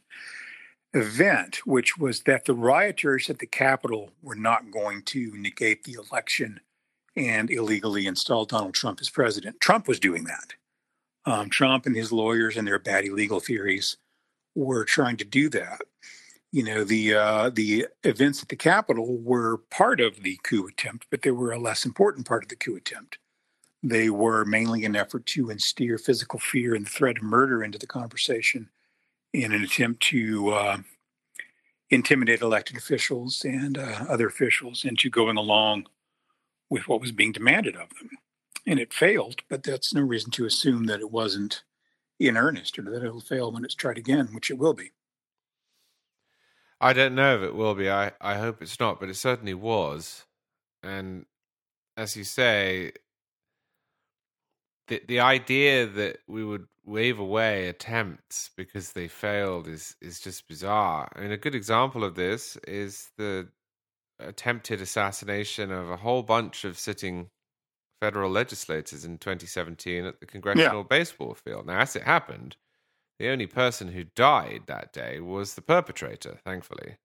event, 0.94 1.66
which 1.66 1.98
was 1.98 2.22
that 2.22 2.44
the 2.44 2.54
rioters 2.54 3.28
at 3.28 3.40
the 3.40 3.46
Capitol 3.46 4.10
were 4.22 4.36
not 4.36 4.70
going 4.70 5.02
to 5.02 5.32
negate 5.36 5.84
the 5.84 5.94
election 5.94 6.60
and 7.16 7.50
illegally 7.50 8.06
install 8.06 8.44
Donald 8.44 8.74
Trump 8.74 9.00
as 9.00 9.10
president. 9.10 9.60
Trump 9.60 9.88
was 9.88 9.98
doing 9.98 10.24
that. 10.24 10.54
Um, 11.24 11.50
Trump 11.50 11.84
and 11.84 11.96
his 11.96 12.12
lawyers 12.12 12.56
and 12.56 12.66
their 12.66 12.78
bad 12.78 13.04
illegal 13.04 13.40
theories 13.40 13.96
were 14.64 14.84
trying 14.84 15.16
to 15.16 15.24
do 15.24 15.48
that 15.48 15.80
you 16.50 16.62
know 16.62 16.84
the 16.84 17.14
uh, 17.14 17.50
the 17.50 17.86
events 18.04 18.42
at 18.42 18.48
the 18.48 18.56
Capitol 18.56 19.18
were 19.18 19.58
part 19.70 20.00
of 20.00 20.22
the 20.22 20.38
coup 20.42 20.66
attempt, 20.66 21.06
but 21.10 21.22
they 21.22 21.30
were 21.30 21.52
a 21.52 21.58
less 21.58 21.84
important 21.84 22.26
part 22.26 22.42
of 22.42 22.48
the 22.48 22.56
coup 22.56 22.76
attempt. 22.76 23.18
They 23.82 24.10
were 24.10 24.44
mainly 24.44 24.84
an 24.84 24.96
effort 24.96 25.26
to 25.26 25.50
instill 25.50 25.98
physical 25.98 26.38
fear 26.38 26.74
and 26.74 26.88
threat 26.88 27.18
of 27.18 27.22
murder 27.22 27.62
into 27.62 27.78
the 27.78 27.86
conversation 27.86 28.70
in 29.32 29.52
an 29.52 29.62
attempt 29.62 30.02
to 30.04 30.48
uh, 30.50 30.78
intimidate 31.90 32.40
elected 32.40 32.76
officials 32.76 33.44
and 33.44 33.78
uh, 33.78 34.06
other 34.08 34.26
officials 34.26 34.84
into 34.84 35.10
going 35.10 35.36
along 35.36 35.86
with 36.70 36.88
what 36.88 37.00
was 37.00 37.12
being 37.12 37.32
demanded 37.32 37.76
of 37.76 37.90
them. 37.90 38.10
And 38.66 38.80
it 38.80 38.92
failed, 38.92 39.42
but 39.48 39.62
that's 39.62 39.94
no 39.94 40.00
reason 40.00 40.30
to 40.32 40.46
assume 40.46 40.86
that 40.86 41.00
it 41.00 41.10
wasn't 41.10 41.62
in 42.18 42.36
earnest 42.36 42.78
or 42.78 42.82
that 42.82 43.04
it'll 43.04 43.20
fail 43.20 43.52
when 43.52 43.64
it's 43.64 43.74
tried 43.74 43.98
again, 43.98 44.28
which 44.32 44.50
it 44.50 44.58
will 44.58 44.74
be. 44.74 44.90
I 46.80 46.92
don't 46.92 47.14
know 47.14 47.36
if 47.36 47.42
it 47.42 47.54
will 47.54 47.74
be. 47.74 47.90
I, 47.90 48.12
I 48.20 48.36
hope 48.36 48.62
it's 48.62 48.78
not, 48.78 49.00
but 49.00 49.08
it 49.08 49.16
certainly 49.16 49.54
was. 49.54 50.24
And 50.82 51.26
as 51.96 52.16
you 52.16 52.24
say, 52.24 52.92
the 54.86 55.02
the 55.06 55.20
idea 55.20 55.86
that 55.86 56.18
we 56.28 56.44
would 56.44 56.66
wave 56.84 57.18
away 57.18 57.68
attempts 57.68 58.50
because 58.56 58.92
they 58.92 59.08
failed 59.08 59.66
is 59.66 59.96
is 60.00 60.20
just 60.20 60.48
bizarre. 60.48 61.10
I 61.14 61.20
mean, 61.20 61.32
a 61.32 61.36
good 61.36 61.54
example 61.54 62.04
of 62.04 62.14
this 62.14 62.56
is 62.66 63.10
the 63.16 63.48
attempted 64.20 64.80
assassination 64.80 65.70
of 65.70 65.90
a 65.90 65.96
whole 65.96 66.22
bunch 66.22 66.64
of 66.64 66.78
sitting 66.78 67.30
federal 68.00 68.30
legislators 68.30 69.04
in 69.04 69.18
2017 69.18 70.04
at 70.04 70.20
the 70.20 70.26
congressional 70.26 70.78
yeah. 70.82 70.86
baseball 70.88 71.34
field. 71.34 71.66
Now, 71.66 71.80
as 71.80 71.96
it 71.96 72.02
happened, 72.02 72.56
the 73.18 73.28
only 73.28 73.46
person 73.46 73.88
who 73.88 74.04
died 74.04 74.62
that 74.66 74.92
day 74.92 75.20
was 75.20 75.54
the 75.54 75.62
perpetrator, 75.62 76.38
thankfully. 76.44 76.96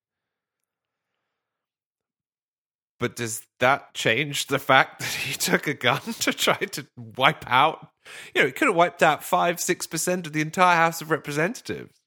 But 2.99 3.15
does 3.15 3.45
that 3.59 3.93
change 3.93 4.47
the 4.47 4.59
fact 4.59 4.99
that 5.01 5.09
he 5.13 5.33
took 5.33 5.67
a 5.67 5.73
gun 5.73 6.01
to 6.01 6.31
try 6.31 6.55
to 6.55 6.87
wipe 6.95 7.49
out? 7.49 7.89
You 8.33 8.41
know, 8.41 8.47
he 8.47 8.53
could 8.53 8.67
have 8.67 8.75
wiped 8.75 9.01
out 9.01 9.23
five, 9.23 9.59
six 9.59 9.87
percent 9.87 10.27
of 10.27 10.33
the 10.33 10.41
entire 10.41 10.75
House 10.75 11.01
of 11.01 11.11
Representatives. 11.11 11.99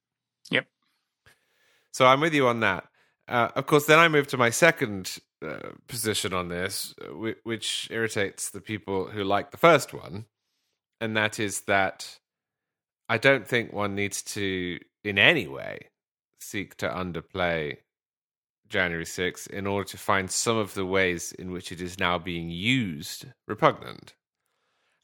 Yep. 0.51 0.67
So 1.93 2.07
I'm 2.07 2.21
with 2.21 2.35
you 2.35 2.47
on 2.47 2.61
that. 2.61 2.85
Uh, 3.29 3.49
of 3.57 3.67
course, 3.67 3.87
then 3.87 3.99
I 3.99 4.09
move 4.09 4.29
to 4.29 4.37
my 4.37 4.51
second 4.51 5.19
uh, 5.45 5.71
position 5.89 6.33
on 6.33 6.49
this, 6.49 6.95
uh, 7.01 7.33
which 7.45 7.89
irritates 7.91 8.51
the 8.51 8.61
people 8.61 9.07
who 9.07 9.25
like 9.25 9.51
the 9.51 9.57
first 9.57 9.93
one, 9.93 10.27
and 11.01 11.17
that 11.17 11.39
is 11.39 11.63
that 11.63 12.19
I 13.09 13.19
don't 13.19 13.47
think 13.47 13.73
one 13.73 13.95
needs 13.95 14.23
to, 14.23 14.79
in 15.05 15.19
any 15.19 15.47
way, 15.47 15.91
seek 16.41 16.77
to 16.79 16.89
underplay 16.89 17.79
January 18.69 19.05
6th 19.05 19.49
in 19.49 19.67
order 19.67 19.89
to 19.89 19.99
find 19.99 20.31
some 20.31 20.57
of 20.57 20.75
the 20.75 20.87
ways 20.87 21.33
in 21.33 21.53
which 21.53 21.71
it 21.71 21.81
is 21.81 21.99
now 21.99 22.19
being 22.19 22.51
used 22.51 23.27
repugnant. 23.47 24.15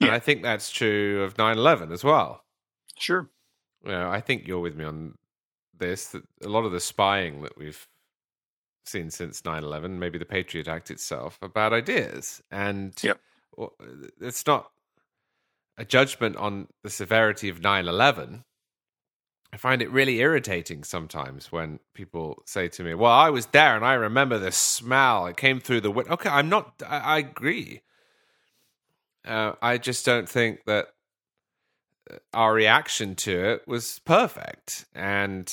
Yeah. 0.00 0.08
And 0.08 0.16
I 0.16 0.18
think 0.18 0.42
that's 0.42 0.70
true 0.70 1.22
of 1.22 1.38
9 1.38 1.56
11 1.56 1.92
as 1.92 2.02
well. 2.02 2.44
Sure. 2.98 3.30
You 3.84 3.92
know, 3.92 4.10
I 4.10 4.20
think 4.20 4.46
you're 4.46 4.60
with 4.60 4.76
me 4.76 4.84
on 4.84 5.14
this 5.78 6.08
that 6.08 6.22
a 6.42 6.48
lot 6.48 6.64
of 6.64 6.72
the 6.72 6.80
spying 6.80 7.42
that 7.42 7.56
we've 7.56 7.88
seen 8.84 9.10
since 9.10 9.44
9 9.44 9.62
11, 9.62 9.98
maybe 9.98 10.18
the 10.18 10.24
Patriot 10.24 10.68
Act 10.68 10.90
itself, 10.90 11.38
are 11.42 11.48
bad 11.48 11.72
ideas. 11.72 12.42
And 12.50 12.94
yep. 13.02 13.20
it's 14.20 14.46
not 14.46 14.70
a 15.78 15.84
judgment 15.84 16.36
on 16.36 16.68
the 16.82 16.90
severity 16.90 17.48
of 17.48 17.62
9 17.62 17.86
11 17.86 18.44
I 19.52 19.58
find 19.58 19.82
it 19.82 19.90
really 19.90 20.18
irritating 20.20 20.82
sometimes 20.82 21.52
when 21.52 21.78
people 21.92 22.42
say 22.46 22.68
to 22.68 22.82
me, 22.82 22.94
"Well, 22.94 23.12
I 23.12 23.28
was 23.28 23.46
there 23.46 23.76
and 23.76 23.84
I 23.84 23.94
remember 23.94 24.38
the 24.38 24.50
smell. 24.50 25.26
It 25.26 25.36
came 25.36 25.60
through 25.60 25.82
the 25.82 25.90
window." 25.90 26.14
Okay, 26.14 26.30
I'm 26.30 26.48
not. 26.48 26.82
I, 26.86 26.98
I 26.98 27.18
agree. 27.18 27.82
Uh, 29.26 29.52
I 29.60 29.76
just 29.76 30.06
don't 30.06 30.28
think 30.28 30.64
that 30.64 30.88
uh, 32.10 32.16
our 32.32 32.54
reaction 32.54 33.14
to 33.16 33.50
it 33.52 33.68
was 33.68 34.00
perfect, 34.06 34.86
and 34.94 35.52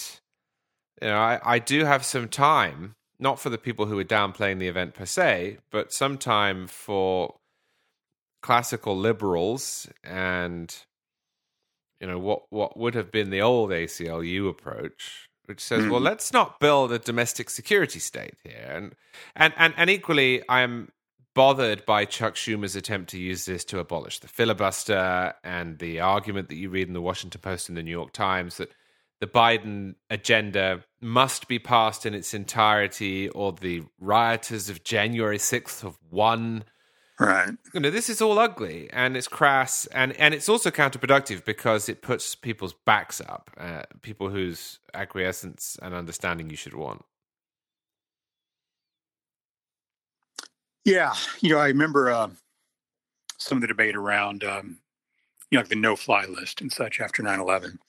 you 1.02 1.10
know, 1.10 1.18
I, 1.18 1.40
I 1.44 1.60
do 1.60 1.84
have 1.84 2.06
some 2.06 2.30
time, 2.30 2.96
not 3.20 3.40
for 3.40 3.50
the 3.50 3.58
people 3.58 3.86
who 3.86 4.00
are 4.00 4.04
downplaying 4.06 4.60
the 4.60 4.68
event 4.68 4.94
per 4.94 5.06
se, 5.06 5.58
but 5.72 5.92
sometime 5.92 6.68
for 6.68 7.36
classical 8.42 8.98
liberals 8.98 9.88
and 10.04 10.74
you 12.00 12.08
know 12.08 12.18
what 12.18 12.44
what 12.50 12.78
would 12.78 12.96
have 12.96 13.12
been 13.12 13.30
the 13.30 13.42
old 13.42 13.72
ACLU 13.72 14.50
approach, 14.50 15.30
which 15.46 15.60
says, 15.60 15.84
mm. 15.84 15.92
well, 15.92 16.00
let's 16.00 16.32
not 16.32 16.60
build 16.60 16.92
a 16.92 17.00
domestic 17.00 17.50
security 17.50 18.00
state 18.00 18.36
here, 18.44 18.72
and 18.74 18.96
and 19.36 19.54
and, 19.58 19.74
and 19.76 19.90
equally, 19.90 20.42
I'm 20.48 20.90
bothered 21.36 21.86
by 21.86 22.06
Chuck 22.06 22.36
Schumer's 22.36 22.76
attempt 22.76 23.10
to 23.12 23.20
use 23.20 23.46
this 23.46 23.64
to 23.66 23.80
abolish 23.80 24.20
the 24.20 24.28
filibuster 24.28 25.34
and 25.44 25.78
the 25.80 26.00
argument 26.00 26.50
that 26.50 26.56
you 26.56 26.70
read 26.70 26.88
in 26.88 26.94
the 26.94 27.02
Washington 27.02 27.42
Post 27.42 27.70
and 27.70 27.78
the 27.78 27.84
New 27.84 27.92
York 27.92 28.14
Times 28.14 28.58
that 28.58 28.72
the 29.20 29.28
Biden 29.28 29.96
agenda 30.10 30.84
must 31.02 31.48
be 31.48 31.60
passed 31.60 32.06
in 32.06 32.14
its 32.14 32.34
entirety, 32.34 33.30
or 33.30 33.52
the 33.52 33.84
rioters 34.00 34.70
of 34.70 34.84
January 34.84 35.38
6th 35.38 35.82
have 35.82 35.98
won. 36.10 36.64
Right. 37.20 37.50
You 37.74 37.82
know, 37.82 37.90
this 37.92 38.10
is 38.10 38.22
all 38.22 38.40
ugly 38.40 38.90
and 38.94 39.18
it's 39.18 39.28
crass 39.28 39.86
and, 39.88 40.14
and 40.14 40.34
it's 40.34 40.48
also 40.48 40.72
counterproductive 40.72 41.44
because 41.44 41.90
it 41.90 42.02
puts 42.02 42.34
people's 42.34 42.74
backs 42.86 43.20
up, 43.20 43.52
uh, 43.58 43.84
people 44.02 44.30
whose 44.30 44.80
acquiescence 44.94 45.78
and 45.82 45.94
understanding 45.94 46.50
you 46.50 46.56
should 46.56 46.74
want. 46.74 47.04
Yeah. 50.86 51.14
You 51.42 51.50
know, 51.50 51.60
I 51.60 51.68
remember 51.68 52.10
uh, 52.10 52.30
some 53.38 53.58
of 53.58 53.62
the 53.62 53.68
debate 53.68 53.98
around, 53.98 54.46
um, 54.46 54.78
you 55.52 55.58
know, 55.58 55.62
like 55.62 55.70
the 55.70 55.76
no 55.76 55.98
fly 55.98 56.24
list 56.26 56.62
and 56.62 56.72
such 56.72 57.02
after 57.02 57.22
9 57.22 57.38
11. 57.38 57.80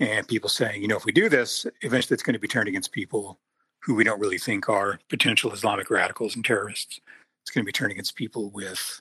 And 0.00 0.26
people 0.26 0.48
saying, 0.48 0.82
you 0.82 0.88
know, 0.88 0.96
if 0.96 1.04
we 1.04 1.12
do 1.12 1.28
this, 1.28 1.66
eventually 1.82 2.14
it's 2.14 2.22
going 2.22 2.34
to 2.34 2.40
be 2.40 2.48
turned 2.48 2.68
against 2.68 2.92
people 2.92 3.38
who 3.80 3.94
we 3.94 4.04
don't 4.04 4.20
really 4.20 4.38
think 4.38 4.68
are 4.68 4.98
potential 5.08 5.52
Islamic 5.52 5.90
radicals 5.90 6.34
and 6.34 6.44
terrorists. 6.44 7.00
It's 7.42 7.50
going 7.50 7.64
to 7.64 7.68
be 7.68 7.72
turned 7.72 7.92
against 7.92 8.16
people 8.16 8.50
with 8.50 9.00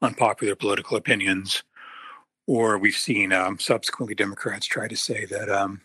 unpopular 0.00 0.54
political 0.54 0.96
opinions. 0.96 1.62
Or 2.46 2.78
we've 2.78 2.94
seen 2.94 3.32
um, 3.32 3.58
subsequently 3.58 4.14
Democrats 4.14 4.66
try 4.66 4.88
to 4.88 4.96
say 4.96 5.26
that 5.26 5.48
um, 5.48 5.80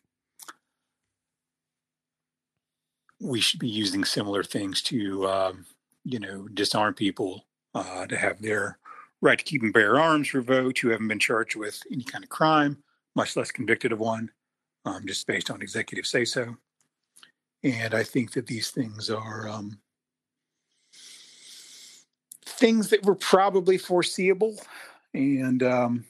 we 3.19 3.41
should 3.41 3.59
be 3.59 3.69
using 3.69 4.03
similar 4.05 4.43
things 4.43 4.81
to, 4.83 5.27
um, 5.27 5.65
you 6.03 6.19
know, 6.19 6.47
disarm 6.47 6.93
people 6.93 7.45
uh, 7.75 8.05
to 8.07 8.17
have 8.17 8.41
their 8.41 8.77
right 9.21 9.39
to 9.39 9.43
keep 9.43 9.63
and 9.63 9.73
bear 9.73 9.99
arms 9.99 10.33
revoked 10.33 10.79
who 10.79 10.89
haven't 10.89 11.07
been 11.07 11.19
charged 11.19 11.55
with 11.55 11.81
any 11.91 12.03
kind 12.03 12.23
of 12.23 12.29
crime, 12.29 12.77
much 13.15 13.35
less 13.35 13.51
convicted 13.51 13.91
of 13.91 13.99
one, 13.99 14.29
um, 14.87 15.05
just 15.05 15.27
based 15.27 15.51
on 15.51 15.61
executive 15.61 16.05
say 16.05 16.25
so. 16.25 16.55
And 17.63 17.93
I 17.93 18.03
think 18.03 18.31
that 18.31 18.47
these 18.47 18.71
things 18.71 19.09
are 19.09 19.47
um, 19.47 19.79
things 22.45 22.89
that 22.89 23.05
were 23.05 23.15
probably 23.15 23.77
foreseeable. 23.77 24.59
And 25.13 25.63
um, 25.63 26.05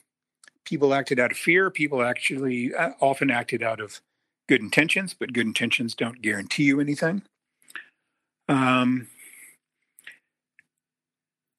people 0.64 0.94
acted 0.94 1.18
out 1.18 1.32
of 1.32 1.38
fear. 1.38 1.70
People 1.70 2.02
actually 2.02 2.74
uh, 2.74 2.90
often 3.00 3.30
acted 3.30 3.62
out 3.62 3.80
of 3.80 4.00
good 4.48 4.60
intentions 4.62 5.14
but 5.14 5.32
good 5.32 5.46
intentions 5.46 5.94
don't 5.94 6.22
guarantee 6.22 6.64
you 6.64 6.80
anything. 6.80 7.22
Um, 8.48 9.08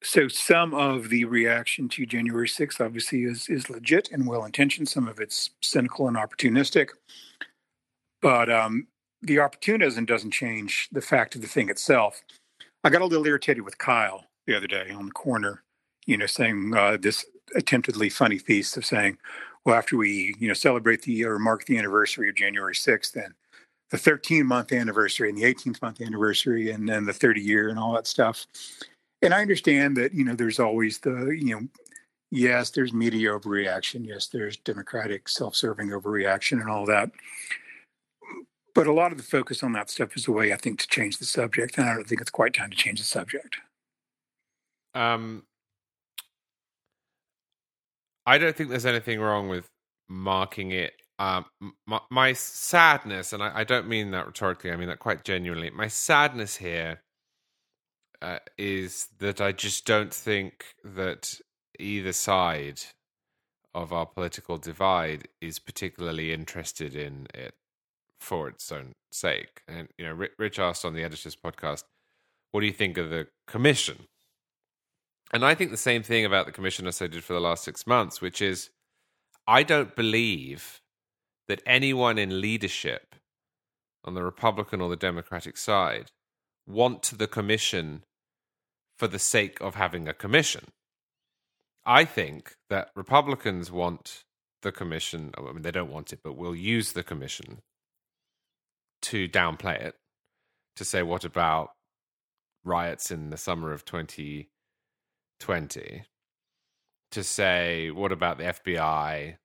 so 0.02 0.28
some 0.28 0.72
of 0.74 1.10
the 1.10 1.24
reaction 1.24 1.88
to 1.90 2.06
january 2.06 2.48
6th 2.48 2.84
obviously 2.84 3.24
is, 3.24 3.48
is 3.48 3.68
legit 3.68 4.10
and 4.10 4.26
well 4.26 4.44
intentioned. 4.44 4.88
Some 4.88 5.08
of 5.08 5.20
it's 5.20 5.50
cynical 5.60 6.08
and 6.08 6.16
opportunistic. 6.16 6.90
But 8.22 8.50
um, 8.50 8.86
the 9.22 9.40
opportunism 9.40 10.04
doesn't 10.04 10.30
change 10.30 10.88
the 10.92 11.00
fact 11.00 11.34
of 11.34 11.42
the 11.42 11.46
thing 11.46 11.68
itself. 11.68 12.22
I 12.82 12.90
got 12.90 13.02
a 13.02 13.06
little 13.06 13.26
irritated 13.26 13.64
with 13.64 13.78
kyle 13.78 14.26
the 14.46 14.56
other 14.56 14.66
day 14.66 14.90
on 14.90 15.06
the 15.06 15.12
corner, 15.12 15.62
you 16.06 16.16
know, 16.16 16.26
saying 16.26 16.74
uh, 16.74 16.96
this 17.00 17.24
attemptedly 17.56 18.12
funny 18.12 18.38
piece 18.38 18.76
of 18.76 18.84
saying, 18.84 19.18
well, 19.64 19.76
after 19.76 19.96
we, 19.96 20.34
you 20.38 20.48
know, 20.48 20.54
celebrate 20.54 21.02
the 21.02 21.24
or 21.24 21.38
mark 21.38 21.66
the 21.66 21.76
anniversary 21.76 22.28
of 22.28 22.36
January 22.36 22.74
6th, 22.74 23.12
then 23.12 23.34
the 23.90 23.98
13 23.98 24.46
month 24.46 24.72
anniversary 24.72 25.28
and 25.28 25.36
the 25.36 25.42
18th 25.42 25.82
month 25.82 26.00
anniversary 26.00 26.70
and 26.70 26.88
then 26.88 27.04
the 27.04 27.12
30 27.12 27.40
year 27.40 27.68
and 27.68 27.78
all 27.78 27.92
that 27.92 28.06
stuff. 28.06 28.46
And 29.22 29.34
I 29.34 29.42
understand 29.42 29.96
that, 29.96 30.14
you 30.14 30.24
know, 30.24 30.34
there's 30.34 30.58
always 30.58 30.98
the, 30.98 31.36
you 31.38 31.54
know, 31.54 31.68
yes, 32.30 32.70
there's 32.70 32.92
media 32.92 33.30
overreaction. 33.30 34.06
Yes, 34.06 34.28
there's 34.28 34.56
democratic 34.56 35.28
self 35.28 35.54
serving 35.54 35.88
overreaction 35.88 36.60
and 36.60 36.70
all 36.70 36.86
that. 36.86 37.10
But 38.74 38.86
a 38.86 38.92
lot 38.92 39.12
of 39.12 39.18
the 39.18 39.24
focus 39.24 39.62
on 39.62 39.72
that 39.72 39.90
stuff 39.90 40.16
is 40.16 40.28
a 40.28 40.32
way, 40.32 40.52
I 40.52 40.56
think, 40.56 40.78
to 40.80 40.86
change 40.86 41.18
the 41.18 41.24
subject. 41.24 41.76
And 41.76 41.88
I 41.88 41.94
don't 41.94 42.06
think 42.06 42.20
it's 42.20 42.30
quite 42.30 42.54
time 42.54 42.70
to 42.70 42.76
change 42.76 43.00
the 43.00 43.06
subject. 43.06 43.58
Um, 44.94 45.42
I 48.26 48.38
don't 48.38 48.56
think 48.56 48.70
there's 48.70 48.86
anything 48.86 49.20
wrong 49.20 49.48
with 49.48 49.66
marking 50.08 50.70
it. 50.70 50.94
Um, 51.18 51.44
my, 51.86 52.00
my 52.10 52.32
sadness, 52.32 53.32
and 53.32 53.42
I, 53.42 53.60
I, 53.60 53.64
don't 53.64 53.86
mean 53.86 54.10
that 54.12 54.26
rhetorically, 54.26 54.72
I 54.72 54.76
mean 54.76 54.88
that 54.88 54.98
quite 54.98 55.22
genuinely. 55.22 55.68
My 55.68 55.86
sadness 55.86 56.56
here 56.56 57.02
uh, 58.22 58.38
is 58.58 59.08
that 59.18 59.40
I 59.40 59.52
just 59.52 59.86
don't 59.86 60.12
think 60.12 60.74
that 60.84 61.40
either 61.78 62.12
side 62.12 62.80
of 63.74 63.92
our 63.92 64.06
political 64.06 64.58
divide 64.58 65.28
is 65.40 65.58
particularly 65.58 66.32
interested 66.32 66.94
in 66.94 67.26
it 67.32 67.54
for 68.18 68.48
its 68.48 68.70
own 68.70 68.92
sake. 69.10 69.62
And 69.66 69.88
you 69.96 70.04
know, 70.04 70.26
Rich 70.38 70.58
asked 70.58 70.84
on 70.84 70.94
the 70.94 71.04
Editors 71.04 71.36
podcast, 71.36 71.84
"What 72.50 72.60
do 72.60 72.66
you 72.66 72.72
think 72.72 72.98
of 72.98 73.10
the 73.10 73.28
commission?" 73.46 74.06
And 75.32 75.44
I 75.44 75.54
think 75.54 75.70
the 75.70 75.76
same 75.76 76.02
thing 76.02 76.24
about 76.24 76.46
the 76.46 76.52
commission 76.52 76.86
as 76.86 77.00
I 77.00 77.06
did 77.06 77.22
for 77.22 77.32
the 77.32 77.40
last 77.40 77.64
six 77.64 77.86
months, 77.86 78.20
which 78.20 78.42
is, 78.42 78.70
I 79.46 79.62
don't 79.62 79.94
believe 79.94 80.80
that 81.46 81.62
anyone 81.64 82.18
in 82.18 82.40
leadership 82.40 83.14
on 84.04 84.14
the 84.14 84.24
Republican 84.24 84.80
or 84.80 84.90
the 84.90 84.96
Democratic 84.96 85.56
side 85.56 86.10
want 86.66 87.16
the 87.16 87.26
commission 87.26 88.02
for 89.00 89.08
the 89.08 89.18
sake 89.18 89.58
of 89.62 89.74
having 89.76 90.06
a 90.06 90.12
commission. 90.12 90.66
I 91.86 92.04
think 92.04 92.56
that 92.68 92.90
Republicans 92.94 93.72
want 93.72 94.24
the 94.60 94.70
commission. 94.70 95.32
I 95.38 95.40
mean, 95.40 95.62
they 95.62 95.70
don't 95.70 95.90
want 95.90 96.12
it, 96.12 96.18
but 96.22 96.36
will 96.36 96.54
use 96.54 96.92
the 96.92 97.02
commission 97.02 97.62
to 99.00 99.26
downplay 99.26 99.82
it, 99.82 99.94
to 100.76 100.84
say, 100.84 101.02
what 101.02 101.24
about 101.24 101.70
riots 102.62 103.10
in 103.10 103.30
the 103.30 103.38
summer 103.38 103.72
of 103.72 103.86
2020? 103.86 106.04
To 107.12 107.24
say, 107.24 107.90
what 107.90 108.12
about 108.12 108.36
the 108.36 108.44
FBI? 108.44 109.38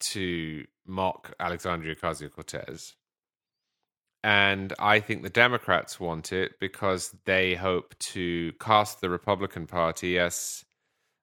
To 0.00 0.64
mock 0.86 1.34
Alexandria 1.38 1.94
Ocasio 1.94 2.32
Cortez. 2.32 2.94
And 4.26 4.72
I 4.80 4.98
think 4.98 5.22
the 5.22 5.30
Democrats 5.30 6.00
want 6.00 6.32
it 6.32 6.58
because 6.58 7.14
they 7.26 7.54
hope 7.54 7.96
to 8.00 8.52
cast 8.58 9.00
the 9.00 9.08
Republican 9.08 9.68
Party 9.68 10.18
as 10.18 10.64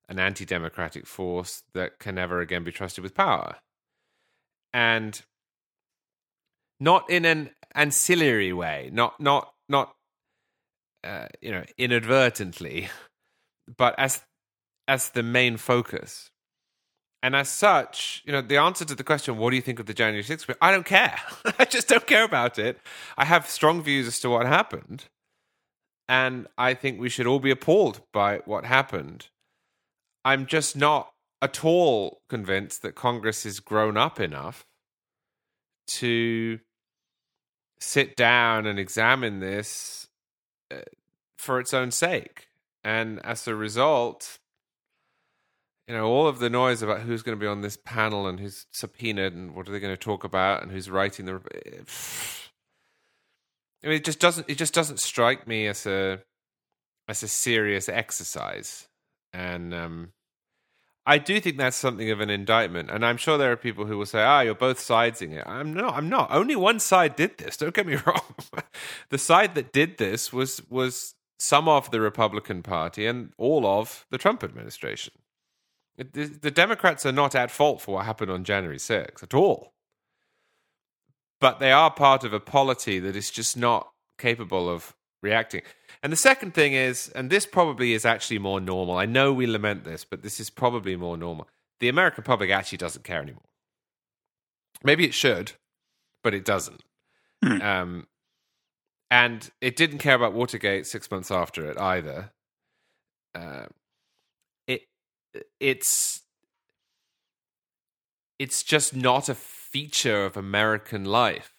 an 0.07 0.19
anti 0.19 0.45
democratic 0.45 1.05
force 1.05 1.63
that 1.73 1.99
can 1.99 2.15
never 2.15 2.39
again 2.39 2.63
be 2.63 2.71
trusted 2.71 3.03
with 3.03 3.13
power. 3.13 3.57
And 4.73 5.21
not 6.79 7.09
in 7.09 7.25
an 7.25 7.49
ancillary 7.75 8.53
way, 8.53 8.89
not, 8.93 9.19
not, 9.19 9.51
not, 9.67 9.93
uh, 11.03 11.27
you 11.41 11.51
know, 11.51 11.65
inadvertently, 11.77 12.87
but 13.77 13.95
as, 13.97 14.21
as 14.87 15.09
the 15.09 15.23
main 15.23 15.57
focus. 15.57 16.31
And 17.24 17.38
as 17.38 17.47
such, 17.47 18.21
you 18.26 18.34
know, 18.34 18.41
the 18.41 18.57
answer 18.57 18.84
to 18.84 18.95
the 18.95 19.03
question, 19.03 19.38
what 19.38 19.51
do 19.51 19.55
you 19.55 19.61
think 19.61 19.80
of 19.80 19.86
the 19.86 19.93
January 19.93 20.26
6th? 20.26 20.53
I 20.61 20.71
don't 20.71 20.86
care. 20.86 21.17
I 21.57 21.63
just 21.63 21.88
don't 21.88 22.05
care 22.05 22.26
about 22.26 22.59
it. 22.59 22.78
I 23.17 23.24
have 23.24 23.49
strong 23.49 23.82
views 23.82 24.07
as 24.07 24.19
to 24.19 24.30
what 24.30 24.45
happened. 24.45 25.05
And 26.09 26.47
I 26.57 26.74
think 26.74 26.99
we 26.99 27.07
should 27.07 27.26
all 27.26 27.39
be 27.39 27.49
appalled 27.49 28.01
by 28.11 28.39
what 28.43 28.65
happened. 28.65 29.30
I'm 30.26 30.45
just 30.45 30.76
not 30.76 31.13
at 31.41 31.63
all 31.63 32.21
convinced 32.28 32.82
that 32.82 32.95
Congress 32.95 33.45
is 33.45 33.61
grown 33.61 33.95
up 33.95 34.19
enough 34.19 34.65
to 35.88 36.59
sit 37.80 38.17
down 38.17 38.65
and 38.65 38.78
examine 38.78 39.39
this 39.39 40.09
uh, 40.71 40.80
for 41.38 41.61
its 41.61 41.74
own 41.74 41.91
sake. 41.91 42.47
And 42.84 43.26
as 43.26 43.47
a 43.47 43.55
result, 43.55 44.39
you 45.88 45.93
know, 45.93 46.05
all 46.05 46.27
of 46.27 46.39
the 46.39 46.49
noise 46.49 46.81
about 46.81 47.01
who's 47.01 47.23
going 47.23 47.38
to 47.38 47.41
be 47.41 47.47
on 47.47 47.61
this 47.61 47.77
panel 47.77 48.25
and 48.27 48.39
who's 48.39 48.65
subpoenaed 48.71 49.34
and 49.34 49.53
what 49.53 49.67
are 49.67 49.71
they 49.71 49.79
going 49.79 49.93
to 49.93 49.97
talk 49.97 50.23
about 50.23 50.63
and 50.63 50.71
who's 50.71 50.89
writing 50.89 51.25
the. 51.25 51.34
I 53.84 53.88
mean, 53.88 53.97
it 53.97 54.05
just 54.05 54.19
doesn't. 54.19 54.49
It 54.49 54.57
just 54.57 54.73
doesn't 54.73 54.99
strike 54.99 55.45
me 55.45 55.67
as 55.67 55.86
a 55.86 56.21
as 57.09 57.21
a 57.21 57.27
serious 57.27 57.89
exercise, 57.89 58.88
and 59.34 59.73
um, 59.73 60.13
I 61.05 61.17
do 61.17 61.41
think 61.41 61.57
that's 61.57 61.75
something 61.75 62.09
of 62.09 62.21
an 62.21 62.29
indictment. 62.29 62.89
And 62.89 63.05
I'm 63.05 63.17
sure 63.17 63.38
there 63.38 63.51
are 63.51 63.57
people 63.57 63.86
who 63.86 63.97
will 63.97 64.05
say, 64.05 64.23
"Ah, 64.23 64.39
you're 64.39 64.55
both 64.55 64.79
sidesing 64.79 65.34
it." 65.34 65.43
I'm 65.45 65.73
not. 65.73 65.95
I'm 65.95 66.07
not. 66.07 66.31
Only 66.31 66.55
one 66.55 66.79
side 66.79 67.17
did 67.17 67.38
this. 67.38 67.57
Don't 67.57 67.73
get 67.73 67.86
me 67.86 67.97
wrong. 68.05 68.21
the 69.09 69.17
side 69.17 69.53
that 69.55 69.73
did 69.73 69.97
this 69.97 70.31
was 70.31 70.61
was 70.69 71.15
some 71.38 71.67
of 71.67 71.91
the 71.91 71.99
Republican 71.99 72.63
Party 72.63 73.05
and 73.05 73.34
all 73.38 73.65
of 73.65 74.05
the 74.11 74.17
Trump 74.17 74.45
administration. 74.45 75.13
The, 75.97 76.25
the 76.25 76.51
Democrats 76.51 77.05
are 77.05 77.11
not 77.11 77.35
at 77.35 77.51
fault 77.51 77.81
for 77.81 77.95
what 77.95 78.05
happened 78.05 78.31
on 78.31 78.43
January 78.43 78.77
6th 78.77 79.21
at 79.21 79.33
all. 79.33 79.73
But 81.39 81.59
they 81.59 81.71
are 81.71 81.91
part 81.91 82.23
of 82.23 82.33
a 82.33 82.39
polity 82.39 82.99
that 82.99 83.15
is 83.15 83.29
just 83.29 83.55
not 83.55 83.91
capable 84.17 84.69
of 84.69 84.95
reacting. 85.21 85.61
And 86.01 86.11
the 86.11 86.17
second 86.17 86.53
thing 86.53 86.73
is, 86.73 87.09
and 87.09 87.29
this 87.29 87.45
probably 87.45 87.93
is 87.93 88.05
actually 88.05 88.39
more 88.39 88.59
normal. 88.59 88.97
I 88.97 89.05
know 89.05 89.33
we 89.33 89.45
lament 89.45 89.83
this, 89.83 90.03
but 90.03 90.21
this 90.21 90.39
is 90.39 90.49
probably 90.49 90.95
more 90.95 91.17
normal. 91.17 91.47
The 91.79 91.89
American 91.89 92.23
public 92.23 92.49
actually 92.49 92.77
doesn't 92.79 93.03
care 93.03 93.21
anymore. 93.21 93.43
Maybe 94.83 95.05
it 95.05 95.13
should, 95.13 95.53
but 96.23 96.33
it 96.33 96.45
doesn't. 96.45 96.81
Hmm. 97.43 97.61
Um, 97.61 98.07
and 99.11 99.49
it 99.61 99.75
didn't 99.75 99.99
care 99.99 100.15
about 100.15 100.33
Watergate 100.33 100.87
six 100.87 101.09
months 101.11 101.29
after 101.29 101.69
it 101.69 101.77
either. 101.77 102.31
Uh, 103.35 103.65
it's 105.59 106.21
it's 108.39 108.63
just 108.63 108.95
not 108.95 109.29
a 109.29 109.36
feature 109.36 110.25
of 110.25 110.38
American 110.38 111.05
life 111.05 111.53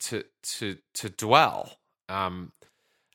to 0.00 0.24
to 0.42 0.78
to 0.94 1.08
dwell. 1.08 1.78
Um, 2.08 2.52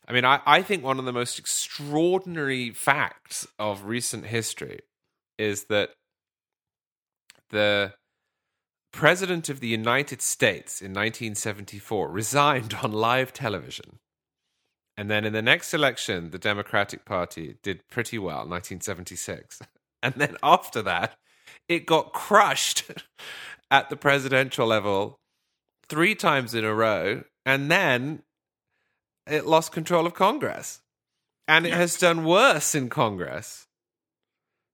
I 0.06 0.12
mean, 0.12 0.24
I, 0.24 0.40
I 0.44 0.62
think 0.62 0.82
one 0.82 0.98
of 0.98 1.04
the 1.04 1.12
most 1.12 1.38
extraordinary 1.38 2.70
facts 2.70 3.46
of 3.58 3.84
recent 3.84 4.26
history 4.26 4.80
is 5.38 5.64
that 5.64 5.90
the 7.50 7.94
president 8.92 9.48
of 9.48 9.60
the 9.60 9.68
United 9.68 10.20
States 10.20 10.80
in 10.80 10.90
1974 10.90 12.10
resigned 12.10 12.74
on 12.82 12.92
live 12.92 13.32
television. 13.32 13.98
And 14.96 15.10
then 15.10 15.24
in 15.24 15.32
the 15.32 15.42
next 15.42 15.72
election, 15.72 16.30
the 16.30 16.38
Democratic 16.38 17.04
Party 17.04 17.56
did 17.62 17.88
pretty 17.88 18.18
well, 18.18 18.46
1976. 18.46 19.60
And 20.04 20.14
then 20.16 20.36
after 20.42 20.82
that, 20.82 21.16
it 21.68 21.86
got 21.86 22.12
crushed 22.12 22.90
at 23.70 23.88
the 23.88 23.96
presidential 23.96 24.66
level 24.66 25.20
three 25.88 26.14
times 26.14 26.54
in 26.54 26.64
a 26.64 26.74
row. 26.74 27.22
And 27.46 27.70
then 27.70 28.22
it 29.26 29.46
lost 29.46 29.72
control 29.72 30.06
of 30.06 30.14
Congress. 30.14 30.80
And 31.46 31.66
it 31.66 31.72
has 31.72 31.98
done 31.98 32.24
worse 32.24 32.74
in 32.74 32.88
Congress 32.88 33.66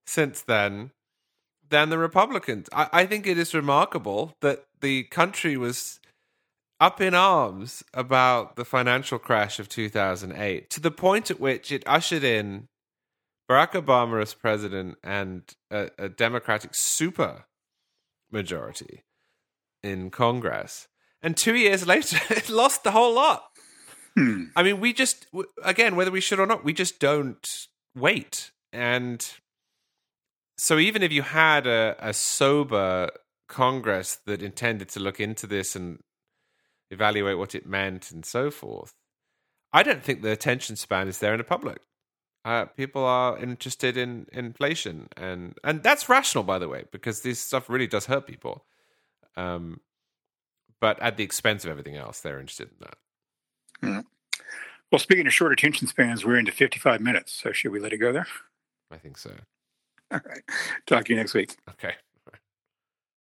since 0.05 0.41
then 0.41 0.91
than 1.69 1.89
the 1.89 1.97
Republicans. 1.97 2.67
I, 2.73 2.89
I 2.91 3.05
think 3.05 3.27
it 3.27 3.37
is 3.37 3.53
remarkable 3.53 4.33
that 4.41 4.65
the 4.81 5.03
country 5.03 5.57
was 5.57 5.99
up 6.79 7.01
in 7.01 7.13
arms 7.13 7.83
about 7.93 8.55
the 8.55 8.65
financial 8.65 9.19
crash 9.19 9.59
of 9.59 9.67
2008 9.67 10.69
to 10.69 10.79
the 10.79 10.91
point 10.91 11.29
at 11.29 11.39
which 11.39 11.71
it 11.71 11.83
ushered 11.85 12.23
in 12.23 12.67
Barack 13.49 13.71
Obama 13.71 14.21
as 14.21 14.33
president 14.33 14.97
and 15.03 15.41
a, 15.71 15.89
a 15.97 16.09
Democratic 16.09 16.75
super 16.75 17.45
majority 18.31 19.03
in 19.81 20.11
Congress. 20.11 20.87
And 21.21 21.35
two 21.35 21.55
years 21.55 21.87
later, 21.93 22.19
it 22.29 22.49
lost 22.49 22.83
the 22.83 22.91
whole 22.91 23.13
lot. 23.13 23.43
Hmm. 24.15 24.45
I 24.55 24.63
mean, 24.63 24.79
we 24.79 24.93
just, 24.93 25.25
again, 25.63 25.95
whether 25.95 26.11
we 26.11 26.21
should 26.21 26.39
or 26.39 26.45
not, 26.45 26.63
we 26.63 26.73
just 26.73 26.99
don't 26.99 27.45
wait. 27.95 28.51
And 28.71 29.27
so 30.57 30.77
even 30.77 31.01
if 31.01 31.11
you 31.11 31.23
had 31.23 31.65
a, 31.65 31.95
a 31.99 32.13
sober 32.13 33.09
Congress 33.47 34.19
that 34.25 34.43
intended 34.43 34.89
to 34.89 34.99
look 34.99 35.19
into 35.19 35.47
this 35.47 35.75
and 35.75 35.99
evaluate 36.91 37.37
what 37.37 37.55
it 37.55 37.65
meant 37.65 38.11
and 38.11 38.25
so 38.25 38.51
forth, 38.51 38.93
I 39.73 39.83
don't 39.83 40.03
think 40.03 40.21
the 40.21 40.31
attention 40.31 40.75
span 40.75 41.07
is 41.07 41.19
there 41.19 41.33
in 41.33 41.39
the 41.39 41.43
public. 41.43 41.79
Uh, 42.45 42.65
people 42.65 43.03
are 43.03 43.37
interested 43.37 43.97
in 43.97 44.25
inflation, 44.31 45.09
and 45.17 45.57
and 45.63 45.83
that's 45.83 46.07
rational, 46.07 46.43
by 46.43 46.57
the 46.57 46.69
way, 46.69 46.85
because 46.91 47.21
this 47.21 47.39
stuff 47.39 47.69
really 47.69 47.87
does 47.87 48.05
hurt 48.05 48.25
people. 48.25 48.65
Um, 49.35 49.81
but 50.79 51.01
at 51.01 51.17
the 51.17 51.23
expense 51.23 51.65
of 51.65 51.71
everything 51.71 51.97
else, 51.97 52.21
they're 52.21 52.39
interested 52.39 52.69
in 52.69 52.77
that. 52.79 52.97
Hmm. 53.81 53.99
Well, 54.91 54.99
speaking 54.99 55.27
of 55.27 55.33
short 55.33 55.51
attention 55.51 55.87
spans, 55.87 56.25
we're 56.25 56.39
into 56.39 56.51
55 56.51 57.01
minutes. 57.01 57.33
So 57.33 57.51
should 57.51 57.71
we 57.71 57.79
let 57.79 57.93
it 57.93 57.97
go 57.97 58.11
there? 58.11 58.27
I 58.91 58.97
think 58.97 59.17
so. 59.17 59.31
All 60.11 60.21
right. 60.25 60.41
Talk 60.87 61.05
to 61.05 61.13
you 61.13 61.17
next 61.17 61.33
week. 61.33 61.55
Okay. 61.69 61.93